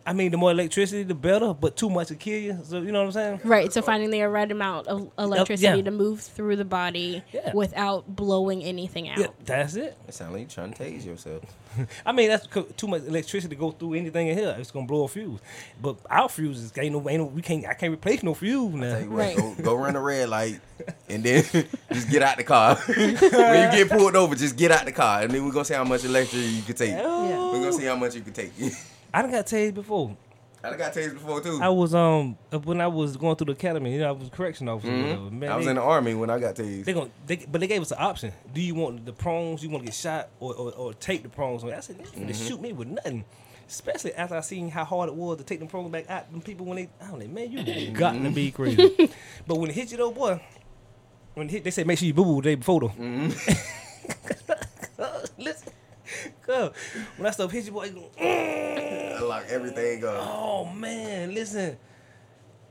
[0.07, 1.53] I mean the more electricity, the better.
[1.53, 2.59] But too much will kill you.
[2.65, 3.41] So you know what I'm saying?
[3.45, 5.85] Right, so finding the right amount of electricity yeah.
[5.85, 7.53] to move through the body Yeah.
[7.53, 9.19] without blowing anything out.
[9.19, 9.97] Yeah, that's it.
[10.07, 11.43] it sounds like you're trying to tase yourself.
[12.07, 12.47] I mean, that's
[12.77, 14.55] too much electricity to go through anything in here.
[14.59, 15.41] It's gonna blow a fuse.
[15.83, 17.67] But our fuses ain't no, ain't no we can't.
[17.67, 18.99] I can't replace no fuse Tell now.
[18.99, 19.37] you what, Right.
[19.37, 20.61] go, go run a red light
[21.09, 21.45] and then
[21.93, 22.77] just get out the car.
[22.87, 23.17] when you
[23.85, 26.05] get pulled over, just get out the car, and then we're gonna see how much
[26.05, 26.91] electricity you can take.
[26.91, 27.03] Yeah.
[27.07, 28.53] We're gonna see how much you can take.
[29.17, 30.17] I done got tased before.
[30.63, 31.59] I done got tased before too.
[31.63, 33.93] I was um when I was going through the academy.
[33.95, 34.91] You know, I was a correction officer.
[34.91, 35.33] Mhm.
[35.33, 36.85] Man, I was they, in the army when I got tased.
[36.85, 38.33] they gonna, they, but they gave us an option.
[38.53, 39.63] Do you want the prongs?
[39.63, 41.63] You want to get shot or, or, or take the prongs?
[41.65, 42.33] I said, they Mm-hmm.
[42.33, 43.25] shoot me with nothing.
[43.69, 46.31] Especially after I seen how hard it was to take them prongs back out.
[46.31, 49.11] Them people when they, I don't know, man, you got to be crazy.
[49.47, 50.41] but when it hit you though, boy,
[51.35, 52.93] when it hit, they say make sure you boo boo the day before though.
[52.99, 53.57] Listen,
[56.47, 56.71] Cuz,
[57.17, 60.15] when that stuff hit you, boy, you I lock everything up.
[60.21, 61.77] oh man, listen,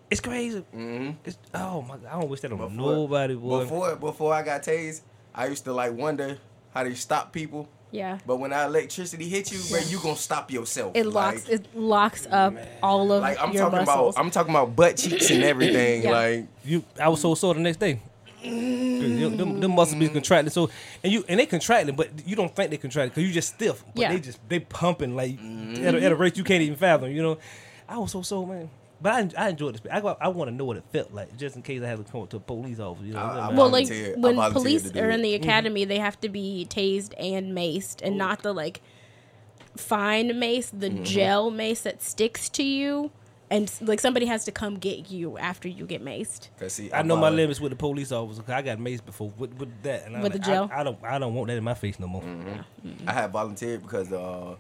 [0.10, 0.60] it's crazy.
[0.72, 3.60] hmm It's, oh my god, I don't wish that on Before- nobody, boy.
[3.62, 5.02] Before before I got tased,
[5.34, 6.38] I used to like wonder
[6.74, 7.68] how they stop people.
[7.92, 8.18] Yeah.
[8.26, 10.92] But when that electricity hit you, bro, you gonna stop yourself.
[10.96, 12.54] It locks Like, it locks up
[12.84, 14.16] all of like I'm your talking muscles.
[14.16, 16.04] about I'm talking about butt cheeks and everything.
[16.04, 16.12] Yeah.
[16.12, 18.02] Like You, I was so sore the next day.
[18.46, 20.70] 'Cause Them, them, them muscles be contracted, so
[21.04, 23.84] and you and they contracting, but you don't think they contracted because you just stiff.
[23.94, 24.14] But Yeah.
[24.14, 25.38] they just they pumping like
[25.86, 27.12] at, a, at a rate you can't even fathom.
[27.12, 27.38] You know,
[27.90, 28.70] I was so so man.
[29.02, 29.82] But I, I enjoyed this.
[29.92, 32.10] I I want to know what it felt like, just in case I have to
[32.12, 33.06] come up to a police officer.
[33.08, 33.58] You know, I- what I'm saying?
[33.58, 35.24] well, like volunteered- I when police are in it.
[35.24, 35.44] the Mm-hmm.
[35.44, 38.82] academy, they have to be tased and maced, and not the like
[39.76, 41.04] fine mace, the Mm-hmm.
[41.04, 43.12] gel mace that sticks to you,
[43.56, 46.50] and like somebody has to come get you after you get maced.
[46.60, 48.42] Cause see, I know my volu- limits with the police officer.
[48.42, 50.70] 'cause I got maced before with, with that, and I'm With the like, gel?
[50.74, 52.24] I, I don't, I don't want that in my face no more.
[53.08, 54.56] I had volunteered because uh,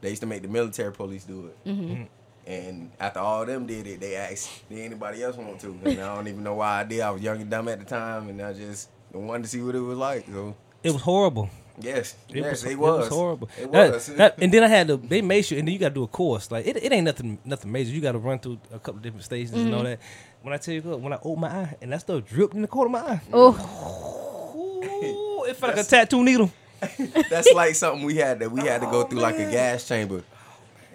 [0.00, 1.68] they used to make the military police do it.
[1.68, 2.02] Mm-hmm.
[2.44, 5.78] And after all them did it, they asked, did anybody else want to?
[5.84, 7.00] And I don't even know why I did.
[7.00, 9.76] I was young and dumb at the time, and I just wanted to see what
[9.76, 10.26] it was like.
[10.26, 11.50] So It was horrible.
[11.80, 12.98] Yes, It yes, was it it was.
[13.00, 13.48] was horrible.
[13.60, 14.06] It was.
[14.06, 16.06] that- and then I had to they made sure and then you gotta do a
[16.08, 16.50] course.
[16.50, 17.90] Like it, it ain't nothing nothing major.
[17.90, 19.74] You gotta run through a couple different stations and Mm-hmm.
[19.74, 19.98] all that.
[20.42, 22.62] When I tell you look, when I opened my eye and that stuff dripped in
[22.62, 23.20] the corner of my eye.
[23.32, 26.50] Oh, Ooh, it felt like a tattoo needle.
[27.30, 29.86] That's like something we had that we had to go Oh, through like a gas
[29.86, 30.22] chamber.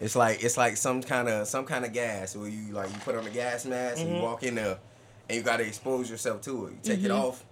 [0.01, 2.99] It's like it's like some kind of some kind of gas where you like you
[2.99, 4.07] put on a gas mask Mm-hmm.
[4.07, 4.77] and you walk in there
[5.29, 6.71] and you gotta expose yourself to it.
[6.71, 7.17] You take it Mm-hmm.
[7.19, 7.43] off.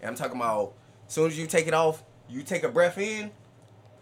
[0.00, 0.72] And I'm talking about
[1.08, 3.30] as soon as you take it off, you take a breath in,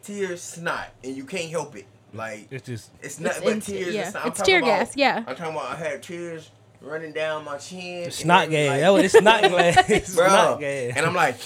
[0.02, 1.86] tears snot, and you can't help it.
[2.12, 3.94] Like It's just it's nothing It's but ins- tears.
[3.94, 4.02] yeah.
[4.02, 4.26] and snot.
[4.26, 5.24] It's tear about- gas, yeah.
[5.26, 6.50] I'm talking about I had tears
[6.80, 8.04] running down my chin.
[8.04, 8.70] and snot then, gas.
[8.70, 9.42] like- That was it's snot
[9.76, 9.90] gas.
[9.90, 10.26] It's bro.
[10.28, 10.92] snot gas.
[10.96, 11.36] And I'm like,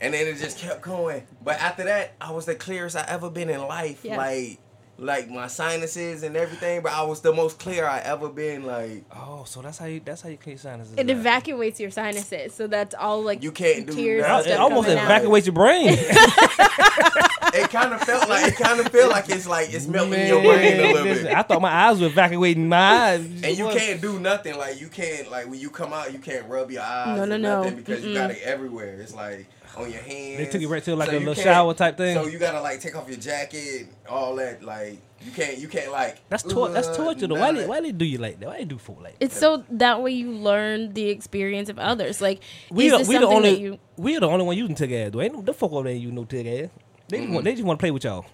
[0.00, 1.26] and then it just kept going.
[1.42, 4.04] But after that, I was the clearest I ever been in life.
[4.04, 4.16] Yeah.
[4.18, 4.58] Like,
[4.98, 6.82] like my sinuses and everything.
[6.82, 8.64] But I was the most clear I ever been.
[8.64, 10.94] Like, oh, so that's how you that's how you clean sinuses.
[10.94, 11.10] it out.
[11.10, 14.46] evacuates your sinuses, so that's all like You can't do tears that.
[14.46, 15.96] it almost evacuates your brain.
[17.54, 20.42] it kind of felt like it kind of felt like it's like it's melting your
[20.42, 21.34] brain a little listen, bit.
[21.34, 23.20] I thought my eyes were evacuating my eyes.
[23.20, 24.56] And you can't do nothing.
[24.58, 27.16] Like you can't like when you come out, you can't rub your eyes.
[27.16, 27.70] No, no, or no.
[27.70, 28.14] Because you Mm-mm.
[28.14, 29.00] got it everywhere.
[29.00, 29.46] It's like
[29.78, 30.38] on your hands.
[30.38, 32.14] They took you right to like So a little shower type thing.
[32.16, 34.62] So you gotta like take off your jacket, all that.
[34.62, 36.18] Like you can't, you can't like.
[36.28, 37.26] that's tor- that's uh, torture.
[37.26, 37.34] Though.
[37.34, 37.68] none Why of they, that.
[37.68, 38.46] why they do you like that?
[38.48, 39.24] Why they do folk like that?
[39.24, 42.20] It's so that way you learn the experience of others.
[42.20, 44.92] Like, we is are, we the only you- we are the only one using tug
[44.92, 45.10] ass.
[45.12, 46.68] Though ain't no the fuck over there you no tug ass.
[47.08, 48.26] They just want they just want to play with y'all.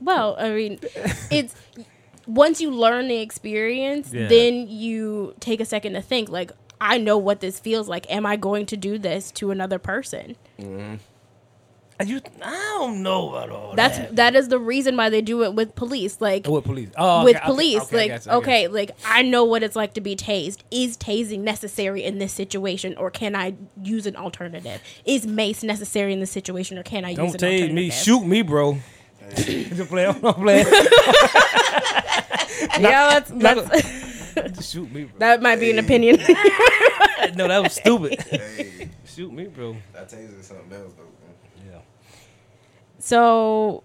[0.00, 0.78] Well, I mean,
[1.30, 1.54] it's
[2.26, 4.28] once you learn the experience, Yeah.
[4.28, 6.28] then you take a second to think.
[6.28, 8.08] Like, I know what this feels like.
[8.10, 10.36] Am I going to do this to another person?
[12.00, 14.16] And you, I don't know about all That's that.
[14.16, 16.20] that is the reason why they do it with police.
[16.20, 16.90] Like Oh, with police.
[16.96, 19.64] Oh, with okay, okay, police, okay, I like got you, okay, like I know what
[19.64, 20.58] it's like to be tased.
[20.70, 24.80] Is tasing necessary in this situation, or can I use an alternative?
[25.04, 27.74] Is mace necessary in this situation, or can I use Don't an tell alternative?
[27.74, 28.78] me, shoot me, bro.
[29.34, 30.66] Just play, I'm playing.
[32.80, 35.18] Yeah, that's, that's shoot me, bro.
[35.18, 36.16] that might be an opinion.
[37.34, 38.24] No, that was stupid.
[39.18, 39.76] Hey, shoot me, bro.
[39.92, 41.02] that tastes something else though.
[41.02, 41.72] man.
[41.72, 41.80] Yeah.
[43.00, 43.82] So,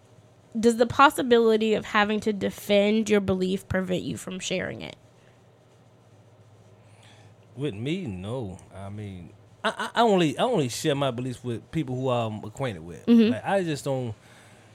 [0.60, 4.96] does the possibility of having to defend your belief prevent you from sharing it?
[7.56, 8.58] With me, no.
[8.76, 9.32] I mean,
[9.64, 13.06] I, I I only I only share my beliefs with people who I'm acquainted with.
[13.08, 13.34] Mm-hmm.
[13.34, 14.14] Like, I just don't.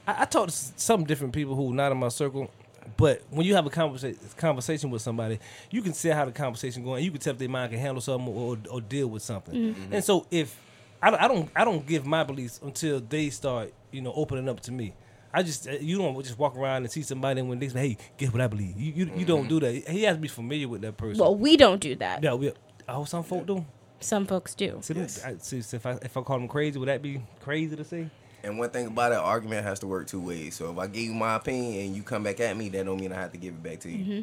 [0.07, 2.51] I, I talk to some different people who are not in my circle,
[2.97, 5.39] but when you have a conversation conversation with somebody,
[5.71, 7.03] you can see how the conversation going.
[7.03, 9.53] You can tell if their mind can handle something or, or deal with something.
[9.73, 9.93] Mm-hmm.
[9.93, 10.57] And so if
[11.01, 14.47] I, don't- I don't I don't give my beliefs until they start you know opening
[14.49, 14.93] up to me.
[15.33, 17.89] I just uh, you don't just walk around and see somebody and when they say
[17.89, 19.87] hey guess what I believe you you, you don't do that.
[19.87, 21.19] He has to be familiar with that person.
[21.21, 22.23] Well, we don't do that.
[22.23, 22.51] yeah, we,
[22.87, 23.63] oh some folk do.
[24.01, 24.79] Some folks do.
[24.81, 25.23] See, Yes.
[25.23, 28.09] I, see, if I if I call them crazy, would that be crazy to say?
[28.43, 30.55] And one thing about it, argument has to work two ways.
[30.55, 32.99] So if I give you my opinion and you come back at me, that don't
[32.99, 33.97] mean I have to give it back to you.
[33.97, 34.21] Mm-hmm.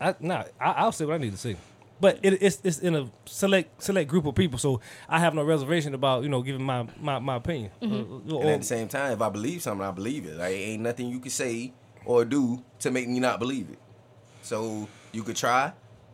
[0.00, 1.56] I nah, I, I'll say what I need to say.
[2.00, 5.44] But it, it's it's in a select select group of people, so I have no
[5.44, 7.70] reservation about you know giving my my, my opinion.
[7.80, 8.34] Mm-hmm.
[8.34, 10.36] Uh, And at the same time, if I believe something, I believe it.
[10.36, 11.72] Like ain't nothing you can say
[12.04, 13.78] or do to make me not believe it.
[14.42, 15.72] So you could try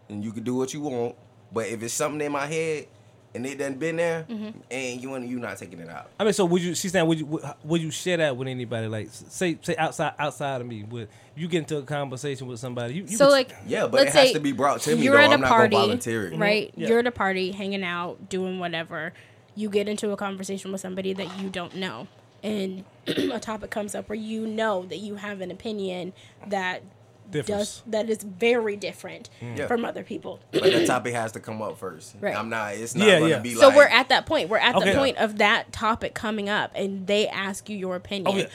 [0.09, 1.17] and you could do what you want,
[1.53, 2.87] but if it's something in my head
[3.35, 4.59] and it done been there, Mm-hmm.
[4.71, 6.11] and you you not taking it out.
[6.19, 6.75] I mean, so would you?
[6.75, 8.89] She's saying, would you would, would you share that with anybody?
[8.89, 12.95] Like, say say outside outside of me, would you get into a conversation with somebody?
[12.95, 14.97] You, you So could- like, Yeah, but it let's has say to be brought to
[14.97, 15.03] me.
[15.03, 15.23] You're though.
[15.25, 16.37] at a I'm not party, gonna volunteer it.
[16.39, 16.73] right?
[16.77, 16.89] Yeah.
[16.89, 19.13] You're at a party, hanging out, doing whatever.
[19.55, 22.09] You get into a conversation with somebody that you don't know,
[22.43, 26.13] and a topic comes up where you know that you have an opinion
[26.47, 26.83] that
[27.31, 27.47] Differs.
[27.49, 29.57] does that is very different mm.
[29.59, 29.67] Yeah.
[29.67, 30.41] from other people.
[30.53, 32.17] But the topic has to come up first.
[32.21, 32.35] Right.
[32.37, 32.75] I'm not.
[32.75, 33.39] It's not Yeah, gonna yeah.
[33.39, 33.77] be So like.
[33.77, 34.49] we're at that point.
[34.49, 34.93] We're at Okay.
[34.93, 38.35] the point of that topic coming up, and they ask you your opinion.
[38.35, 38.47] oh yeah,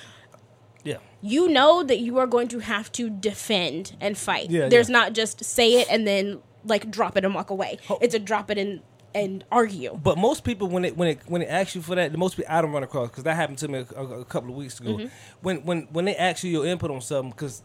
[0.84, 0.98] yeah.
[1.22, 4.50] You know that you are going to have to defend and fight.
[4.52, 5.00] Yeah, There's yeah.
[5.00, 7.80] not just say it and then like drop it and walk away.
[8.02, 8.82] It's a drop it and
[9.16, 9.98] and argue.
[10.04, 12.36] But most people, when it when it when it asks you for that, the most
[12.36, 14.58] people I don't run across because that happened to me a, a- a couple of
[14.58, 14.98] weeks ago.
[14.98, 15.08] Mm-hmm.
[15.42, 17.64] When when when they ask you your input on something, because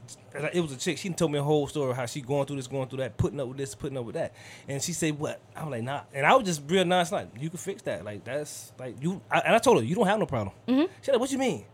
[0.54, 2.56] it was a chick, she told me a whole story of how she going through
[2.56, 4.32] this, going through that, putting up with this, putting up with that,
[4.68, 7.50] and she said, "What?" I'm like, "Nah," and I was just real nice, like, "You
[7.50, 10.20] can fix that, like that's like you." I, and I told her, "You don't have
[10.20, 10.92] no problem." Mm-hmm.
[11.02, 11.64] She like, "What you mean?"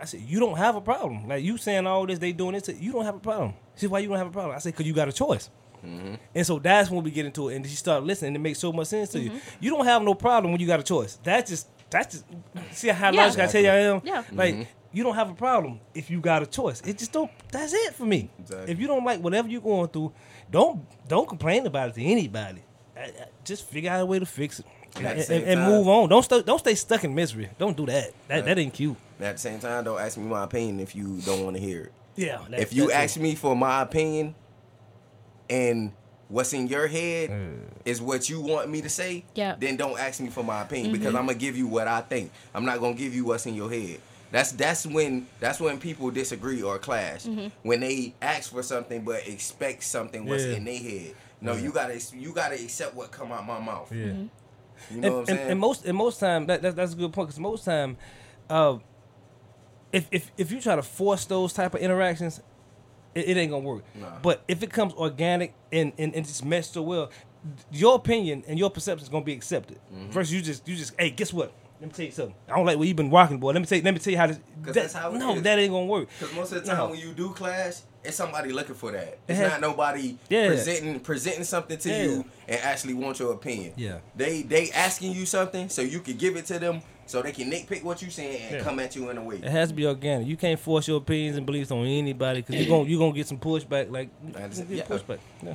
[0.00, 1.28] I said, "You don't have a problem.
[1.28, 2.68] Like you saying all this, they doing this.
[2.68, 4.74] You don't have a problem." She said, "Why you don't have a problem?" I said,
[4.74, 5.50] "Cause you got a choice."
[5.84, 6.14] Mm-hmm.
[6.34, 8.34] And so that's when we get into it, and you started listening.
[8.34, 9.30] It makes so much sense to you.
[9.30, 9.38] Mm-hmm.
[9.64, 11.18] You don't have no problem when you got a choice.
[11.22, 12.24] That's just that's just
[12.72, 13.22] see how Yeah.
[13.24, 14.00] logical I tell you I am.
[14.04, 14.22] Yeah.
[14.32, 16.80] Like you don't have a problem if you got a choice.
[16.82, 17.30] It just don't.
[17.52, 18.30] That's it for me.
[18.38, 18.72] Exactly.
[18.72, 20.12] If you don't like whatever you're going through,
[20.50, 22.62] don't don't complain about it to anybody.
[22.96, 23.12] I- I-
[23.44, 24.66] Just figure out a way to fix it.
[24.96, 26.08] And And, and- and move on.
[26.08, 27.48] Don't stu- don't stay stuck in misery.
[27.58, 28.10] Don't do that.
[28.28, 28.96] That that ain't cute.
[29.18, 31.62] And at the same time, don't ask me my opinion if you don't want to
[31.62, 31.92] hear it.
[32.16, 32.38] Yeah.
[32.50, 34.34] that- if you ask me for my opinion
[35.50, 35.92] and
[36.28, 37.60] what's in your head mm.
[37.84, 39.56] is what you want me to say, Yeah.
[39.58, 41.00] then don't ask me for my opinion mm-hmm.
[41.00, 42.30] because I'm gonna give you what I think.
[42.54, 44.00] I'm not gonna give you what's in your head.
[44.30, 47.24] That's that's when that's when people disagree or clash.
[47.24, 47.48] Mm-hmm.
[47.62, 50.52] When they ask for something but expect something what's Yeah.
[50.52, 51.14] in their head.
[51.40, 53.90] No, you gotta you gotta accept what come out my mouth.
[53.92, 54.04] Yeah.
[54.04, 54.94] Mm-hmm.
[54.94, 55.50] You know and, what I'm and- saying?
[55.50, 57.96] and most and most time that, that that's a good point because most time,
[58.48, 58.78] uh,
[59.92, 62.40] if if if you try to force those type of interactions,
[63.14, 63.84] it, it ain't gonna work.
[63.94, 64.18] Nah.
[64.22, 67.10] But if it comes organic and and, and just meshed so well,
[67.72, 69.78] your opinion and your perception is gonna be accepted.
[69.94, 70.10] Mm-hmm.
[70.10, 71.52] Versus you just you just hey guess what.
[71.80, 72.34] Let me tell you something.
[72.46, 73.52] I don't like what you've been rocking, boy.
[73.52, 74.38] Let me tell you, let me tell you how this.
[74.64, 75.42] that- that's how it no, is.
[75.42, 76.08] that ain't gonna work.
[76.18, 76.88] Because most of the time No.
[76.90, 79.18] when you do clash, it's somebody looking for that.
[79.26, 80.48] It's has- not nobody Yeah.
[80.48, 82.02] presenting presenting something to Yeah.
[82.02, 83.72] you and actually want your opinion.
[83.76, 84.00] Yeah.
[84.14, 87.50] They they asking you something so you can give it to them so they can
[87.50, 88.62] nitpick what you saying and Yeah.
[88.62, 89.36] come at you in a way.
[89.36, 90.26] It has to be organic.
[90.28, 93.26] You can't force your opinions and beliefs on anybody because you're gonna you gonna get
[93.26, 93.90] some pushback.
[93.90, 94.96] Like you That's- gonna get yeah.
[94.96, 95.18] pushback.
[95.42, 95.54] Yeah.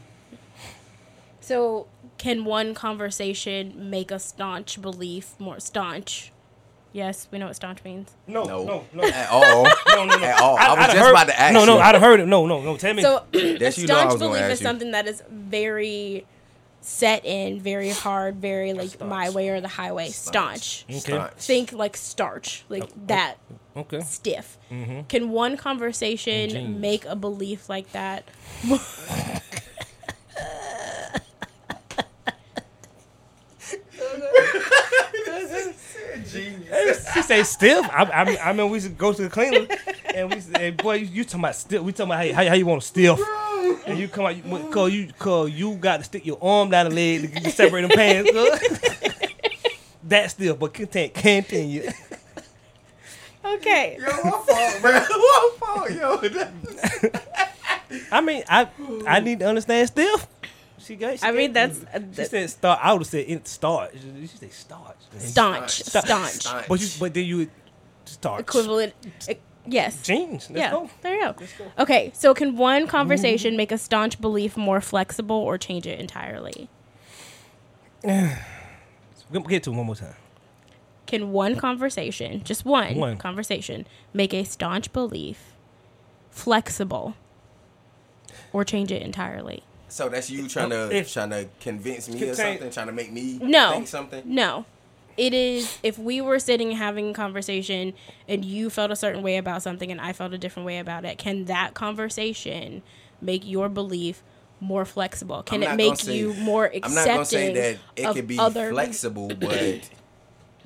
[1.40, 1.88] So,
[2.18, 6.32] can one conversation make a staunch belief more staunch?
[6.92, 8.16] Yes, we know what staunch means.
[8.26, 9.04] No, No, no, no.
[9.08, 9.64] at all.
[9.64, 10.24] No, no, no.
[10.24, 10.58] At all.
[10.58, 11.82] I, was I'd just heard- about to ask No, no, you.
[11.82, 12.26] I'd have heard it.
[12.26, 12.78] No, no, no.
[12.78, 13.02] Tell me.
[13.04, 14.66] So, a That you know I staunch belief is you.
[14.66, 16.26] something that is very
[16.86, 19.10] set in, very hard, very like Staunch.
[19.10, 20.10] my way or the highway.
[20.10, 20.86] Staunch.
[20.90, 21.00] Okay.
[21.00, 21.34] Staunch.
[21.34, 23.36] Think like starch, like Oh, that
[23.76, 24.02] okay.
[24.02, 24.58] stiff.
[24.72, 25.02] Mm-hmm.
[25.08, 26.80] Can one conversation jeans.
[26.80, 28.24] make a belief like that?
[37.14, 37.86] She say stiff.
[37.92, 39.68] I, I, I mean, we should go to the cleaner,
[40.14, 41.82] and we say, hey, boy, you, you talking about stiff?
[41.82, 43.20] We talking about how, how, how you want to stiff,
[43.86, 46.90] and you come out, you, cause you, cause you got to stick your arm down
[46.90, 48.32] the leg to separate them pants.
[48.32, 48.80] cuz.
[50.04, 51.90] that stiff, but content continue.
[53.46, 53.98] Okay.
[54.00, 54.92] Yo, my fault, bro.
[54.92, 56.20] My fault, yo.
[58.12, 58.68] I mean, I,
[59.08, 60.20] I need to understand still.
[60.80, 61.20] She got.
[61.20, 62.80] She I mean, gave- that's uh, She th- said start.
[62.82, 63.92] I would have said it starch.
[63.94, 64.96] She said starch.
[65.20, 65.70] staunch.
[65.84, 66.32] Staunch.
[66.42, 66.68] Staunch.
[66.68, 67.52] But you, but then you would
[68.06, 68.42] starch.
[68.42, 68.94] Equivalent.
[69.30, 69.34] uh,
[69.68, 70.02] yes.
[70.02, 70.50] Jeans.
[70.50, 70.72] Let's yeah.
[70.72, 70.90] go.
[71.02, 71.36] There you go.
[71.80, 73.58] Okay, so can one conversation mm-hmm.
[73.58, 76.70] make a staunch belief more flexible or change it entirely?
[78.04, 80.16] Get to it one more time.
[81.08, 83.18] Can one conversation, just one, One.
[83.18, 85.54] conversation, make a staunch belief
[86.32, 87.16] flexible
[88.52, 89.64] or change it entirely?
[89.88, 93.12] So that's you trying to If- trying to convince me or something, trying to make
[93.12, 93.72] me No.
[93.72, 94.24] think something.
[94.26, 94.66] No.
[95.18, 97.94] It is if we were sitting having a conversation
[98.28, 101.06] and you felt a certain way about something and I felt a different way about
[101.06, 102.84] it, can that conversation
[103.22, 104.24] make your belief
[104.60, 105.44] more flexible?
[105.44, 108.16] Can it make gonna say- you more accepting I'm not gonna say that it of
[108.16, 109.90] could be other flexible, but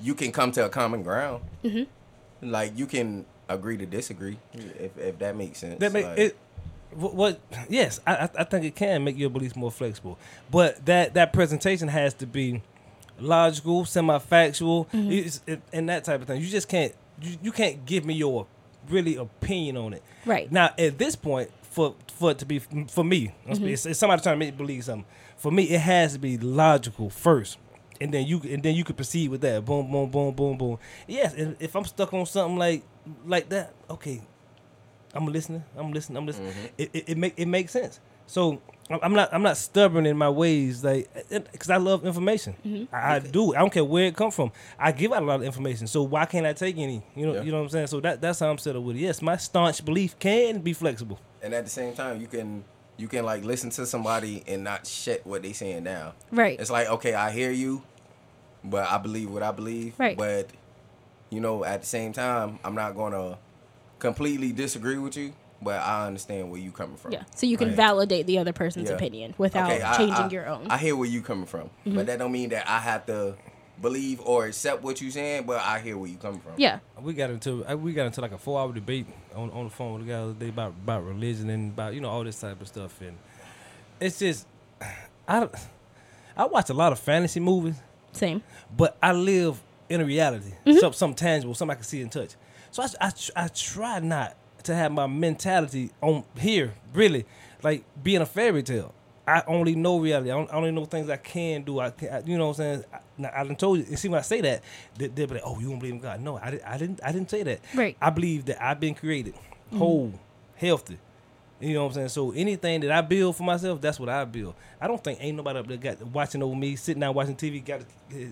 [0.00, 1.44] you can come to a common ground.
[1.64, 2.50] Mm-hmm.
[2.50, 5.78] Like you can agree to disagree, if if that makes sense.
[5.80, 6.36] That make Like, it.
[6.92, 7.40] What, what?
[7.68, 10.18] Yes, I, I I think it can make your beliefs more flexible,
[10.50, 12.62] but that that presentation has to be
[13.20, 15.10] logical, semi-factual, Mm-hmm.
[15.12, 16.40] it's- it- and that type of thing.
[16.40, 16.92] You just can't
[17.22, 18.46] you, you can't give me your
[18.88, 20.02] really opinion on it.
[20.24, 20.50] Right.
[20.50, 23.66] now, at this point, for for it to be for me, Mm-hmm.
[23.68, 25.04] it's, it's somebody trying to make me believe something.
[25.36, 27.58] For me, it has to be logical first.
[28.00, 29.64] And then you and then you can proceed with that.
[29.66, 30.78] Boom, boom, boom, boom, boom.
[31.06, 32.82] Yes, and if I'm stuck on something like
[33.26, 34.22] like that, okay,
[35.14, 35.62] I'm listening.
[35.76, 36.16] I'm listening.
[36.16, 36.52] I'm listening.
[36.78, 38.00] It, it, it make it makes sense.
[38.30, 41.08] So I'm- I'm not I'm not stubborn in my ways, like
[41.52, 42.54] because I love information.
[42.64, 42.94] Mm-hmm.
[42.94, 43.54] I, I do.
[43.54, 44.52] I don't care where it come from.
[44.78, 45.86] I give out a lot of information.
[45.88, 47.02] So why can't I take any?
[47.16, 47.34] You know.
[47.34, 47.42] Yeah.
[47.42, 47.86] You know what I'm saying.
[47.88, 49.00] So that that's how I'm set up with it.
[49.00, 51.18] Yes, my staunch belief can be flexible.
[51.42, 52.64] and at the same time, you can
[52.96, 56.12] you can like listen to somebody and not shut what they saying down.
[56.30, 56.58] Right.
[56.60, 57.82] It's like okay, I hear you,
[58.62, 59.94] but I believe what I believe.
[59.98, 60.16] Right.
[60.16, 60.50] But
[61.30, 63.38] you know, at the same time, I'm not gonna
[63.98, 65.32] completely disagree with you,
[65.62, 67.12] but I understand where you coming from.
[67.12, 67.24] Yeah.
[67.34, 67.76] So you can Right.
[67.76, 68.96] validate the other person's Yeah.
[68.96, 70.66] opinion without Okay, I- changing I- your own.
[70.70, 73.36] I hear where you coming from, but that don't mean that I have to
[73.80, 75.44] believe or accept what you're saying.
[75.46, 76.52] But I hear where you coming from.
[76.56, 76.80] yeah.
[77.00, 79.70] We got into uh, we got into like a four hour debate on, on the
[79.70, 82.22] phone with the guy the other day about about religion and about you know all
[82.24, 83.16] this type of stuff and
[84.00, 84.46] it's just
[85.28, 85.48] I
[86.36, 87.76] I watch a lot of fantasy movies
[88.12, 88.42] Same.
[88.76, 90.78] but I live in a reality, Mm-hmm.
[90.78, 92.30] some something tangible, something I can see and touch.
[92.70, 93.12] So I, I,
[93.44, 97.26] I try not to have my mentality on here, really,
[97.62, 98.94] like being a fairy tale.
[99.26, 100.30] I only know reality.
[100.30, 101.78] I, don't, I only know things I can do.
[101.78, 102.84] I, I you know what I'm saying.
[102.92, 103.84] I, now, I done told you.
[103.84, 104.64] And see, when I say that,
[104.96, 107.00] they, they'll be like, "Oh, you don't believe in God?" No, I, I didn't.
[107.04, 107.60] I didn't say that.
[107.74, 107.96] Right.
[108.00, 109.34] I believe that I've been created
[109.76, 110.12] whole,
[110.56, 110.98] healthy.
[111.60, 112.08] You know what I'm saying?
[112.08, 114.54] So anything that I build for myself, that's what I build.
[114.80, 117.62] I don't think ain't nobody up there got watching over me, sitting down watching TV,
[117.62, 117.82] got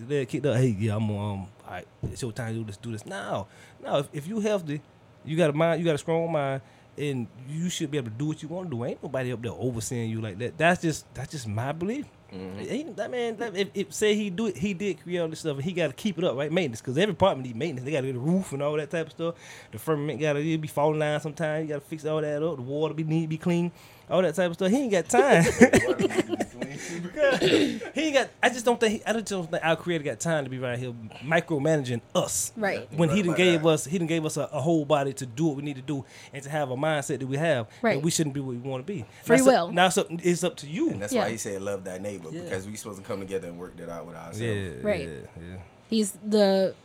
[0.09, 0.57] leg kicked up.
[0.57, 1.87] Hey, yeah, I'm um, all right.
[2.11, 3.05] It's your time to do this, do this.
[3.05, 3.45] No,
[3.83, 3.99] no.
[3.99, 4.81] If, if you healthy,
[5.29, 6.61] you got a mind, you got a strong mind,
[6.97, 8.83] and you should be able to do what you want to do.
[8.85, 10.57] Ain't nobody up there overseeing you like that.
[10.57, 12.05] That's just that's just my belief.
[12.33, 12.59] Mm-hmm.
[12.59, 13.37] Ain't that man?
[13.37, 15.71] That, if, if say he do it, he did create all this stuff, and he
[15.71, 16.51] got to keep it up, right?
[16.51, 17.85] Maintenance, because every apartment need maintenance.
[17.85, 19.35] They got to get a roof and all that type of stuff.
[19.71, 21.63] The firmament got to be falling down sometimes.
[21.63, 22.57] You got to fix all that up.
[22.57, 23.71] The water be need to be clean,
[24.09, 24.69] all that type of stuff.
[24.69, 25.43] He ain't got time.
[27.39, 28.29] he ain't got.
[28.41, 28.93] I just don't think.
[28.93, 30.93] He, I just don't think our creator got time to be right here
[31.23, 32.51] micromanaging us.
[32.55, 32.91] Right.
[32.93, 33.69] When he didn't about gave that.
[33.69, 35.81] us, he didn't gave us a, a whole body to do what we need to
[35.81, 37.67] do and to have a mindset that we have.
[37.81, 37.95] Right.
[37.95, 39.05] And we shouldn't be what we want to be.
[39.23, 39.71] Free Now, so- will.
[39.71, 40.89] Now it's up, it's up to you.
[40.89, 41.23] And that's Yeah.
[41.23, 42.41] why he said love thy neighbor Yeah.
[42.41, 44.39] because we supposed to come together and work that out with ourselves.
[44.39, 44.69] Yeah.
[44.81, 45.07] Right.
[45.07, 45.41] Yeah.
[45.41, 45.57] yeah.
[45.89, 46.75] He's the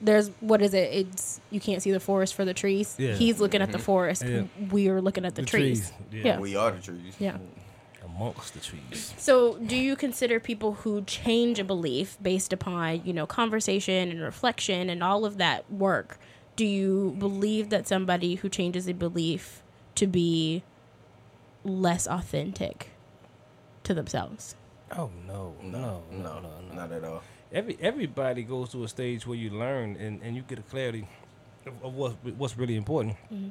[0.00, 0.92] there's what is it?
[0.92, 2.94] It's you can't see the forest for the trees.
[2.98, 3.14] Yeah.
[3.14, 3.84] He's looking at the mm-hmm.
[3.84, 4.24] forest.
[4.24, 4.42] Yeah.
[4.70, 5.92] We're looking at the, The trees.
[6.10, 6.34] trees, Yeah.
[6.34, 6.38] yeah.
[6.38, 7.14] We are the trees.
[7.18, 7.38] Yeah.
[8.16, 9.12] Amongst the trees.
[9.18, 14.20] So, do you consider people who change a belief based upon, you know, conversation and
[14.20, 16.18] reflection and all of that work?
[16.56, 19.62] Do you believe that somebody who changes a belief
[19.96, 20.62] to be
[21.64, 22.90] less authentic
[23.82, 24.54] to themselves?
[24.92, 26.74] Oh no, no, no, no, no.
[26.74, 27.22] not at all.
[27.52, 31.08] Every everybody goes to a stage where you learn and, and you get a clarity
[31.66, 33.16] of, of what what's really important.
[33.32, 33.50] Mm-hmm.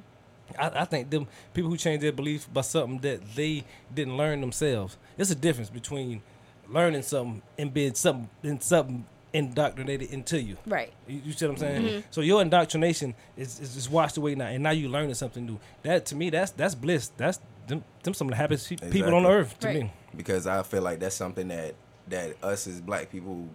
[0.57, 3.63] I, I think them people who change their belief by something that they
[3.93, 4.97] didn't learn themselves.
[5.17, 6.21] There's a difference between
[6.69, 10.57] learning something and being something and something indoctrinated into you.
[10.65, 10.93] Right.
[11.07, 11.81] You, you see what I'm saying?
[11.85, 11.99] Mm-hmm.
[12.11, 15.59] So your indoctrination is, is just washed away now, and now you learning something new.
[15.81, 17.09] That to me, that's that's bliss.
[17.17, 19.83] That's them, them some of the happiest pe- people on earth to Right.
[19.83, 19.93] me.
[20.15, 21.73] because I feel like that's something that
[22.09, 23.47] that us as black people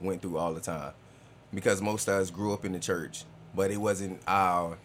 [0.00, 0.92] went through all the time.
[1.52, 3.24] Because most of us grew up in the church,
[3.54, 4.78] but it wasn't our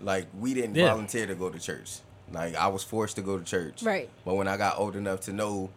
[0.00, 0.88] like we didn't Yeah.
[0.88, 1.98] volunteer to go to church.
[2.32, 3.82] Like I was forced to go to church.
[3.82, 4.08] Right.
[4.24, 5.70] But when I got old enough to know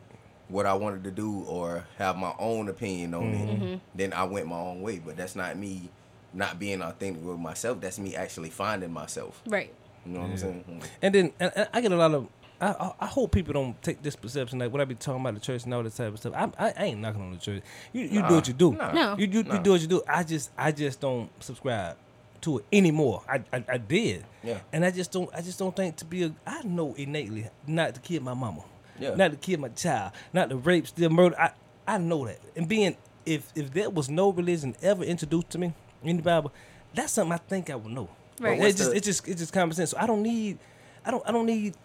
[0.49, 3.63] what I wanted to do or have my own opinion on Mm-hmm.
[3.65, 4.99] it, then I went my own way.
[4.99, 5.89] But that's not me
[6.33, 7.79] not being authentic with myself.
[7.81, 9.41] That's me actually finding myself.
[9.47, 9.73] Right.
[10.05, 10.81] You know what I'm saying?
[11.01, 12.27] And then and, and I get a lot of.
[12.61, 15.33] I, I, I hope people don't take this perception like when I be talking about
[15.33, 16.33] the church and all this type of stuff.
[16.35, 17.61] I, I, I ain't knocking on the church.
[17.91, 18.73] You you do what you do.
[18.73, 18.91] nah.
[18.91, 19.17] No.
[19.17, 20.01] You you, you do what you do.
[20.07, 21.97] I just I just don't subscribe
[22.43, 23.23] to it anymore.
[23.27, 24.25] I, I I did.
[24.43, 24.59] Yeah.
[24.71, 27.95] And I just don't I just don't think to be a I know innately not
[27.95, 28.63] to kill my mama.
[28.99, 29.15] Yeah.
[29.15, 30.11] Not to kill my child.
[30.33, 31.35] Not to rape, steal, murder.
[31.39, 31.51] I
[31.87, 32.39] I know that.
[32.55, 32.95] And being
[33.25, 36.51] if if there was no religion ever introduced to me in the Bible,
[36.93, 38.09] that's something I think I would know.
[38.39, 38.59] Right.
[38.61, 39.91] It's just the- it's just it's just common sense.
[39.91, 40.59] So I don't need
[41.05, 41.75] I don't I don't need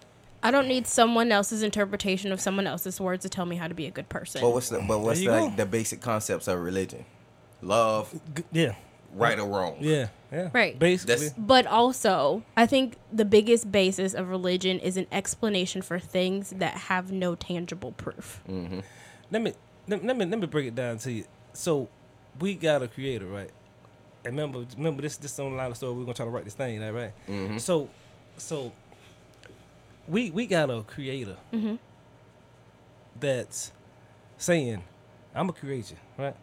[0.43, 3.75] I don't need someone else's interpretation of someone else's words to tell me how to
[3.75, 4.41] be a good person.
[4.41, 7.05] But what's the but what's the, like, the basic concepts of religion?
[7.63, 8.75] Love, g- yeah
[9.15, 9.77] right or wrong.
[9.81, 10.79] yeah yeah Right.
[10.79, 15.99] basically That's- But also, I think the biggest basis of religion is an explanation for
[15.99, 18.43] things that have no tangible proof.
[19.31, 19.53] let me
[19.89, 21.25] let, let me let me break it down to you.
[21.55, 21.89] So
[22.41, 23.51] we got a creator, right?
[24.25, 25.93] And remember remember this this on the line of the story.
[25.95, 27.13] We're gonna try to write this thing, out, right?
[27.29, 27.59] Mm-hmm.
[27.59, 27.89] So
[28.37, 28.73] so
[30.07, 31.37] we we got a creator
[33.19, 33.73] that's
[34.37, 34.83] saying,
[35.35, 36.37] I'm gonna create you, right?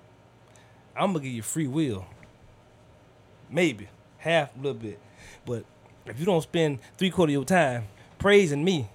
[0.96, 2.06] I'm gonna give you free will.
[3.50, 5.00] Maybe half a little bit,
[5.46, 5.66] but
[6.06, 7.86] if you don't spend three quarter of your time
[8.18, 8.90] praising me,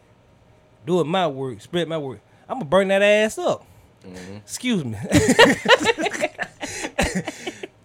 [0.87, 3.65] doing my work, spread my work, I'm gonna burn that ass up.
[4.05, 4.37] Mm-hmm.
[4.37, 4.97] Excuse me.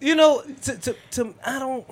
[0.00, 1.86] you know, to, to to I don't.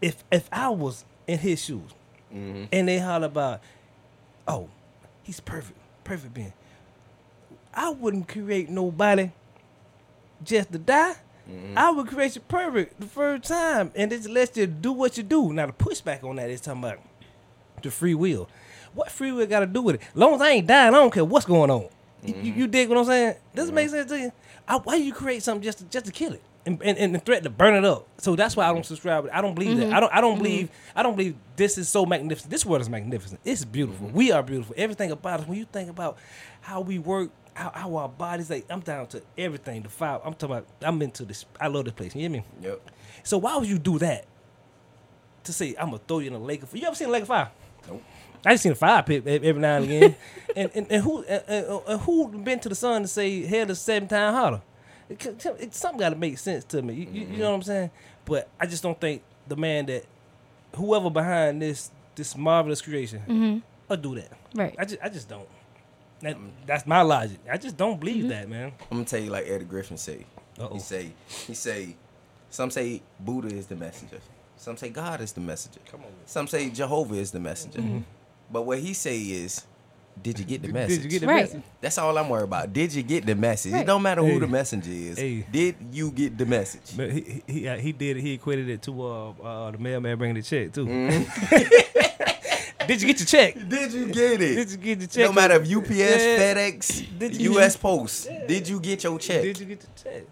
[0.00, 1.90] If if I was in his shoes,
[2.32, 2.64] mm-hmm.
[2.72, 3.60] and they holler about,
[4.46, 4.68] oh,
[5.22, 6.52] he's perfect, perfect being.
[7.74, 9.30] I wouldn't create nobody
[10.42, 11.16] just to die.
[11.50, 11.78] Mm-hmm.
[11.78, 15.22] I would create you perfect the first time, and just lets you do what you
[15.22, 15.52] do.
[15.52, 16.98] Now the pushback on that is talking about
[17.82, 18.48] the free will.
[18.94, 20.02] What free will got to do with it?
[20.02, 21.82] As long as I ain't dying, I don't care what's going on.
[21.82, 21.88] You-
[22.20, 22.58] You, mm-hmm.
[22.58, 23.34] you dig what I'm saying?
[23.54, 23.96] Does it make mm-hmm.
[23.96, 24.32] sense to you?
[24.66, 27.44] I, why you create something just to, just to kill it and, and, and threaten
[27.44, 28.08] to burn it up?
[28.18, 29.28] So that's why I don't subscribe.
[29.32, 29.92] I don't believe that.
[29.92, 30.12] I don't.
[30.12, 30.68] I don't believe.
[30.96, 32.50] I don't believe this is so magnificent.
[32.50, 33.40] This world is magnificent.
[33.44, 34.08] It's beautiful.
[34.08, 34.74] We are beautiful.
[34.76, 35.46] Everything about us.
[35.46, 36.18] When you think about
[36.60, 39.82] how we work, how, how our bodies, like I'm down to everything.
[39.82, 40.20] The five.
[40.24, 40.66] I'm talking about.
[40.80, 41.44] I'm into this.
[41.60, 42.14] I love this place.
[42.14, 42.44] You hear me?
[42.62, 42.90] Yep.
[43.24, 44.26] So why would you do that?
[45.44, 47.22] To say I'm gonna throw you in a lake of you ever seen a lake
[47.22, 47.50] of fire?
[47.88, 48.02] Nope.
[48.44, 50.16] I just seen a fire pit every now and again.
[50.56, 53.70] and, and and who and, and, and who been to the sun to say hell
[53.70, 54.62] is seven times hotter?
[55.08, 56.94] It, c- c- it, something got to make sense to me.
[56.94, 57.42] You, you, you know mm-hmm.
[57.42, 57.90] what I'm saying?
[58.24, 60.04] But I just don't think the man that
[60.76, 63.58] whoever behind this this marvelous creation mm-hmm.
[63.88, 64.32] will do that.
[64.54, 64.76] Right.
[64.78, 65.48] I just I just don't.
[66.20, 66.36] That,
[66.66, 67.38] that's my logic.
[67.50, 68.72] I just don't believe that, man.
[68.90, 70.26] I'm gonna tell you like Eddie Griffin say.
[70.58, 70.74] Uh-oh.
[70.74, 71.12] He say
[71.46, 71.96] he say
[72.50, 74.18] some say Buddha is the messenger.
[74.56, 75.78] Some say God is the messenger.
[75.90, 76.10] Come on.
[76.26, 77.82] Some say Jehovah is the messenger.
[78.50, 79.64] But what he say is,
[80.20, 81.02] did you get the message?
[81.02, 81.42] Did you get the Right.
[81.44, 81.62] message?
[81.80, 82.72] That's all I'm worried about.
[82.72, 83.72] Did you get the message?
[83.72, 83.82] Right.
[83.82, 84.32] It don't matter Hey.
[84.32, 85.16] who the messenger is.
[85.18, 85.46] Hey.
[85.52, 86.96] Did you get the message?
[86.96, 88.22] But he he he, uh, he did it.
[88.22, 90.86] He equated it to uh, uh the mailman bringing the check too.
[92.88, 93.54] did you get your check?
[93.68, 94.54] Did you get it?
[94.56, 95.26] Did you get the check?
[95.26, 96.38] no matter if UPS, Yeah.
[96.54, 97.76] FedEx, Did you- U.S.
[97.76, 99.42] Post, did you get your check?
[99.42, 100.24] Did you get the check?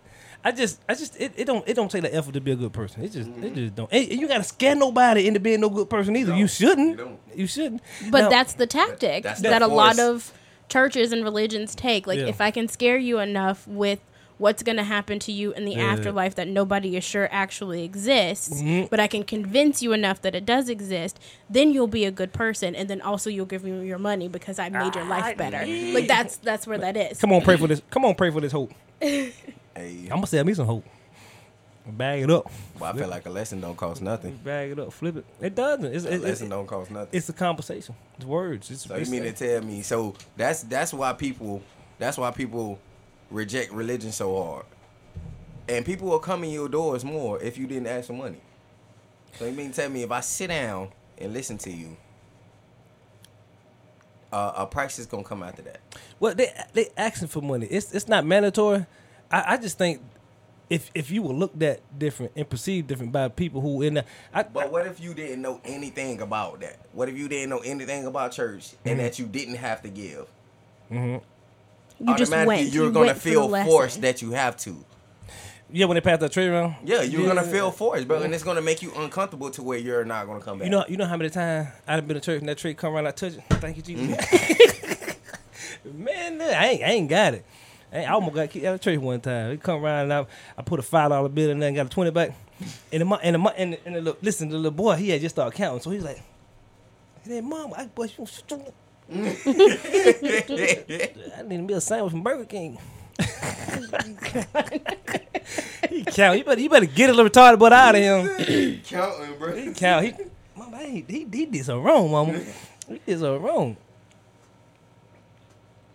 [0.44, 2.56] I just, I just, it, it don't, it don't take the effort to be a
[2.56, 3.02] good person.
[3.02, 3.92] It just, it just don't.
[3.92, 6.32] And you gotta scare nobody into being no good person either.
[6.32, 6.90] No, you shouldn't.
[6.90, 7.18] you don't.
[7.34, 7.82] You shouldn't.
[8.10, 10.32] But Now- that's the tactic That's that the a lot of
[10.68, 12.06] churches and religions take.
[12.06, 12.26] Like, Yeah.
[12.26, 13.98] if I can scare you enough with
[14.38, 15.86] what's going to happen to you in the Yeah.
[15.92, 18.86] afterlife that nobody is sure actually exists, Mm-hmm.
[18.90, 21.18] but I can convince you enough that it does exist,
[21.48, 24.58] then you'll be a good person, and then also you'll give me your money because
[24.58, 25.64] I made your life better.
[25.94, 27.20] Like that's that's where that is.
[27.20, 27.80] Come on, pray for this.
[27.90, 28.72] Come on, pray for this hope.
[29.76, 30.86] Hey, I'm gonna sell me some hope.
[31.86, 32.50] Bag it up.
[32.80, 34.36] well, I feel like a lesson don't cost nothing.
[34.42, 34.92] Bag it up.
[34.92, 35.24] Flip it.
[35.40, 35.84] It doesn't.
[35.94, 37.10] It's, A it, lesson it, don't cost nothing.
[37.12, 37.94] it's a conversation.
[38.16, 38.70] It's words.
[38.70, 39.82] It's, So you mean to tell me?
[39.82, 41.62] So that's that's why people
[41.98, 42.78] that's why people
[43.30, 44.66] reject religion so hard,
[45.68, 48.40] and people will come in your doors more if you didn't ask for money.
[49.38, 50.88] So you mean tell me if I sit down
[51.18, 51.96] and listen to you,
[54.32, 55.80] uh, a price is gonna come after that?
[56.20, 57.66] Well, they they asking for money.
[57.66, 58.86] It's it's not mandatory.
[59.30, 60.00] I, I just think
[60.68, 64.04] if if you were looked at different and perceived different by people who in the,
[64.34, 66.78] I, But what if you didn't know anything about that?
[66.92, 70.26] What if you didn't know anything about church and that you didn't have to give?
[71.98, 72.72] You just Automatically, went.
[72.74, 73.70] you're you gonna went feel lesson.
[73.70, 74.84] forced that you have to.
[75.70, 76.74] yeah, when they pass that tray around.
[76.84, 77.28] Yeah, you're Yeah.
[77.28, 80.40] gonna feel forced, bro, and it's gonna make you uncomfortable to where you're not gonna
[80.40, 80.66] come back.
[80.66, 82.94] You know, you know how many times I've been to church and that tray come
[82.94, 83.42] around, I touch it.
[83.50, 84.16] Thank you, Jesus.
[84.16, 85.02] Mm-hmm.
[86.04, 87.44] Man, I ain't, I ain't got it.
[87.92, 89.52] I, ain't- I almost got kicked out of church one time.
[89.52, 90.26] It come around and I,
[90.58, 92.32] I put a five dollar bill in there and got a twenty back.
[92.92, 94.96] And the mo- and the mo- and, the, and the little, listen, the little boy
[94.96, 96.20] he had just started counting, so he's like,
[97.24, 98.26] "Hey, mom, I boy, you,
[99.12, 99.16] I
[101.46, 102.78] need to be a sandwich from Burger King."
[105.88, 106.38] he count.
[106.38, 108.80] You better, you better get a little retarded butt out of him.
[108.84, 109.54] counting, bro.
[109.54, 110.04] He count.
[110.06, 110.12] He,
[110.56, 112.38] mama, he, he, he did something wrong, mama.
[112.88, 113.76] He did something wrong.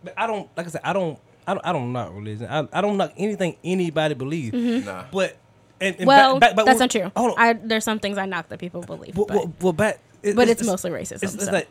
[0.03, 2.47] But I don't, like I said, I don't, I don't, I don't knock religion.
[2.49, 4.53] I, I don't knock anything anybody believes.
[4.85, 5.03] Nah.
[5.11, 5.37] But
[5.79, 6.05] and, and Mm-hmm.
[6.07, 7.11] Well, back- back- back- that's not true.
[7.15, 7.39] Hold on.
[7.39, 9.99] I, there's some things I knock that people believe, well, but, well, well, back.
[10.23, 11.23] it- but it's, mostly racism.
[11.23, 11.67] It's, it's like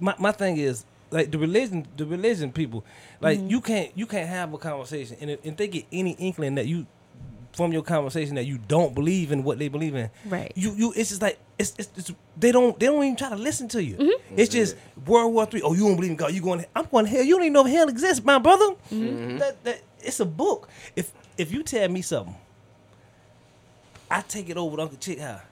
[0.00, 2.84] my my thing is like the religion, the religion people,
[3.20, 3.48] like Mm-hmm.
[3.48, 6.66] you can't you can't have a conversation, and if, if they get any inkling that
[6.66, 6.86] you
[7.52, 10.50] from your conversation that you don't believe in what they believe in, Right.
[10.54, 13.36] You you it's just like it's, it's, it's they don't they don't even try to
[13.36, 13.96] listen to you.
[13.96, 14.38] Mm-hmm.
[14.38, 14.74] It's just
[15.06, 15.60] World War Three.
[15.60, 16.32] Oh, you don't believe in God?
[16.32, 16.64] You going?
[16.74, 17.22] I'm going to hell.
[17.22, 18.74] You don't even know if hell exists, my brother.
[18.90, 19.36] Mm-hmm.
[19.38, 20.68] That, that it's a book.
[20.96, 22.34] If if you tell me something,
[24.10, 25.42] I take it over to Uncle Chick High.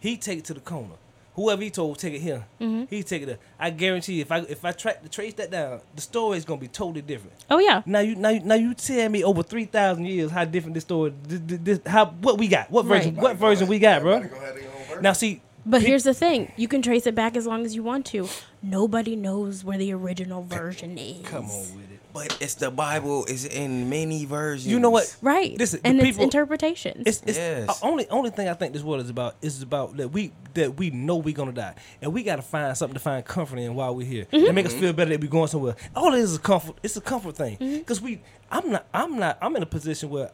[0.00, 0.94] He take it to the corner.
[1.38, 2.44] Whoever he told take it here.
[2.60, 2.84] Mm-hmm.
[2.90, 3.38] He take it there.
[3.60, 6.60] I guarantee if I if I track to trace that down, the story is gonna
[6.60, 7.34] be totally different.
[7.48, 7.82] Oh yeah.
[7.86, 10.82] Now you now you, now you tell me over three thousand years how different this
[10.84, 13.22] story this, this, this- how what we got what version Right.
[13.22, 14.14] what version we got, bro.
[14.16, 15.02] Everybody gonna have their own version.
[15.02, 17.82] Now see, But here's the thing: you can trace it back as long as you
[17.84, 18.28] want to.
[18.62, 21.24] Nobody knows where the original version is.
[21.24, 21.87] come on with it.
[22.18, 24.66] But it's the Bible is in many versions.
[24.66, 25.14] You know what?
[25.22, 25.56] Right.
[25.58, 27.02] Listen, the and it's people- interpretations.
[27.06, 27.68] It's, it's Yes.
[27.68, 30.76] uh, only only thing I think this world is about is about that we that
[30.76, 33.94] we know we're gonna die and we gotta find something to find comfort in while
[33.94, 34.46] we're here Mm-hmm.
[34.46, 35.76] and make us feel better that we're going somewhere.
[35.94, 36.76] All it is is a comfort.
[36.82, 37.78] It's a comfort thing Mm-hmm.
[37.78, 38.20] because we.
[38.50, 38.86] I'm not.
[38.92, 39.38] I'm not.
[39.42, 40.30] I'm in a position where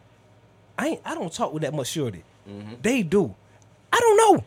[0.78, 1.00] I ain't.
[1.04, 2.22] I don't talk with that much surety.
[2.48, 2.74] Mm-hmm.
[2.82, 3.34] They do.
[3.92, 4.44] I don't know.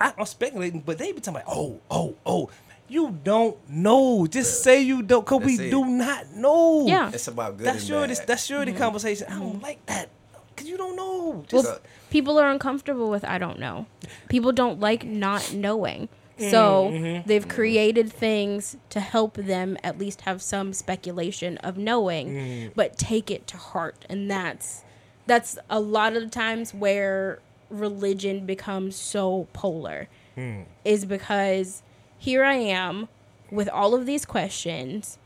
[0.00, 2.50] I, I'm speculating, but they be talking like, oh, oh, oh.
[2.88, 4.26] You don't know.
[4.26, 5.70] Just say you don't, cause we it.
[5.70, 6.86] do not know.
[6.86, 7.10] Yeah.
[7.12, 8.14] It's about good That's and surety.
[8.14, 8.26] bad.
[8.26, 9.26] That's surety conversation.
[9.30, 10.10] I don't like that,
[10.56, 11.28] cause you don't know.
[11.30, 11.80] well, Just, So-
[12.10, 13.86] people are uncomfortable with I don't know.
[14.28, 16.08] People don't like not knowing.
[16.36, 17.28] So Mm-hmm.
[17.28, 22.72] they've created things to help them at least have some speculation of knowing, Mm.
[22.74, 24.04] but take it to heart.
[24.08, 24.82] And that's
[25.26, 27.38] that's a lot of the times where
[27.70, 30.08] religion becomes so polar.
[30.34, 30.62] Hmm.
[30.84, 31.82] Is because
[32.24, 33.08] here I am
[33.50, 35.18] with all of these questions.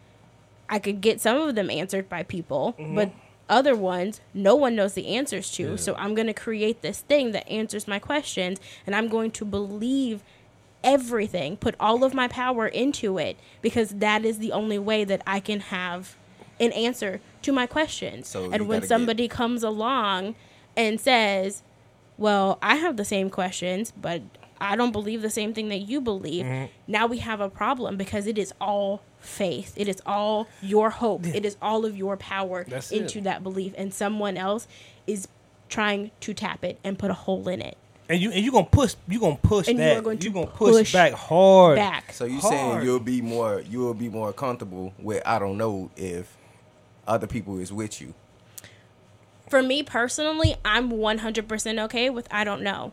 [0.69, 2.95] I could get some of them answered by people, Mm-hmm.
[2.95, 3.11] but
[3.49, 5.79] other ones no one knows the answers to.
[5.79, 9.45] So I'm going to create this thing that answers my questions and I'm going to
[9.47, 10.23] believe
[10.85, 15.23] everything, put all of my power into it because that is the only way that
[15.27, 16.15] I can have
[16.61, 18.29] an answer to my questions.
[18.29, 20.35] So and when gotta get- somebody comes along
[20.77, 21.63] and says,
[22.19, 24.21] "Well, I have the same questions, but
[24.61, 26.67] I don't believe the same thing that you believe." Mm-hmm.
[26.87, 29.75] Now we have a problem because it is all faith.
[29.77, 31.27] It is all your hope.
[31.27, 33.03] It is all of your power That's it.
[33.03, 34.69] into that belief and someone else
[35.07, 35.29] is
[35.69, 37.77] trying to tap it and put a hole in it.
[38.09, 38.95] and you and you gonna push.
[39.07, 39.69] You gonna push.
[39.69, 41.77] And you are going to gonna push, push back hard.
[41.77, 42.13] Back.
[42.13, 42.55] So you Hard.
[42.55, 46.37] saying you'll be more you'll be more comfortable with I don't know if
[47.07, 48.15] other people is with you.
[49.51, 52.93] For me personally, I'm 100% okay with I don't know.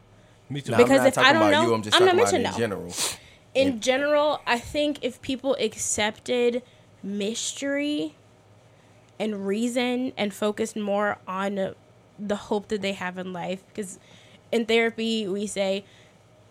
[0.50, 0.72] Me too.
[0.72, 2.12] Now, Because I'm not if I talking don't about know, you, I'm just I'm not
[2.12, 2.58] talking about mentioning in no.
[2.58, 2.94] general.
[3.54, 6.62] In general, I think if people accepted
[7.02, 8.16] mystery
[9.20, 11.76] and reason and focused more on
[12.20, 14.00] the hope that they have in life because
[14.52, 15.84] in therapy we say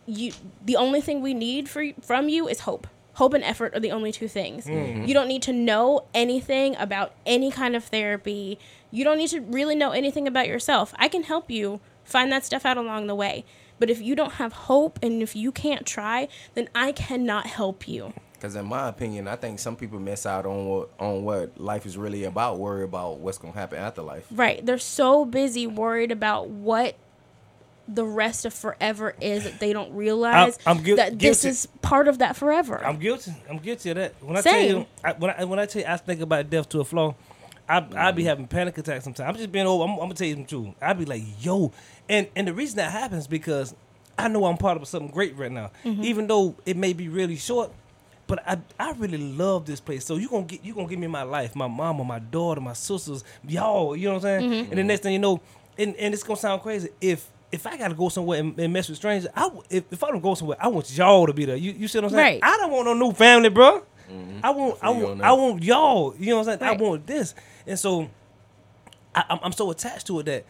[0.07, 0.33] you
[0.65, 2.87] the only thing we need for from you is hope.
[3.15, 4.67] Hope and effort are the only two things.
[4.67, 5.05] Mm-hmm.
[5.05, 8.59] You don't need to know anything about any kind of therapy.
[8.91, 10.93] You don't need to really know anything about yourself.
[10.99, 13.45] I can help you find that stuff out along the way.
[13.85, 17.87] But if you don't have hope and if you can't try, then I cannot help
[17.87, 18.15] you.
[18.33, 21.85] Because in my opinion, I think some people miss out on what on what life
[21.85, 22.59] is really about.
[22.59, 24.27] Worry about what's gonna happen after life.
[24.31, 24.65] Right.
[24.65, 26.97] They're so busy worried about what
[27.87, 32.09] the rest of forever is that they don't realize I'm guil- that this is part
[32.09, 32.83] of that forever.
[32.83, 33.35] I'm guilty.
[33.51, 34.15] I'm guilty of that.
[34.23, 34.77] When I tell Same.
[34.79, 37.15] you, I, when I when I tell you, I think about death to a flaw.
[37.69, 38.17] I I Mm-hmm.
[38.17, 39.29] be having panic attacks sometimes.
[39.29, 39.85] I'm just being over.
[39.85, 40.69] I'm, I'm gonna tell you the truth.
[40.83, 41.73] I be like, yo,
[42.09, 43.75] and and the reason that happens because
[44.19, 46.05] I know I'm part of something great right now, Mm-hmm.
[46.05, 47.73] even though it may be really short.
[48.27, 50.05] But I, I really love this place.
[50.07, 52.73] So you gonna get you gonna give me my life, my mama, my daughter, my
[52.73, 53.95] sisters, y'all.
[53.95, 54.51] You know what I'm saying?
[54.51, 54.71] Mm-hmm.
[54.71, 55.41] And the next thing you know,
[55.77, 56.89] and, and it's gonna sound crazy.
[57.03, 60.03] If if I gotta go somewhere and, and mess with strangers, I w- if, if
[60.03, 61.57] I don't go somewhere, I want y'all to be there.
[61.57, 62.41] You you see what I'm saying?
[62.41, 62.41] Right.
[62.43, 63.83] I don't want no new family, bro.
[64.43, 66.15] I want I want I want y'all.
[66.19, 66.71] You know what I'm saying?
[66.71, 66.81] Right.
[66.81, 67.35] I want this,
[67.67, 68.11] and so
[69.15, 70.45] I, I'm, I'm so attached to it that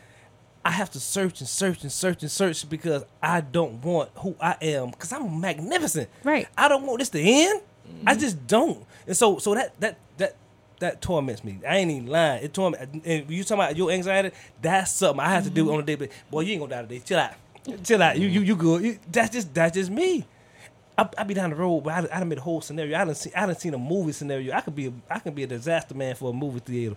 [0.64, 4.34] I have to search and search and search and search because I don't want who
[4.40, 6.08] I am because I'm magnificent.
[6.22, 6.48] Right.
[6.56, 7.60] I don't want this to end.
[8.06, 8.20] I mm-hmm.
[8.20, 8.84] just don't.
[9.06, 10.36] And so so that that that
[10.80, 11.60] that torments me.
[11.68, 12.44] I ain't even lying.
[12.44, 13.04] It torment.
[13.04, 14.30] And you talking about your anxiety?
[14.62, 15.74] That's something I have to do mm-hmm.
[15.74, 15.96] on a day.
[15.96, 17.00] But boy, you ain't gonna die today.
[17.00, 17.84] Chill out.
[17.84, 18.18] Chill out.
[18.18, 18.82] You you you good.
[18.82, 20.26] You, that's just that's just me.
[20.96, 22.96] I, I be down the road, but I, I done made a whole scenario.
[22.98, 24.54] I done see, I done seen a movie scenario.
[24.54, 26.96] I could be a, I could be a disaster man for a movie theater.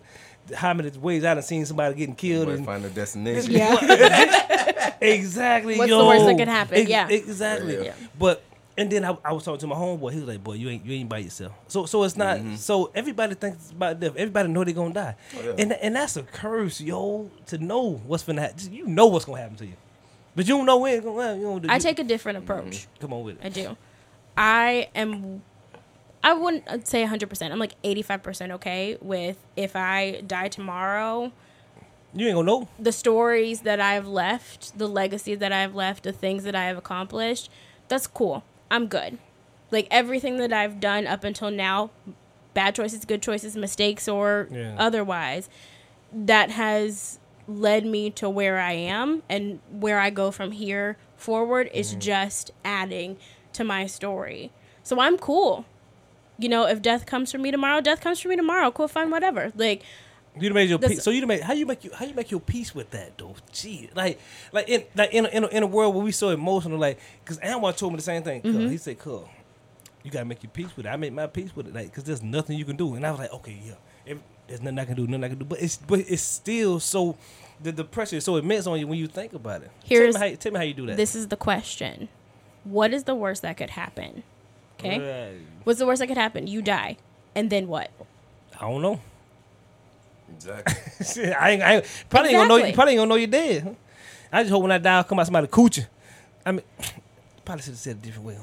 [0.56, 2.46] How many ways I done seen somebody getting killed?
[2.48, 3.52] But And, find a destination.
[3.52, 4.94] yeah.
[5.02, 5.78] exactly.
[5.78, 6.88] What's the worst that could happen?
[6.88, 7.08] Yeah.
[7.10, 7.86] exactly.
[7.86, 7.94] Yeah.
[8.18, 8.44] But
[8.78, 10.12] and then I, I was talking to my homeboy.
[10.14, 12.38] He was like, "Boy, you ain't you ain't by yourself." So so it's not.
[12.38, 12.56] Mm-hmm.
[12.56, 14.14] So everybody thinks about death.
[14.16, 15.54] Everybody know they're gonna die, Oh, yeah.
[15.58, 17.32] and and that's a curse, yo.
[17.48, 18.72] To know what's gonna happen.
[18.72, 19.74] You know what's gonna happen to you,
[20.36, 20.94] but you don't know when.
[20.94, 22.66] It's gonna, you know, I take a different approach.
[22.84, 23.02] Mm-hmm.
[23.02, 23.46] Come on with it.
[23.46, 23.76] I do.
[24.38, 25.42] I am
[26.24, 27.52] I wouldn't say 100%.
[27.52, 31.32] I'm like 85% okay with if I die tomorrow,
[32.14, 32.68] You ain't gonna know.
[32.78, 36.78] the stories that I've left, the legacy that I've left, the things that I have
[36.78, 37.50] accomplished,
[37.88, 38.44] that's cool.
[38.70, 39.20] I'm good.
[39.72, 41.92] Like everything that I've done up until now,
[42.54, 44.76] bad choices, good choices, mistakes, or Yeah.
[44.78, 45.50] otherwise,
[46.12, 51.70] that has led me to where I am and where I go from here forward
[51.74, 52.00] is mm-hmm.
[52.00, 53.18] just adding
[53.58, 54.52] to my story.
[54.84, 55.66] So I'm cool.
[56.40, 58.72] You know, if death comes for me tomorrow, death comes for me tomorrow.
[58.72, 59.52] Cool, fine, whatever.
[59.56, 59.82] Like,
[60.40, 61.04] You made your peace.
[61.04, 63.36] So you made how you make you how you make your peace with that though?
[63.52, 64.20] Gee, like
[64.54, 67.00] like in like in a, in a, in a world where we so emotional, like
[67.24, 68.42] because Anwar told me the same thing.
[68.44, 68.70] Mm-hmm.
[68.70, 69.28] He said, "Cool,
[70.04, 70.90] you gotta make your peace with it.
[70.90, 73.10] I make my peace with it, like because there's nothing you can do." And I
[73.10, 73.74] was like, "Okay, yeah,
[74.06, 76.80] If- there's nothing I can do, nothing I can do." But it's but it's still
[76.80, 77.18] so
[77.64, 79.72] the the pressure is so immense on you when you think about it.
[79.84, 80.98] Here's- tell me how, tell me how you do that.
[80.98, 82.10] this is the question
[82.70, 84.24] What is the worst that could happen?
[84.80, 85.00] Okay.
[85.00, 85.42] Right.
[85.64, 86.48] What's the worst that could happen?
[86.48, 86.98] You die.
[87.36, 87.90] And then what?
[88.60, 89.00] I don't know.
[90.36, 91.06] Exactly.
[91.06, 92.66] Shit, I ain't, I ain't probably ain't gonna know.
[92.66, 93.76] You probably ain't gonna know you're dead.
[94.32, 95.86] I just hope when I die, I'll come out somebody coochie.
[96.46, 96.62] I mean,
[97.46, 98.38] probably should have said it a different way.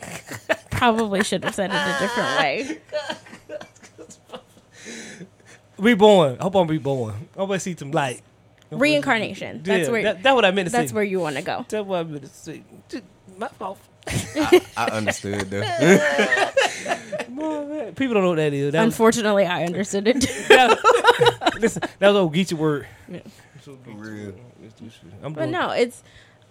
[0.70, 2.78] Probably should have said it a different way.
[5.78, 6.36] Reborn.
[6.38, 7.14] I hope I'm reborn.
[7.34, 8.22] I hope I see some light.
[8.70, 9.62] Reincarnation.
[9.64, 10.94] That's Yeah, where that, that's what I meant to that's say.
[10.94, 11.64] where you want to go.
[11.68, 12.62] That's what I meant to say.
[12.88, 13.02] Just
[13.38, 13.78] My fault.
[14.06, 15.60] I, I understood though.
[17.28, 18.72] Boy, man, People don't know what that is.
[18.72, 20.20] That was, Unfortunately, I understood it.
[20.48, 22.86] that, listen, that was old Geechee word.
[23.08, 23.20] Yeah.
[23.60, 24.34] For real.
[25.22, 26.02] I'm but doing, no, it's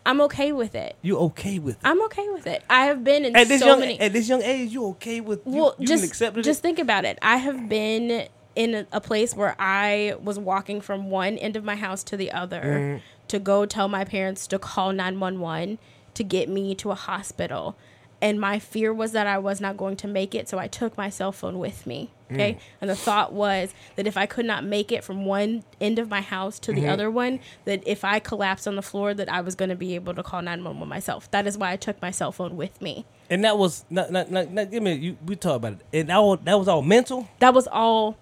[0.05, 0.95] I'm okay with it.
[1.01, 1.81] You okay with it?
[1.83, 2.63] I'm okay with it.
[2.69, 5.19] I have been in At this so young many at this young age, you okay
[5.21, 5.41] with?
[5.45, 6.43] You, well you just can accept it.
[6.43, 10.79] just think about it i have been in a, a place where i was walking
[10.81, 12.97] from one end of my house to the other Mm-hmm.
[13.29, 15.77] to go tell my parents to call 911
[16.17, 17.75] to get me to a hospital
[18.21, 20.97] and my fear was that i was not going to make it so i took
[20.97, 22.59] my cell phone with me okay Mm.
[22.81, 26.09] and the thought was that if i could not make it from one end of
[26.09, 26.89] my house to the Mm-hmm.
[26.89, 29.95] other one that if i collapsed on the floor that i was going to be
[29.95, 33.05] able to call 911 myself that is why i took my cell phone with me
[33.29, 34.93] and that was not not not, not give me.
[34.93, 37.27] You, we talk about it, and that was, that was all mental.
[37.39, 38.17] that was all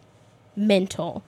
[0.55, 1.23] mental.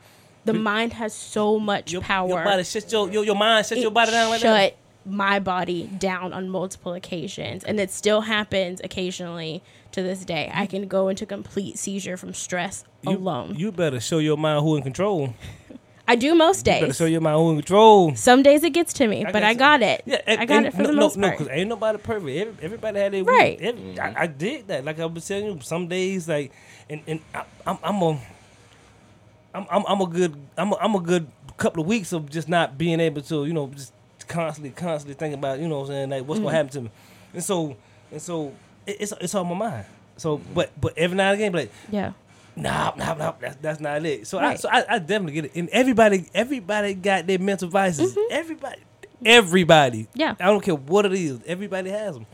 [0.46, 2.28] The mind has so much Your, power.
[2.30, 4.78] Your body shut your your, your mind shut It your body down like shut that.
[5.08, 10.52] My body down on multiple occasions, and it still happens occasionally to this day.
[10.54, 13.56] I can go into complete seizure from stress You, alone.
[13.56, 15.34] You better show your mind who in control.
[16.10, 16.98] I do most You better days.
[16.98, 18.16] show your mind who in control.
[18.16, 20.04] Some days it gets to me, I but I got it.
[20.06, 21.40] Yeah, I got it for no, the most no, part.
[21.40, 22.38] because ain't nobody perfect.
[22.38, 23.60] Every, everybody had their Right.
[23.60, 24.86] Every, I, I did that.
[24.86, 26.52] Like I was telling you, some days like,
[26.90, 28.20] and and I, I'm I'm a,
[29.54, 31.28] I'm I'm I'm a good I'm a, I'm a good
[31.58, 33.92] couple of weeks of just not being able to you know just
[34.28, 36.46] constantly constantly thinking about you know what I'm saying like what's Mm-hmm.
[36.46, 36.92] gonna happen to me,
[37.34, 37.76] and so
[38.12, 38.54] and so
[38.86, 39.86] it, it's it's on my mind.
[40.18, 42.14] So but but every now and again like yeah.
[42.56, 44.28] nah, nah, nah, that's that's not it.
[44.28, 45.52] So I so I, I definitely get it.
[45.56, 48.18] And everybody everybody got their mental vices.
[48.32, 48.82] Everybody
[49.26, 50.04] everybody.
[50.04, 50.20] Mm-hmm.
[50.20, 50.36] Yeah.
[50.40, 51.40] I don't care what it is.
[51.46, 52.26] Everybody has them.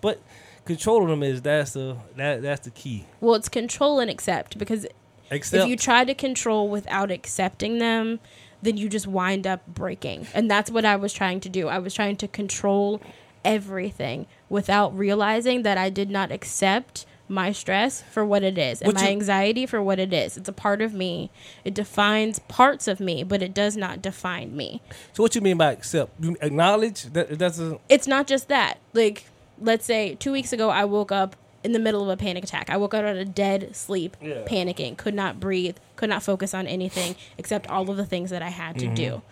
[0.00, 0.20] But
[0.64, 3.06] controlling them is that's the that that's the key.
[3.20, 4.86] Well, it's control and accept because
[5.30, 8.18] if you try to control without accepting them,
[8.62, 10.26] then you just wind up breaking.
[10.34, 11.68] And that's what I was trying to do.
[11.68, 13.00] I was trying to control
[13.44, 18.86] everything without realizing that I did not accept my stress for what it is and
[18.88, 20.36] What my you- anxiety for what it is.
[20.38, 21.30] It's a part of me.
[21.64, 24.80] It defines parts of me, but it does not define me.
[25.12, 26.12] so what you mean by accept?
[26.20, 28.78] You acknowledge that that's a It's not just that.
[28.94, 29.26] Like,
[29.60, 32.70] let's say 2 weeks ago I woke up in the middle of a panic attack.
[32.70, 34.44] I woke up out of dead sleep, Yeah.
[34.46, 38.42] panicking, could not breathe, could not focus on anything except all of the things that
[38.42, 38.94] I had to Mm-hmm.
[38.94, 39.22] do.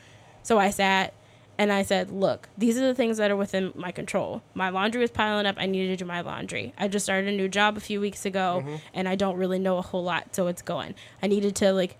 [0.42, 1.12] So I sat
[1.58, 4.42] and I said, Look, these are the things that are within my control.
[4.54, 5.56] My laundry was piling up.
[5.58, 6.74] I needed to do my laundry.
[6.76, 8.76] I just started a new job a few weeks ago Mm-hmm.
[8.92, 10.94] and I don't really know a whole lot, so it's going.
[11.22, 11.96] I needed to, like,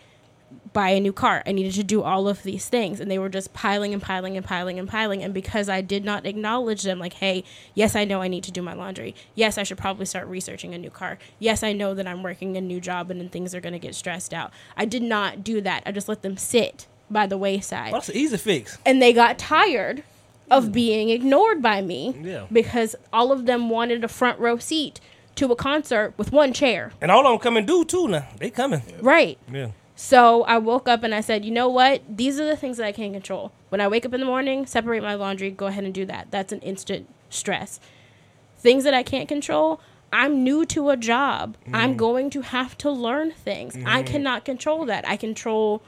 [0.77, 1.43] buy a new car.
[1.47, 3.01] I needed to do all of these things.
[3.01, 5.23] And they were just piling and piling and piling and piling.
[5.23, 8.53] And because I did not acknowledge them, like, hey, yes, I know I need to
[8.53, 9.15] do my laundry.
[9.35, 11.16] Yes, I should probably start researching a new car.
[11.39, 13.78] Yes, I know that I'm working a new job and then things are going to
[13.78, 14.53] get stressed out.
[14.77, 15.82] I did not do that.
[15.86, 17.93] I just let them sit by the wayside.
[17.93, 18.77] well, that's an easy fix.
[18.85, 20.03] And they got tired
[20.51, 20.73] of hmm.
[20.73, 22.44] being ignored by me Yeah.
[22.53, 25.01] because all of them wanted a front row seat
[25.36, 26.93] to a concert with one chair.
[27.01, 28.28] And all of them coming due too now.
[28.36, 28.82] They coming.
[29.01, 29.39] Right.
[29.51, 29.70] Yeah.
[29.98, 32.02] So I woke up and I said, you know what?
[32.06, 33.51] These are the things that I can't control.
[33.70, 36.31] When I wake up in the morning, separate my laundry, go ahead and do that.
[36.31, 37.81] That's an instant stress.
[38.59, 39.81] Things that I can't control,
[40.12, 41.56] I'm new to a job.
[41.73, 41.97] I'm mm.
[41.97, 43.74] going to have to learn things.
[43.86, 44.06] I mm.
[44.06, 45.09] cannot control that.
[45.09, 45.82] I control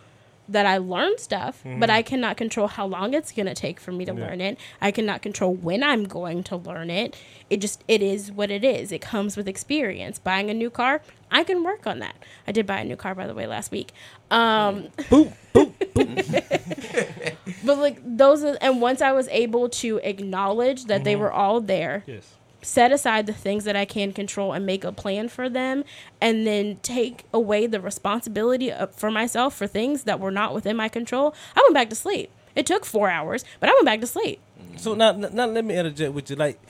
[0.49, 1.79] that I learn stuff, Mm-hmm.
[1.81, 4.21] but I cannot control how long it's going to take for me to Yeah.
[4.27, 4.59] learn it.
[4.81, 7.17] I cannot control when I'm going to learn it.
[7.51, 8.91] It just it is what it is.
[8.93, 10.19] It comes with experience.
[10.19, 12.17] Buying a new car, I can work on that.
[12.47, 13.93] I did buy a new car by the way last week.
[14.31, 15.73] Um Boop, boop.
[17.65, 21.05] but like those are, and once I was able to acknowledge that Mm-hmm.
[21.05, 22.35] they were all there, Yes.
[22.63, 25.85] Set aside the things that I can control and make a plan for them,
[26.21, 30.89] and then take away the responsibility for myself for things that were not within my
[30.89, 32.31] control, I went back to sleep.
[32.57, 34.41] It took four hours, but I went back to sleep.
[34.61, 34.77] Mm-hmm.
[34.79, 36.37] So now, now let me interject with you.
[36.37, 36.61] Like,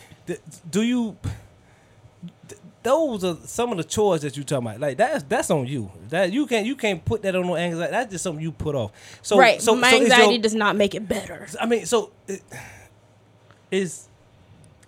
[0.70, 1.16] do you?
[2.82, 4.80] Those are some of the chores that you talking about.
[4.80, 5.90] Like that's that's on you.
[6.10, 7.90] That you can't you can't put that on no anxiety.
[7.90, 8.92] That's just something you put off.
[9.22, 9.60] So right.
[9.60, 11.46] So my so is your- anxiety does not make it better.
[11.60, 12.42] I mean, so it,
[13.70, 14.08] is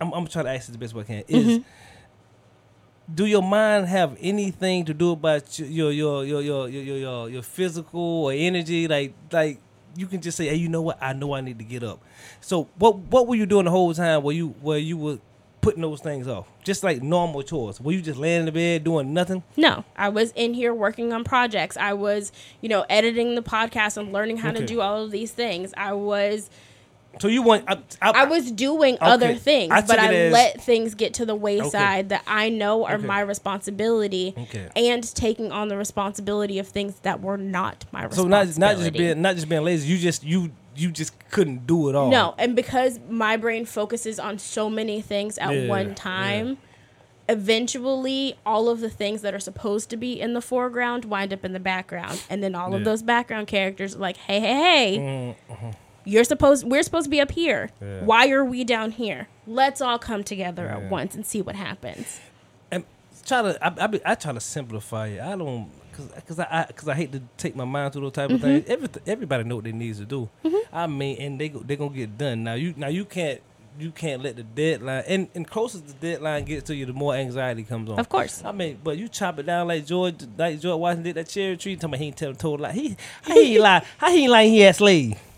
[0.01, 1.25] I'm, I'm trying to ask it the best way I can.
[1.29, 3.15] Is Mm-hmm.
[3.15, 7.31] do your mind have anything to do about your your your your your your, your,
[7.31, 8.87] your physical or energy?
[8.89, 9.59] Like like
[9.97, 10.99] you can just say, hey, you know what?
[11.03, 12.01] I know I need to get up.
[12.41, 15.19] So what what were you doing the whole time where you where you were
[15.61, 16.47] putting those things off?
[16.63, 17.81] Just like normal chores.
[17.81, 19.43] Were you just laying in the bed doing nothing?
[19.57, 21.77] No, I was in here working on projects.
[21.77, 24.61] I was, you know, editing the podcast and learning how Okay.
[24.61, 25.75] to do all of these things.
[25.77, 26.49] I was
[27.19, 30.61] So you want I, I, I was doing other things, I but I as- let
[30.63, 33.07] things get to the wayside that I know are Okay.
[33.07, 34.69] my responsibility, Okay.
[34.77, 38.59] and taking on the responsibility of things that were not my so responsibility.
[38.59, 39.89] not not just being not just being lazy.
[39.89, 42.11] You just you you just couldn't do it all.
[42.11, 46.59] no, and because my brain focuses on so many things at Yeah, one time.
[47.29, 51.45] Eventually, all of the things that are supposed to be in the foreground wind up
[51.45, 54.55] in the background, and then all of those background characters are like, "Hey, hey,
[54.97, 55.71] hey, Mm-hmm.
[56.11, 57.71] You're supposed we're supposed to be up here.
[57.81, 58.05] Yeah.
[58.05, 59.29] Why are we down here?
[59.47, 60.77] Let's all come together Yeah.
[60.85, 62.21] at once and see what happens.
[62.71, 62.85] and
[63.25, 65.21] try to I, I, be, I try to simplify it.
[65.21, 68.13] I don't cause, cause I, I cause I hate to take my mind through those
[68.13, 68.35] type Mm-hmm.
[68.37, 68.69] of things.
[68.69, 70.29] Every, everybody know what they needs to do.
[70.73, 72.45] I mean, and they go, they gonna get done.
[72.45, 73.41] Now you now you can't
[73.79, 77.15] you can't let the deadline and and closer the deadline gets to you, the more
[77.15, 77.99] anxiety comes on.
[78.01, 78.43] Of course.
[78.45, 81.57] I mean, but you chop it down like George, like George Washington did that cherry
[81.57, 81.77] tree.
[81.77, 82.73] Talking about he ain't tell told lie.
[82.73, 83.85] He how he ain't lie.
[83.99, 84.45] How he ain't lie?
[84.47, 84.77] He had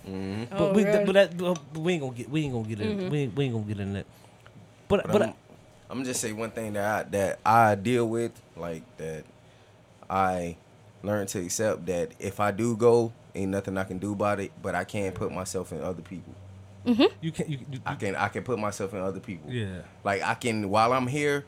[0.05, 0.49] slave.
[0.51, 0.97] But Oh, we really?
[0.99, 1.07] Mm-hmm.
[1.07, 3.45] but that but we ain't gonna get we ain't gonna get in we, ain't, we
[3.45, 4.07] ain't gonna get in that.
[4.89, 5.29] But But, but, I'm,
[5.91, 9.25] I'm gonna just say one thing that I, that I deal with, like that,
[10.09, 10.57] I
[11.03, 14.53] learned to accept that if I do go, ain't nothing I can do about it.
[14.63, 16.35] But I can't put myself in other people.
[16.85, 19.51] you can't you, you, I can I can put myself in other people.
[19.53, 19.83] yeah.
[20.05, 21.45] Like I can while I'm here,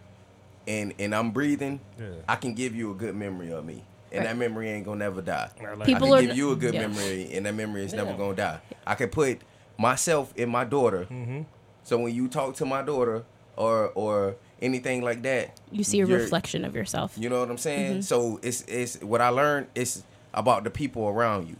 [0.68, 2.06] and and I'm breathing, Yeah.
[2.28, 3.82] I can give you a good memory of me,
[4.15, 4.28] and Right.
[4.28, 5.51] that memory ain't gonna never die.
[5.61, 6.86] I I People can are give you a good yeah.
[6.86, 8.61] memory, and that memory is never gonna die.
[8.86, 9.41] I can put
[9.78, 11.43] myself in my daughter, Mm-hmm.
[11.82, 13.24] so when you talk to my daughter
[13.57, 17.15] or or anything like that, You see a reflection of yourself.
[17.19, 17.93] You know what I'm saying?
[17.93, 18.01] Mm-hmm.
[18.03, 21.57] So it's it's what I learned is about the people around you.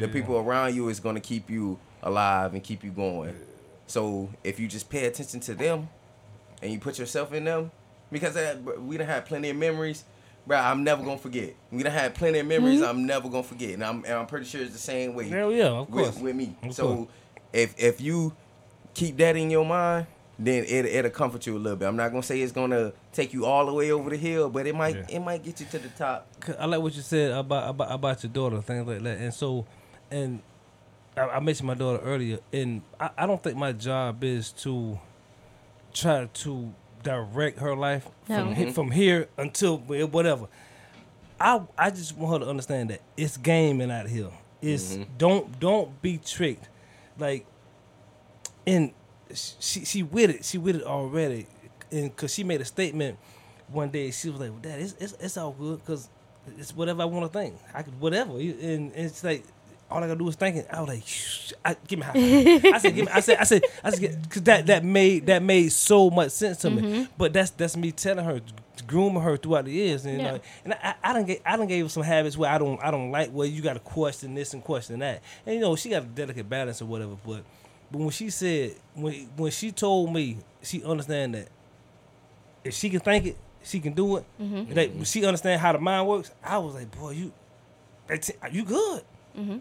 [0.00, 3.34] The people around you is gonna keep you alive and keep you going.
[3.86, 5.88] So if you just pay attention to them,
[6.62, 7.70] and you put yourself in them,
[8.12, 10.04] because uh, br- we done had plenty of memories,
[10.48, 10.58] bro.
[10.58, 11.54] I'm never gonna forget.
[11.70, 12.80] We done had plenty of memories.
[12.80, 12.88] Mm-hmm.
[12.88, 15.52] I'm never gonna forget, and I'm and I'm pretty sure it's the same way Hell
[15.52, 16.14] yeah, of course.
[16.14, 16.56] with, with me.
[16.64, 17.08] Of so course.
[17.52, 18.34] if if you
[18.94, 20.06] keep that in your mind,
[20.38, 21.86] then it it'll comfort you a little bit.
[21.86, 24.66] I'm not gonna say it's gonna take you all the way over the hill, but
[24.66, 25.06] it might Yeah.
[25.16, 26.26] it might get you to the top.
[26.58, 29.18] I like what you said about about about your daughter, things like that.
[29.18, 29.66] And so,
[30.10, 30.42] and
[31.16, 34.98] I, I mentioned my daughter earlier, and I, I don't think my job is to
[35.92, 36.72] try to
[37.08, 38.54] direct her life from No.
[38.54, 38.72] he- mm-hmm.
[38.72, 40.46] from here until whatever.
[41.40, 44.30] I I just want her to understand that it's gaming out here.
[44.60, 45.04] It's mm-hmm.
[45.16, 46.68] don't don't be tricked,
[47.18, 47.46] like,
[48.66, 48.92] and
[49.32, 50.44] she she with it.
[50.44, 51.46] She with it already,
[51.90, 53.18] and cause she made a statement
[53.68, 54.10] one day.
[54.10, 56.10] She was like, well, "Dad, it's it's, it's all good, cause
[56.58, 57.54] it's whatever I want to think.
[57.72, 59.44] I could whatever." And, and it's like
[59.90, 60.64] all I gotta do is thinking.
[60.70, 63.38] I was like, Shh, I, "Give me high five." I said, "Give me." I said,
[63.38, 66.82] "I said, I said," cause that that made that made so much sense to me.
[66.82, 67.02] Mm-hmm.
[67.16, 68.40] But that's that's me telling her,
[68.86, 70.30] grooming her throughout the years, and Yeah.
[70.32, 72.82] know, and I, I don't get I don't gave her some habits where I don't
[72.82, 75.74] I don't like where you got to question this and question that, and you know
[75.76, 77.16] she got a delicate balance or whatever.
[77.26, 77.44] But
[77.90, 81.48] but when she said when when she told me she understand that
[82.64, 84.24] if she can think it, she can do it.
[84.40, 85.02] Mm-hmm.
[85.04, 86.30] She understand how the mind works.
[86.44, 87.32] I was like, boy, you
[88.52, 89.02] you good.
[89.38, 89.58] Mm-hmm.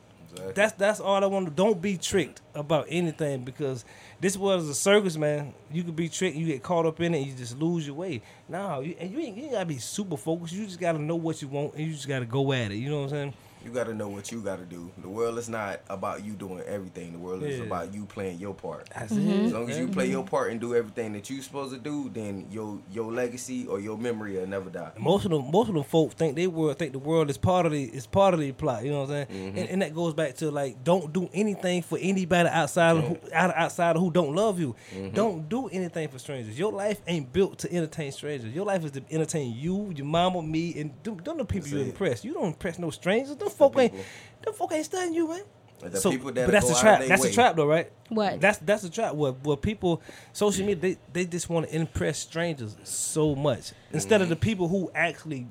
[0.54, 1.52] That's that's all I want to.
[1.52, 3.86] Don't be tricked about anything because
[4.20, 5.54] this was a circus, man.
[5.72, 8.22] You could be tricked, you get caught up in it, you just lose your way.
[8.50, 10.54] No, you, and you ain't, you ain't gotta be super focused.
[10.54, 12.76] You just gotta know what you want, and you just gotta go at it.
[12.76, 13.34] You know what I'm saying?
[13.68, 14.90] You got to know what you got to do.
[14.98, 17.12] The world is not about you doing everything.
[17.12, 17.66] The world is Yeah.
[17.66, 18.90] about you playing your part.
[18.96, 19.54] That's As it.
[19.54, 22.48] long as you play your part and do everything that you supposed to do, then
[22.50, 24.92] your your legacy or your memory will never die.
[24.98, 27.66] most of them most of them folk think they world think the world is part
[27.66, 28.84] of the is part of the plot.
[28.86, 29.28] You know what I'm saying?
[29.28, 29.58] Mm-hmm.
[29.58, 33.18] And, and that goes back to like don't do anything for anybody outside of who,
[33.34, 34.76] out outside of who don't love you.
[34.96, 35.14] Mm-hmm.
[35.16, 36.58] Don't do anything for strangers.
[36.58, 38.54] Your life ain't built to entertain strangers.
[38.54, 41.80] Your life is to entertain you, your mama, me, and don't the people That's you
[41.80, 41.88] it.
[41.88, 42.24] impress.
[42.24, 43.36] You don't impress no strangers.
[43.36, 44.06] Them folk ain't people.
[44.44, 45.42] them folk ain't studying you, man.
[45.82, 47.04] Like the So, that but that's go a trap.
[47.06, 47.92] That's their a trap, though, right?
[48.10, 48.42] What?
[48.42, 49.14] That's that's a trap.
[49.14, 49.44] What?
[49.44, 50.02] where people,
[50.34, 54.32] social media, they, they just want to impress strangers so much instead of mm-hmm.
[54.32, 55.48] the people who actually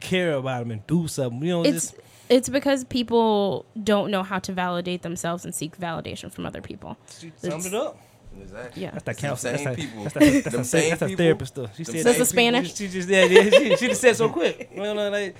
[0.00, 1.42] care about them and do something.
[1.42, 1.94] You know, it's just
[2.28, 6.96] it's because people don't know how to validate themselves and seek validation from other people.
[7.18, 7.98] she summed it up.
[8.40, 8.82] Exactly.
[8.82, 8.90] Yeah.
[8.90, 9.52] That's that Them counselor.
[9.52, 11.24] That's same that, that's that, that's Them that, same that's that people.
[11.24, 11.76] therapist stuff.
[11.76, 12.74] She Them said That's the same Spanish.
[12.74, 14.70] She just yeah, yeah she, she just said so quick.
[14.74, 15.36] You know, like,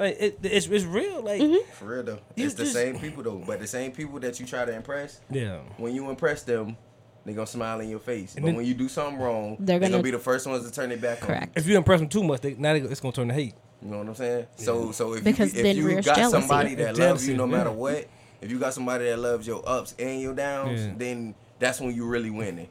[0.00, 1.22] like it, it's it's real.
[1.22, 1.70] Like Mm-hmm.
[1.72, 3.42] For real though, You it's the same people though.
[3.46, 5.60] But the same people that you try to impress, yeah.
[5.76, 6.76] when you impress them,
[7.24, 8.34] they gonna smile in your face.
[8.34, 10.46] And but then- when you do something wrong, They're they're, gonna, gonna- be the first
[10.46, 11.56] ones to turn it back on Correct.
[11.58, 13.46] If you impress them too much, they, now they, it's gonna turn to hate.
[13.46, 13.52] you.
[13.82, 14.46] You know what I'm saying?
[14.56, 16.30] So so if Because you, then if you got jealousy.
[16.40, 17.76] somebody that Jealousy, loves you no matter yeah.
[17.76, 18.08] what,
[18.40, 20.92] if you got somebody that loves your ups and your downs, Yeah.
[20.96, 22.68] then that's when you really winning.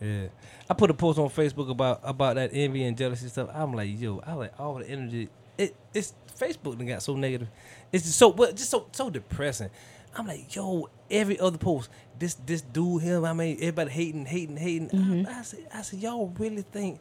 [0.00, 0.26] Yeah.
[0.68, 3.48] I put a post on Facebook about about that envy and jealousy stuff.
[3.52, 5.28] I'm like, yo, I like all the energy.
[5.58, 7.48] It it's Facebook done got so negative.
[7.92, 9.70] It's just so what just so so depressing.
[10.16, 13.24] I'm like, yo, every other post, this this dude him.
[13.24, 14.90] I mean, everybody hating, hating, hating.
[14.92, 15.26] I, mm-hmm.
[15.28, 17.00] I said, I said, y'all really think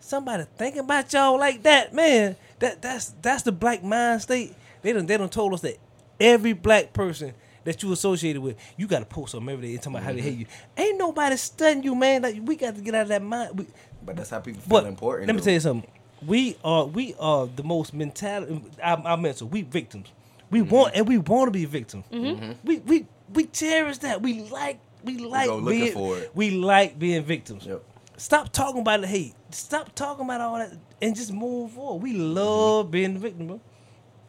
[0.00, 2.36] somebody thinking about y'all like that, man?
[2.58, 4.54] That that's that's the black mind state.
[4.82, 5.78] They don't they don't told us that
[6.18, 7.34] every black person
[7.64, 10.12] that you associated with, you got to post something every day and talking about how
[10.12, 10.28] they mm-hmm.
[10.28, 10.46] hate you.
[10.76, 12.22] Ain't nobody studying you, man.
[12.22, 13.58] Like we got to get out of that mind.
[13.58, 13.66] We,
[14.04, 15.28] But that's how people feel but important.
[15.28, 15.44] let me though.
[15.44, 15.90] tell you something.
[16.26, 18.62] We are we are the most mentality.
[18.82, 19.48] Our, our mental.
[19.48, 20.08] We victims.
[20.50, 20.70] We Mm-hmm.
[20.70, 22.04] want and we want to be victims.
[22.12, 22.42] Mm-hmm.
[22.44, 22.52] Mm-hmm.
[22.66, 24.20] We we we cherish that.
[24.22, 26.30] We like we like go looking being for it.
[26.34, 27.64] we like being victims.
[27.66, 27.82] Yep.
[28.16, 29.34] Stop talking about the hate.
[29.50, 32.02] Stop talking about all that and just move forward.
[32.02, 32.90] We love mm-hmm.
[32.92, 33.60] being the victim, bro.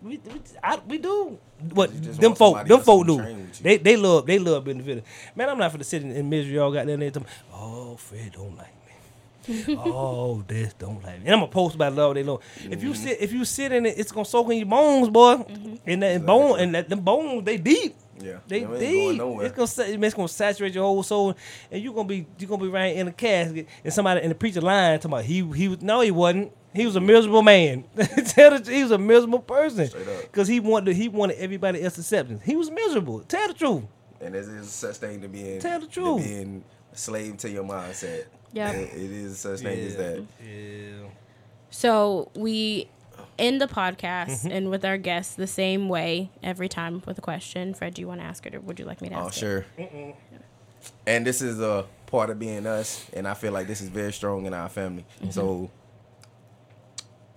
[0.02, 1.38] We we, I, we do.
[1.74, 1.90] What
[2.20, 3.18] them folk them folk do.
[3.18, 3.64] train with you.
[3.64, 5.06] They they love they love being the victim.
[5.36, 6.56] Man, I'm not for the sitting in, in misery.
[6.56, 8.81] Y'all got there and they tell me, oh, Fred don't like me.
[9.70, 11.26] oh, this don't like me.
[11.26, 12.40] And I'm gonna post about it all day long.
[12.64, 15.36] If you sit if you sit in it, it's gonna soak in your bones, boy.
[15.36, 15.76] Mm-hmm.
[15.86, 17.96] And that bone and that them bones they deep.
[18.20, 18.38] Yeah.
[18.48, 19.18] They deep.
[19.18, 19.46] going.
[19.46, 21.36] It's gonna it's gonna saturate your whole soul,
[21.72, 24.36] and you're gonna be you're gonna be right in a casket, and somebody and the
[24.36, 26.52] preacher lying talking about he he was no he wasn't.
[26.74, 27.84] He was a miserable man.
[27.98, 29.90] Tell the, he was a miserable person
[30.22, 32.44] because he wanted he wanted everybody else's acceptance.
[32.46, 33.20] He was miserable.
[33.22, 33.84] Tell the truth.
[34.22, 36.24] And there is such thing to being Tell the to truth.
[36.24, 36.64] being
[36.94, 38.26] slave to your mindset.
[38.54, 38.72] Yeah.
[38.72, 40.24] It- it is such thing as that.
[40.44, 41.08] Yeah.
[41.70, 42.90] So we
[43.40, 44.52] end the podcast Mm-hmm.
[44.52, 47.74] and with our guests the same way every time with a question.
[47.74, 49.28] Fred, do you want to ask it or would you like me to ask Oh,
[49.28, 49.34] it?
[49.34, 49.66] sure.
[51.08, 54.12] And this is a part of being us, and I feel like this is very
[54.12, 55.06] strong in our family.
[55.22, 55.30] Mm-hmm.
[55.32, 55.70] So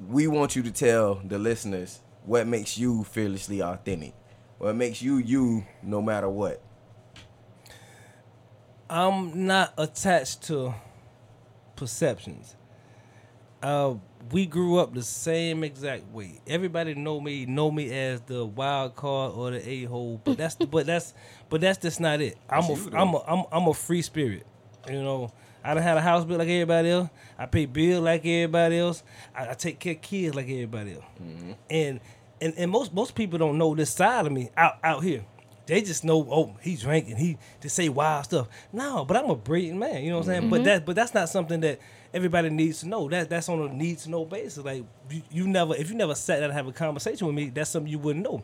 [0.09, 4.15] we want you to tell the listeners what makes you fearlessly authentic.
[4.59, 6.61] What makes you you no matter what.
[8.89, 10.75] I'm not attached to
[11.77, 12.57] perceptions.
[13.63, 13.95] Uh,
[14.31, 16.41] we grew up the same exact way.
[16.47, 20.55] Everybody know me, know me as the wild card or the a hole, but that's
[20.57, 21.15] the, but that's
[21.49, 22.37] but that's just not it.
[22.49, 22.97] I'm That's a.
[22.97, 24.47] I'm a I'm, I'm a free spirit.
[24.89, 25.33] You know,
[25.63, 27.09] I don't have a house built like everybody else.
[27.39, 29.03] I pay bill like everybody else.
[29.35, 31.05] I, I take care of kids like everybody else.
[31.71, 32.01] And
[32.41, 35.25] and and most most people don't know this side of me out out here.
[35.67, 38.49] They just know, oh, he drinking, he to say wild stuff.
[38.73, 40.51] No, but I'm a brilliant man, you know what I'm saying?
[40.51, 40.65] But mm-hmm.
[40.65, 41.79] that but that's not something that
[42.13, 43.09] everybody needs to know.
[43.09, 44.63] That that's on a need to know basis.
[44.65, 47.49] Like you, you never if you never sat down and have a conversation with me,
[47.49, 48.43] that's something you wouldn't know.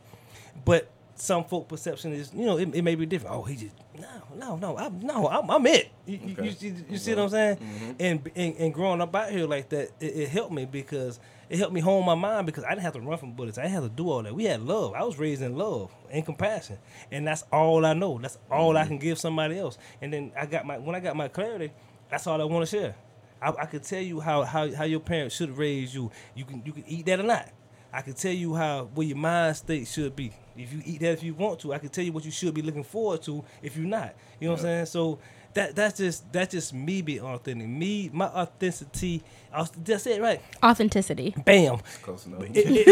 [0.64, 3.36] But some folk perception is, you know, it, it may be different.
[3.36, 4.06] Oh, he just no,
[4.36, 5.90] no, no, I'm no, I'm, I'm it.
[6.06, 6.44] You, you- Okay.
[6.44, 7.56] you, see, you see what I'm saying?
[7.56, 7.92] Mm-hmm.
[8.01, 11.20] And, and and growing up out here like that, it, it helped me because
[11.51, 13.59] it helped me hone my mind because I didn't have to run from bullets.
[13.59, 14.32] I didn't have to do all that.
[14.32, 14.94] We had love.
[14.94, 16.78] I was raised in love and compassion,
[17.10, 18.18] and that's all I know.
[18.18, 18.89] That's all I mm-hmm.
[18.90, 19.77] can give somebody else.
[20.01, 21.72] And then I got my when I got my clarity,
[22.09, 22.94] that's all I want to share.
[23.43, 26.12] I, I could tell you how, how how your parents should raise you.
[26.36, 27.48] You can you can eat that or not.
[27.93, 30.32] I can tell you how where your mind state should be.
[30.56, 32.55] If you eat that if you want to, I can tell you what you should
[32.55, 34.14] be looking forward to if you're not.
[34.39, 34.86] You know what I'm saying?
[34.86, 35.18] So
[35.55, 37.66] that that's just that's just me being authentic.
[37.68, 39.22] Me, my authenticity.
[39.52, 40.40] I was, that's it, right?
[40.62, 41.35] Authenticity.
[41.44, 41.78] Bam.
[42.02, 42.43] Close enough.
[42.44, 42.86] It- it-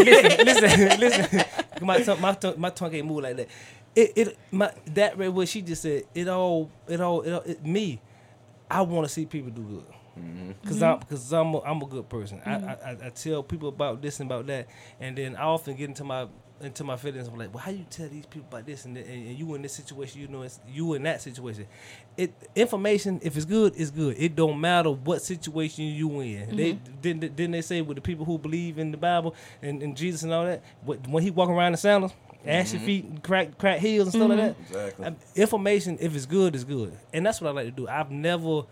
[0.44, 1.44] listen, listen, listen.
[1.82, 3.48] My tongue, my tongue, my tongue can't move like that.
[3.94, 6.04] It, it, my that right what she just said.
[6.14, 8.00] It all, it all, it, all, it me.
[8.70, 9.84] I want to see people do good.
[10.18, 10.50] Mm-hmm.
[10.60, 12.42] because I'm because I'm a, I'm a good person.
[12.44, 12.68] I, mm-hmm.
[12.68, 14.66] I I- I tell people about this and about that,
[14.98, 16.26] and then I often get into my
[16.60, 17.28] into my feelings.
[17.28, 19.62] I'm like, well, how you tell these people about this and, and, and you in
[19.62, 20.20] this situation?
[20.20, 21.66] You know, it's you in that situation.
[22.16, 24.16] It information, if it's good, it's good.
[24.18, 26.56] It don't matter what situation you in.
[26.56, 27.00] They mm-hmm.
[27.00, 30.22] didn't didn't they say with the people who believe in the Bible and, and Jesus
[30.22, 30.62] and all that.
[30.82, 32.12] what- When he walking around in sandals,
[32.44, 32.86] ashy mm-hmm.
[32.86, 34.52] feet, and crack crack heels and stuff like that.
[34.52, 34.74] Mm-hmm.
[34.74, 35.06] Exactly.
[35.06, 37.88] Um, information, if it's good, it's good, and that's what I like to do.
[37.88, 38.62] I've never,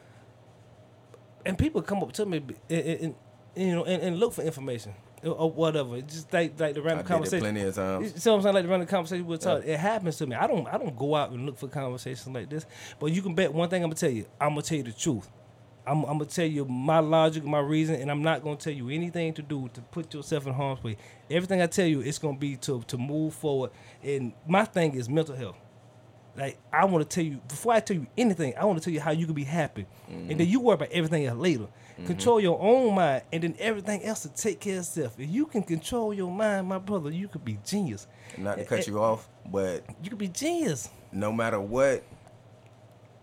[1.44, 3.14] and people come up to me and, and, and,
[3.56, 4.92] you know and, and look for information
[5.32, 6.00] or, whatever.
[6.00, 7.40] Just like like the I random it conversation.
[7.40, 8.22] plenty of You times.
[8.22, 8.54] see what I'm saying?
[8.54, 9.58] Like the random conversation we talk.
[9.58, 9.70] talking.
[9.70, 10.36] It happens to me.
[10.36, 12.66] I don't I don't go out and look for conversations like this.
[12.98, 14.26] But you can bet one thing I'm gonna tell you.
[14.40, 15.28] I'm gonna tell you the truth.
[15.86, 18.88] I'm, I'm gonna tell you my logic, my reason, and I'm not gonna tell you
[18.90, 20.96] anything to do to put yourself in harm's way.
[21.30, 23.70] Everything I tell you, it's gonna be to to move forward.
[24.02, 25.56] And my thing is mental health.
[26.36, 28.92] Like I want to tell you before I tell you anything, I want to tell
[28.92, 30.50] you how you can be happy, and then mm-hmm.
[30.50, 31.68] you worry about everything else later.
[31.96, 32.06] Mm-hmm.
[32.06, 35.18] Control your own mind, and then everything else will take care of itself.
[35.18, 38.06] If you can control your mind, my brother, you could be genius.
[38.36, 40.90] Not to cut you off, but You could be genius.
[41.10, 42.02] no matter what,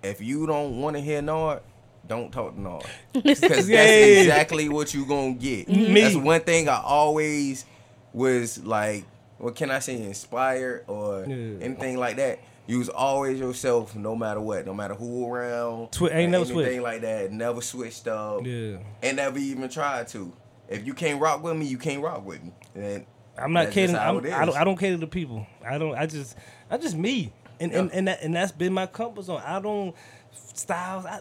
[0.02, 1.62] if you don't want to hear Nard,
[2.08, 2.84] don't talk to Nard.
[3.14, 5.68] Because that's exactly what you gonna get.
[5.70, 6.02] Me.
[6.02, 7.66] That's one thing I always
[8.12, 9.06] was like,
[9.38, 11.64] what can I say, inspired or Yeah.
[11.64, 12.40] anything like that.
[12.66, 15.92] You was always yourself, no matter what, no matter who around.
[15.92, 16.82] Twi- ain't or never anything switched.
[16.82, 17.32] like that.
[17.32, 18.78] Never switched up, Yeah.
[19.02, 20.32] and never even tried to.
[20.70, 22.54] If you can't rock with me, you can't rock with me.
[22.76, 23.06] And
[23.38, 23.98] I'm not that's catering.
[23.98, 24.50] I'm, I don't.
[24.50, 24.56] is.
[24.56, 25.46] I don't cater to people.
[25.66, 25.94] I don't.
[25.96, 26.38] I just.
[26.72, 27.34] I just me.
[27.60, 27.98] And and Yeah.
[27.98, 29.42] and, that, and that's been my comfort zone.
[29.46, 29.94] I don't
[30.32, 31.06] styles.
[31.06, 31.20] I,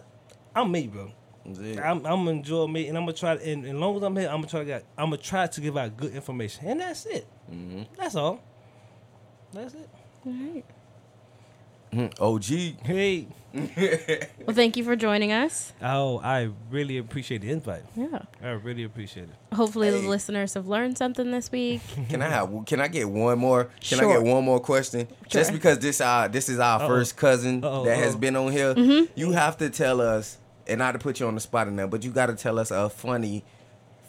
[0.55, 1.11] I'm me, bro.
[1.45, 1.77] That's.
[1.77, 3.35] I'm I'm gonna enjoy me, and I'm gonna try.
[3.35, 4.65] To and as long as I'm here, I'm gonna try to.
[4.65, 7.27] Get, I'm gonna try to give out good information, and that's it.
[7.51, 7.81] Mm-hmm.
[7.97, 8.39] That's all.
[9.51, 9.89] That's it.
[10.25, 10.63] All right.
[12.19, 12.43] OG.
[12.83, 13.27] Hey.
[14.45, 15.73] Well, thank you for joining us.
[15.81, 17.83] Oh, I really appreciate the invite.
[17.95, 18.23] Yeah.
[18.43, 19.55] I really appreciate it.
[19.55, 20.01] Hopefully, Hey.
[20.01, 21.81] the listeners have learned something this week.
[22.09, 22.49] Can I have?
[22.65, 23.69] Can I get one more?
[23.79, 25.07] Can I get one more question?
[25.27, 26.87] Just because this our this is our Uh-oh.
[26.87, 28.19] first cousin Uh-oh, that has uh-oh.
[28.19, 29.11] been on here, Mm-hmm.
[29.15, 31.87] you have to tell us, and not to put you on the spot in there,
[31.87, 33.43] but you got to tell us a funny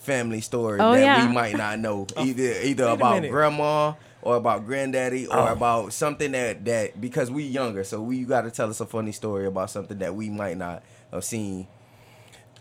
[0.01, 1.29] family story Oh, that yeah.
[1.29, 3.93] we might not know, either either about grandma
[4.25, 5.53] or about granddaddy or Oh.
[5.53, 8.87] about something that that because we younger, so we you got to tell us a
[8.87, 10.83] funny story about something that we might not
[11.13, 11.67] have seen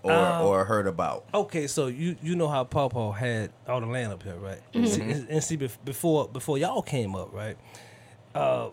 [0.03, 1.26] or Um, or heard about.
[1.34, 4.60] Okay, so you you know how Pawpaw had all the land up here, right?
[4.73, 4.85] Mm-hmm.
[4.85, 7.57] See, and, and see, before before y'all came up, right?
[8.35, 8.69] Uh,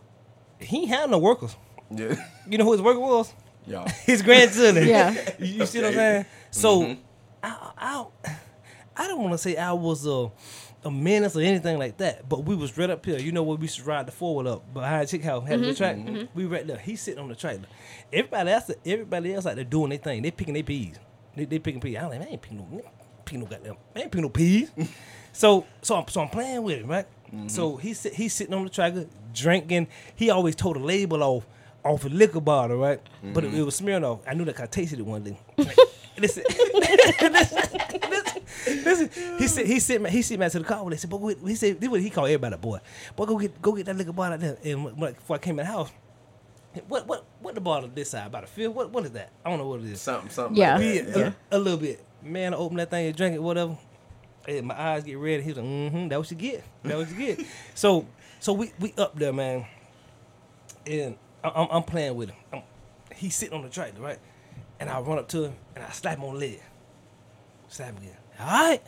[0.59, 1.57] he had no workers.
[1.91, 2.15] Yeah,
[2.49, 3.33] You know who his worker was?
[3.67, 3.89] y'all.
[4.07, 4.87] His grandchildren.
[4.95, 5.13] Yeah.
[5.39, 6.27] you, you see what I'm saying?
[6.51, 6.99] So, Mhm.
[7.43, 8.07] I, I
[8.97, 10.31] I don't want to say I was a
[10.85, 13.19] a menace or anything like that, but we was right up here.
[13.19, 13.59] You know what?
[13.59, 15.97] we used to ride the forward up behind Chick House, had the mm-hmm, track.
[15.97, 16.25] Mm-hmm.
[16.35, 16.79] We right there.
[16.79, 17.65] He sitting on the trailer.
[18.13, 20.23] Everybody else, everybody else out there doing their thing.
[20.23, 20.99] They picking their peas.
[21.37, 21.97] They, they picking peas.
[21.97, 22.83] I like, man, I ain't picking no,
[23.25, 24.71] picking no goddamn, I ain't picking no peas.
[25.33, 27.07] so, so I'm, so I'm playing with it, right?
[27.27, 27.49] Mm-hmm.
[27.49, 29.89] So he sit, he's sitting on the tractor drinking.
[30.17, 31.47] He always told the label off
[31.85, 33.01] off a liquor bottle, right?
[33.23, 34.21] But it, it was Smirnoff.
[34.27, 35.39] I knew that 'cause I tasted it one day.
[35.59, 35.79] Like,
[36.19, 36.45] listen,
[37.33, 38.01] listen,
[38.67, 39.11] listen.
[39.39, 40.89] He said he sent me he sent me to the car.
[40.91, 42.79] They said, "But wait," he said this what he called everybody boy.
[43.17, 44.59] Boy, go get go get that liquor bottle out there.
[44.65, 45.91] And when, when- before I came in the house,
[46.89, 48.73] what what what the bottle this side about a fifth?
[48.73, 49.31] What what is that?
[49.45, 50.01] I don't know what it is.
[50.01, 50.57] Something, something.
[50.57, 50.77] Yeah.
[50.77, 51.17] like Yeah, that.
[51.19, 51.33] Yeah.
[51.51, 52.05] A, a little bit.
[52.23, 53.77] Man, I open that thing and drink it, whatever.
[54.49, 55.41] And my eyes get red.
[55.43, 56.65] He was like, mm-hmm, that what you get.
[56.83, 57.47] That what you get.
[57.75, 58.07] so
[58.41, 59.67] so we we up there, man.
[60.87, 62.37] And I, I'm, I'm playing with him.
[62.53, 62.63] I'm,
[63.15, 64.19] he's sitting on the tractor, right?
[64.79, 66.63] And I run up to him and I slap him on the leg.
[67.69, 68.17] Slap him again.
[68.41, 68.83] All right.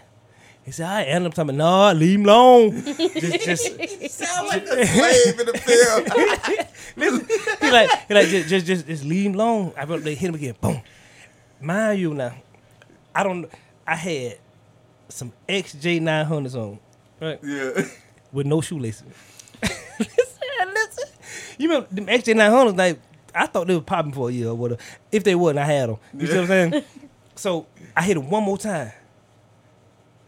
[0.64, 1.08] He said, all right.
[1.08, 2.84] And I'm talking, no, leave him alone.
[2.84, 6.66] just, just, Sound like a slave in the film.
[6.96, 7.28] Listen,
[7.60, 9.72] he like, he like just, just, just, just leave him alone.
[9.76, 10.54] I run, they hit him again.
[10.60, 10.80] Boom.
[11.60, 12.34] Mind you now,
[13.14, 13.50] I don't.
[13.86, 14.38] I had
[15.08, 16.78] some XJ 900s on,
[17.20, 17.84] right, yeah.
[18.32, 19.04] with no shoelaces.
[19.62, 20.08] listen,
[20.74, 21.08] listen.
[21.58, 22.76] You remember them XJ 900s?
[22.76, 23.00] Like
[23.34, 24.80] I thought they were popping for a year or whatever.
[25.10, 25.98] If they wasn't, I had them.
[26.16, 26.84] You see what I'm saying?
[27.34, 27.66] So
[27.96, 28.92] I hit him one more time.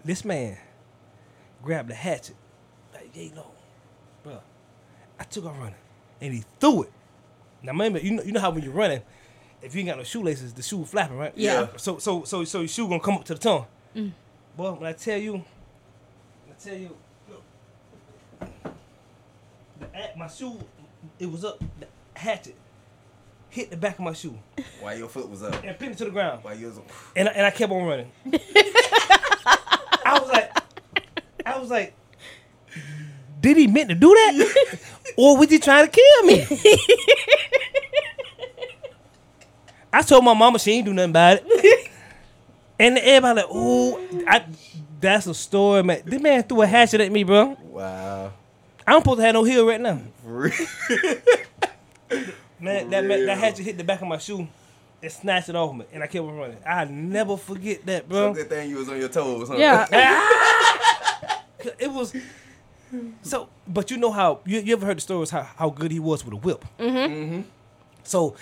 [0.04, 0.58] This man
[1.62, 2.36] grabbed the hatchet,
[2.92, 3.50] like yay low,
[4.22, 4.40] bro.
[5.18, 5.74] I took off running,
[6.20, 6.92] and he threw it.
[7.62, 9.02] Now remember, you know, you know how when you're running,
[9.62, 11.32] if you ain't got no shoelaces, the shoe flapping, right?
[11.36, 11.68] Yeah.
[11.76, 13.66] So so so so your shoe gonna come up to the tongue.
[13.96, 14.12] Mm.
[14.56, 15.42] Boy, when I tell you, when
[16.50, 16.96] I tell you,
[17.30, 17.42] look,
[19.80, 20.58] the, my shoe,
[21.18, 21.58] it was up.
[21.80, 21.86] The
[22.18, 22.56] hatchet
[23.48, 24.36] hit the back of my shoe
[24.80, 25.62] Why your foot was up?
[25.64, 26.40] and pinned it to the ground.
[26.42, 26.80] Why you was
[27.14, 28.10] And I, and I kept on running.
[31.54, 32.82] I was like, I was like,
[33.40, 34.78] did he meant to do that,
[35.16, 36.46] or was he trying to kill me?
[39.92, 41.90] I told my mama she ain't do nothing about it,
[42.78, 44.44] and everybody like, oh, I,
[45.00, 46.02] that's a story, man.
[46.04, 47.56] This man threw a hatchet at me, bro.
[47.62, 48.32] Wow.
[48.86, 50.00] I don't supposed to have no heel right now.
[50.22, 50.52] For real.
[52.60, 54.46] Man, that man, that hatchet hit the back of my shoe
[55.02, 56.56] and snatched it off me, and I kept on running.
[56.66, 58.32] I never forget that, So bro.
[58.34, 59.56] good thing you was on your toes, huh?
[59.56, 59.86] Yeah.
[61.78, 62.14] It was
[63.22, 65.98] so, but you know how you, you ever heard the stories how, how good he
[65.98, 66.64] was with a whip.
[66.78, 67.42] Mm-hmm.
[68.04, 68.36] So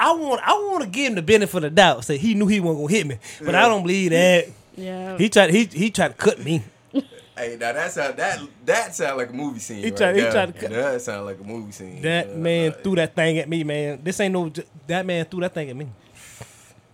[0.00, 2.04] I want I want to give him the benefit of the doubt.
[2.04, 4.48] Say he knew he wasn't gonna hit me, but I don't believe that.
[4.76, 5.16] Yeah.
[5.18, 6.62] He tried he he tried to cut me.
[7.38, 9.80] Hey, now that sound that that sound like a movie scene.
[9.84, 12.00] He right tried- he tried to cut- That sound like a movie scene.
[12.00, 14.00] That Yeah, man like- threw that thing at me, man.
[14.02, 14.50] This ain't no.
[14.86, 15.86] That man threw that thing at me.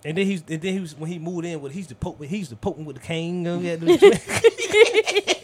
[0.05, 1.95] And then he's and then he was when he moved in with he used to
[1.95, 3.47] poke he used to poke me with the cane.
[3.47, 5.37] uh, we had the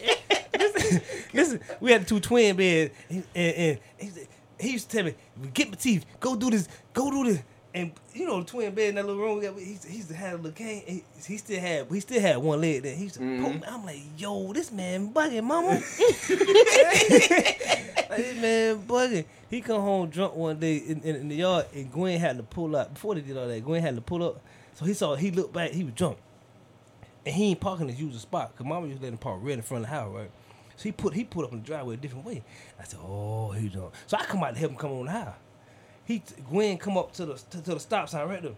[1.33, 4.27] listen, we had the two twin beds and, and, and
[4.59, 5.15] he, used to tell me,
[5.53, 7.43] "Get my teeth, go do this, go do this."
[7.73, 10.09] And you know, the twin bed in that little room, we got- he, he used
[10.09, 10.83] to have a little cane.
[10.85, 12.83] He, he still had he still had one leg.
[12.83, 13.43] There, he used to mm-hmm.
[13.43, 13.61] poke me.
[13.67, 15.79] I'm like, "Yo, this man bugging, mama."
[18.09, 19.25] Like, this man bugging.
[19.51, 22.43] He come home drunk one day in, in, in the yard, and Gwen had to
[22.43, 22.95] pull up.
[22.95, 24.41] Before they did all that, Gwen had to pull up.
[24.73, 26.17] So he saw, he looked back, he was drunk.
[27.25, 29.53] And he ain't parking his usual spot, because mama used to let him park right
[29.53, 30.31] in front of the house, right?
[30.79, 32.41] So he put he put up in the driveway a different way.
[32.79, 33.93] I said, oh, he drunk.
[34.07, 35.35] So I come out to help him come on the house.
[36.05, 38.53] He, Gwen come up to the, to, to the stop sign right there.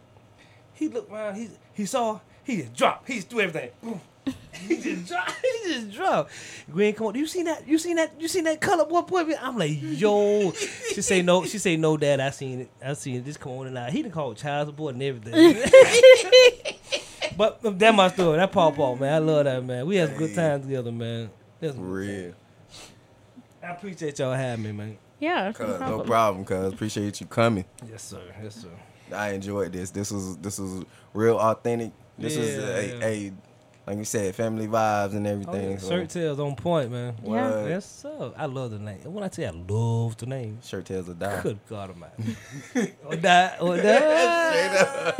[0.75, 3.07] He looked around, he, he saw, he just dropped.
[3.07, 3.71] He just threw everything.
[4.53, 5.31] He just dropped.
[5.41, 6.31] He just dropped.
[6.71, 7.15] Gwen, come on.
[7.15, 7.67] You seen that?
[7.67, 8.13] You seen that?
[8.21, 9.33] You seen that color boy boy?
[9.41, 10.51] I'm like, yo.
[10.51, 11.43] She say no.
[11.45, 12.19] She say no, dad.
[12.19, 12.69] I seen it.
[12.85, 13.25] I seen it.
[13.25, 13.89] Just come on and out.
[13.89, 15.33] He done called child support and everything.
[17.35, 18.37] but that my story.
[18.37, 19.13] That Pawpaw man.
[19.13, 19.87] I love that man.
[19.87, 21.31] We had some good times together, man.
[21.61, 22.33] That's real.
[23.63, 24.97] I appreciate y'all having me, man.
[25.19, 25.51] Yeah.
[25.53, 26.73] Cuz, no problem, cuz.
[26.73, 27.63] Appreciate you coming.
[27.89, 28.21] Yes, sir.
[28.43, 29.15] Yes, sir.
[29.15, 29.91] I enjoyed this.
[29.91, 30.83] This was this was
[31.13, 31.91] real authentic.
[32.17, 33.05] This was Yeah, a, yeah.
[33.05, 33.31] a
[33.87, 35.71] like you said, family vibes and Oh, everything.
[35.71, 35.77] yeah.
[35.77, 37.13] so- Shirt tails on point, man.
[37.23, 37.29] Yeah.
[37.61, 37.69] What?
[37.69, 38.31] Yes, sir.
[38.37, 38.99] I love the name.
[39.05, 41.41] When I tell you I love the name, Shirt tails will die.
[41.41, 42.35] good God Almighty.
[43.05, 45.15] or that, or that.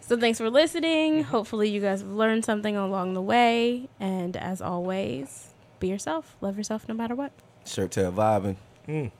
[0.00, 1.22] So thanks for listening.
[1.22, 3.88] Hopefully you guys have learned something along the way.
[4.00, 6.36] And as always, be yourself.
[6.40, 7.32] Love yourself no matter what.
[7.64, 8.56] Shirt tail vibing.
[8.88, 9.12] Mm.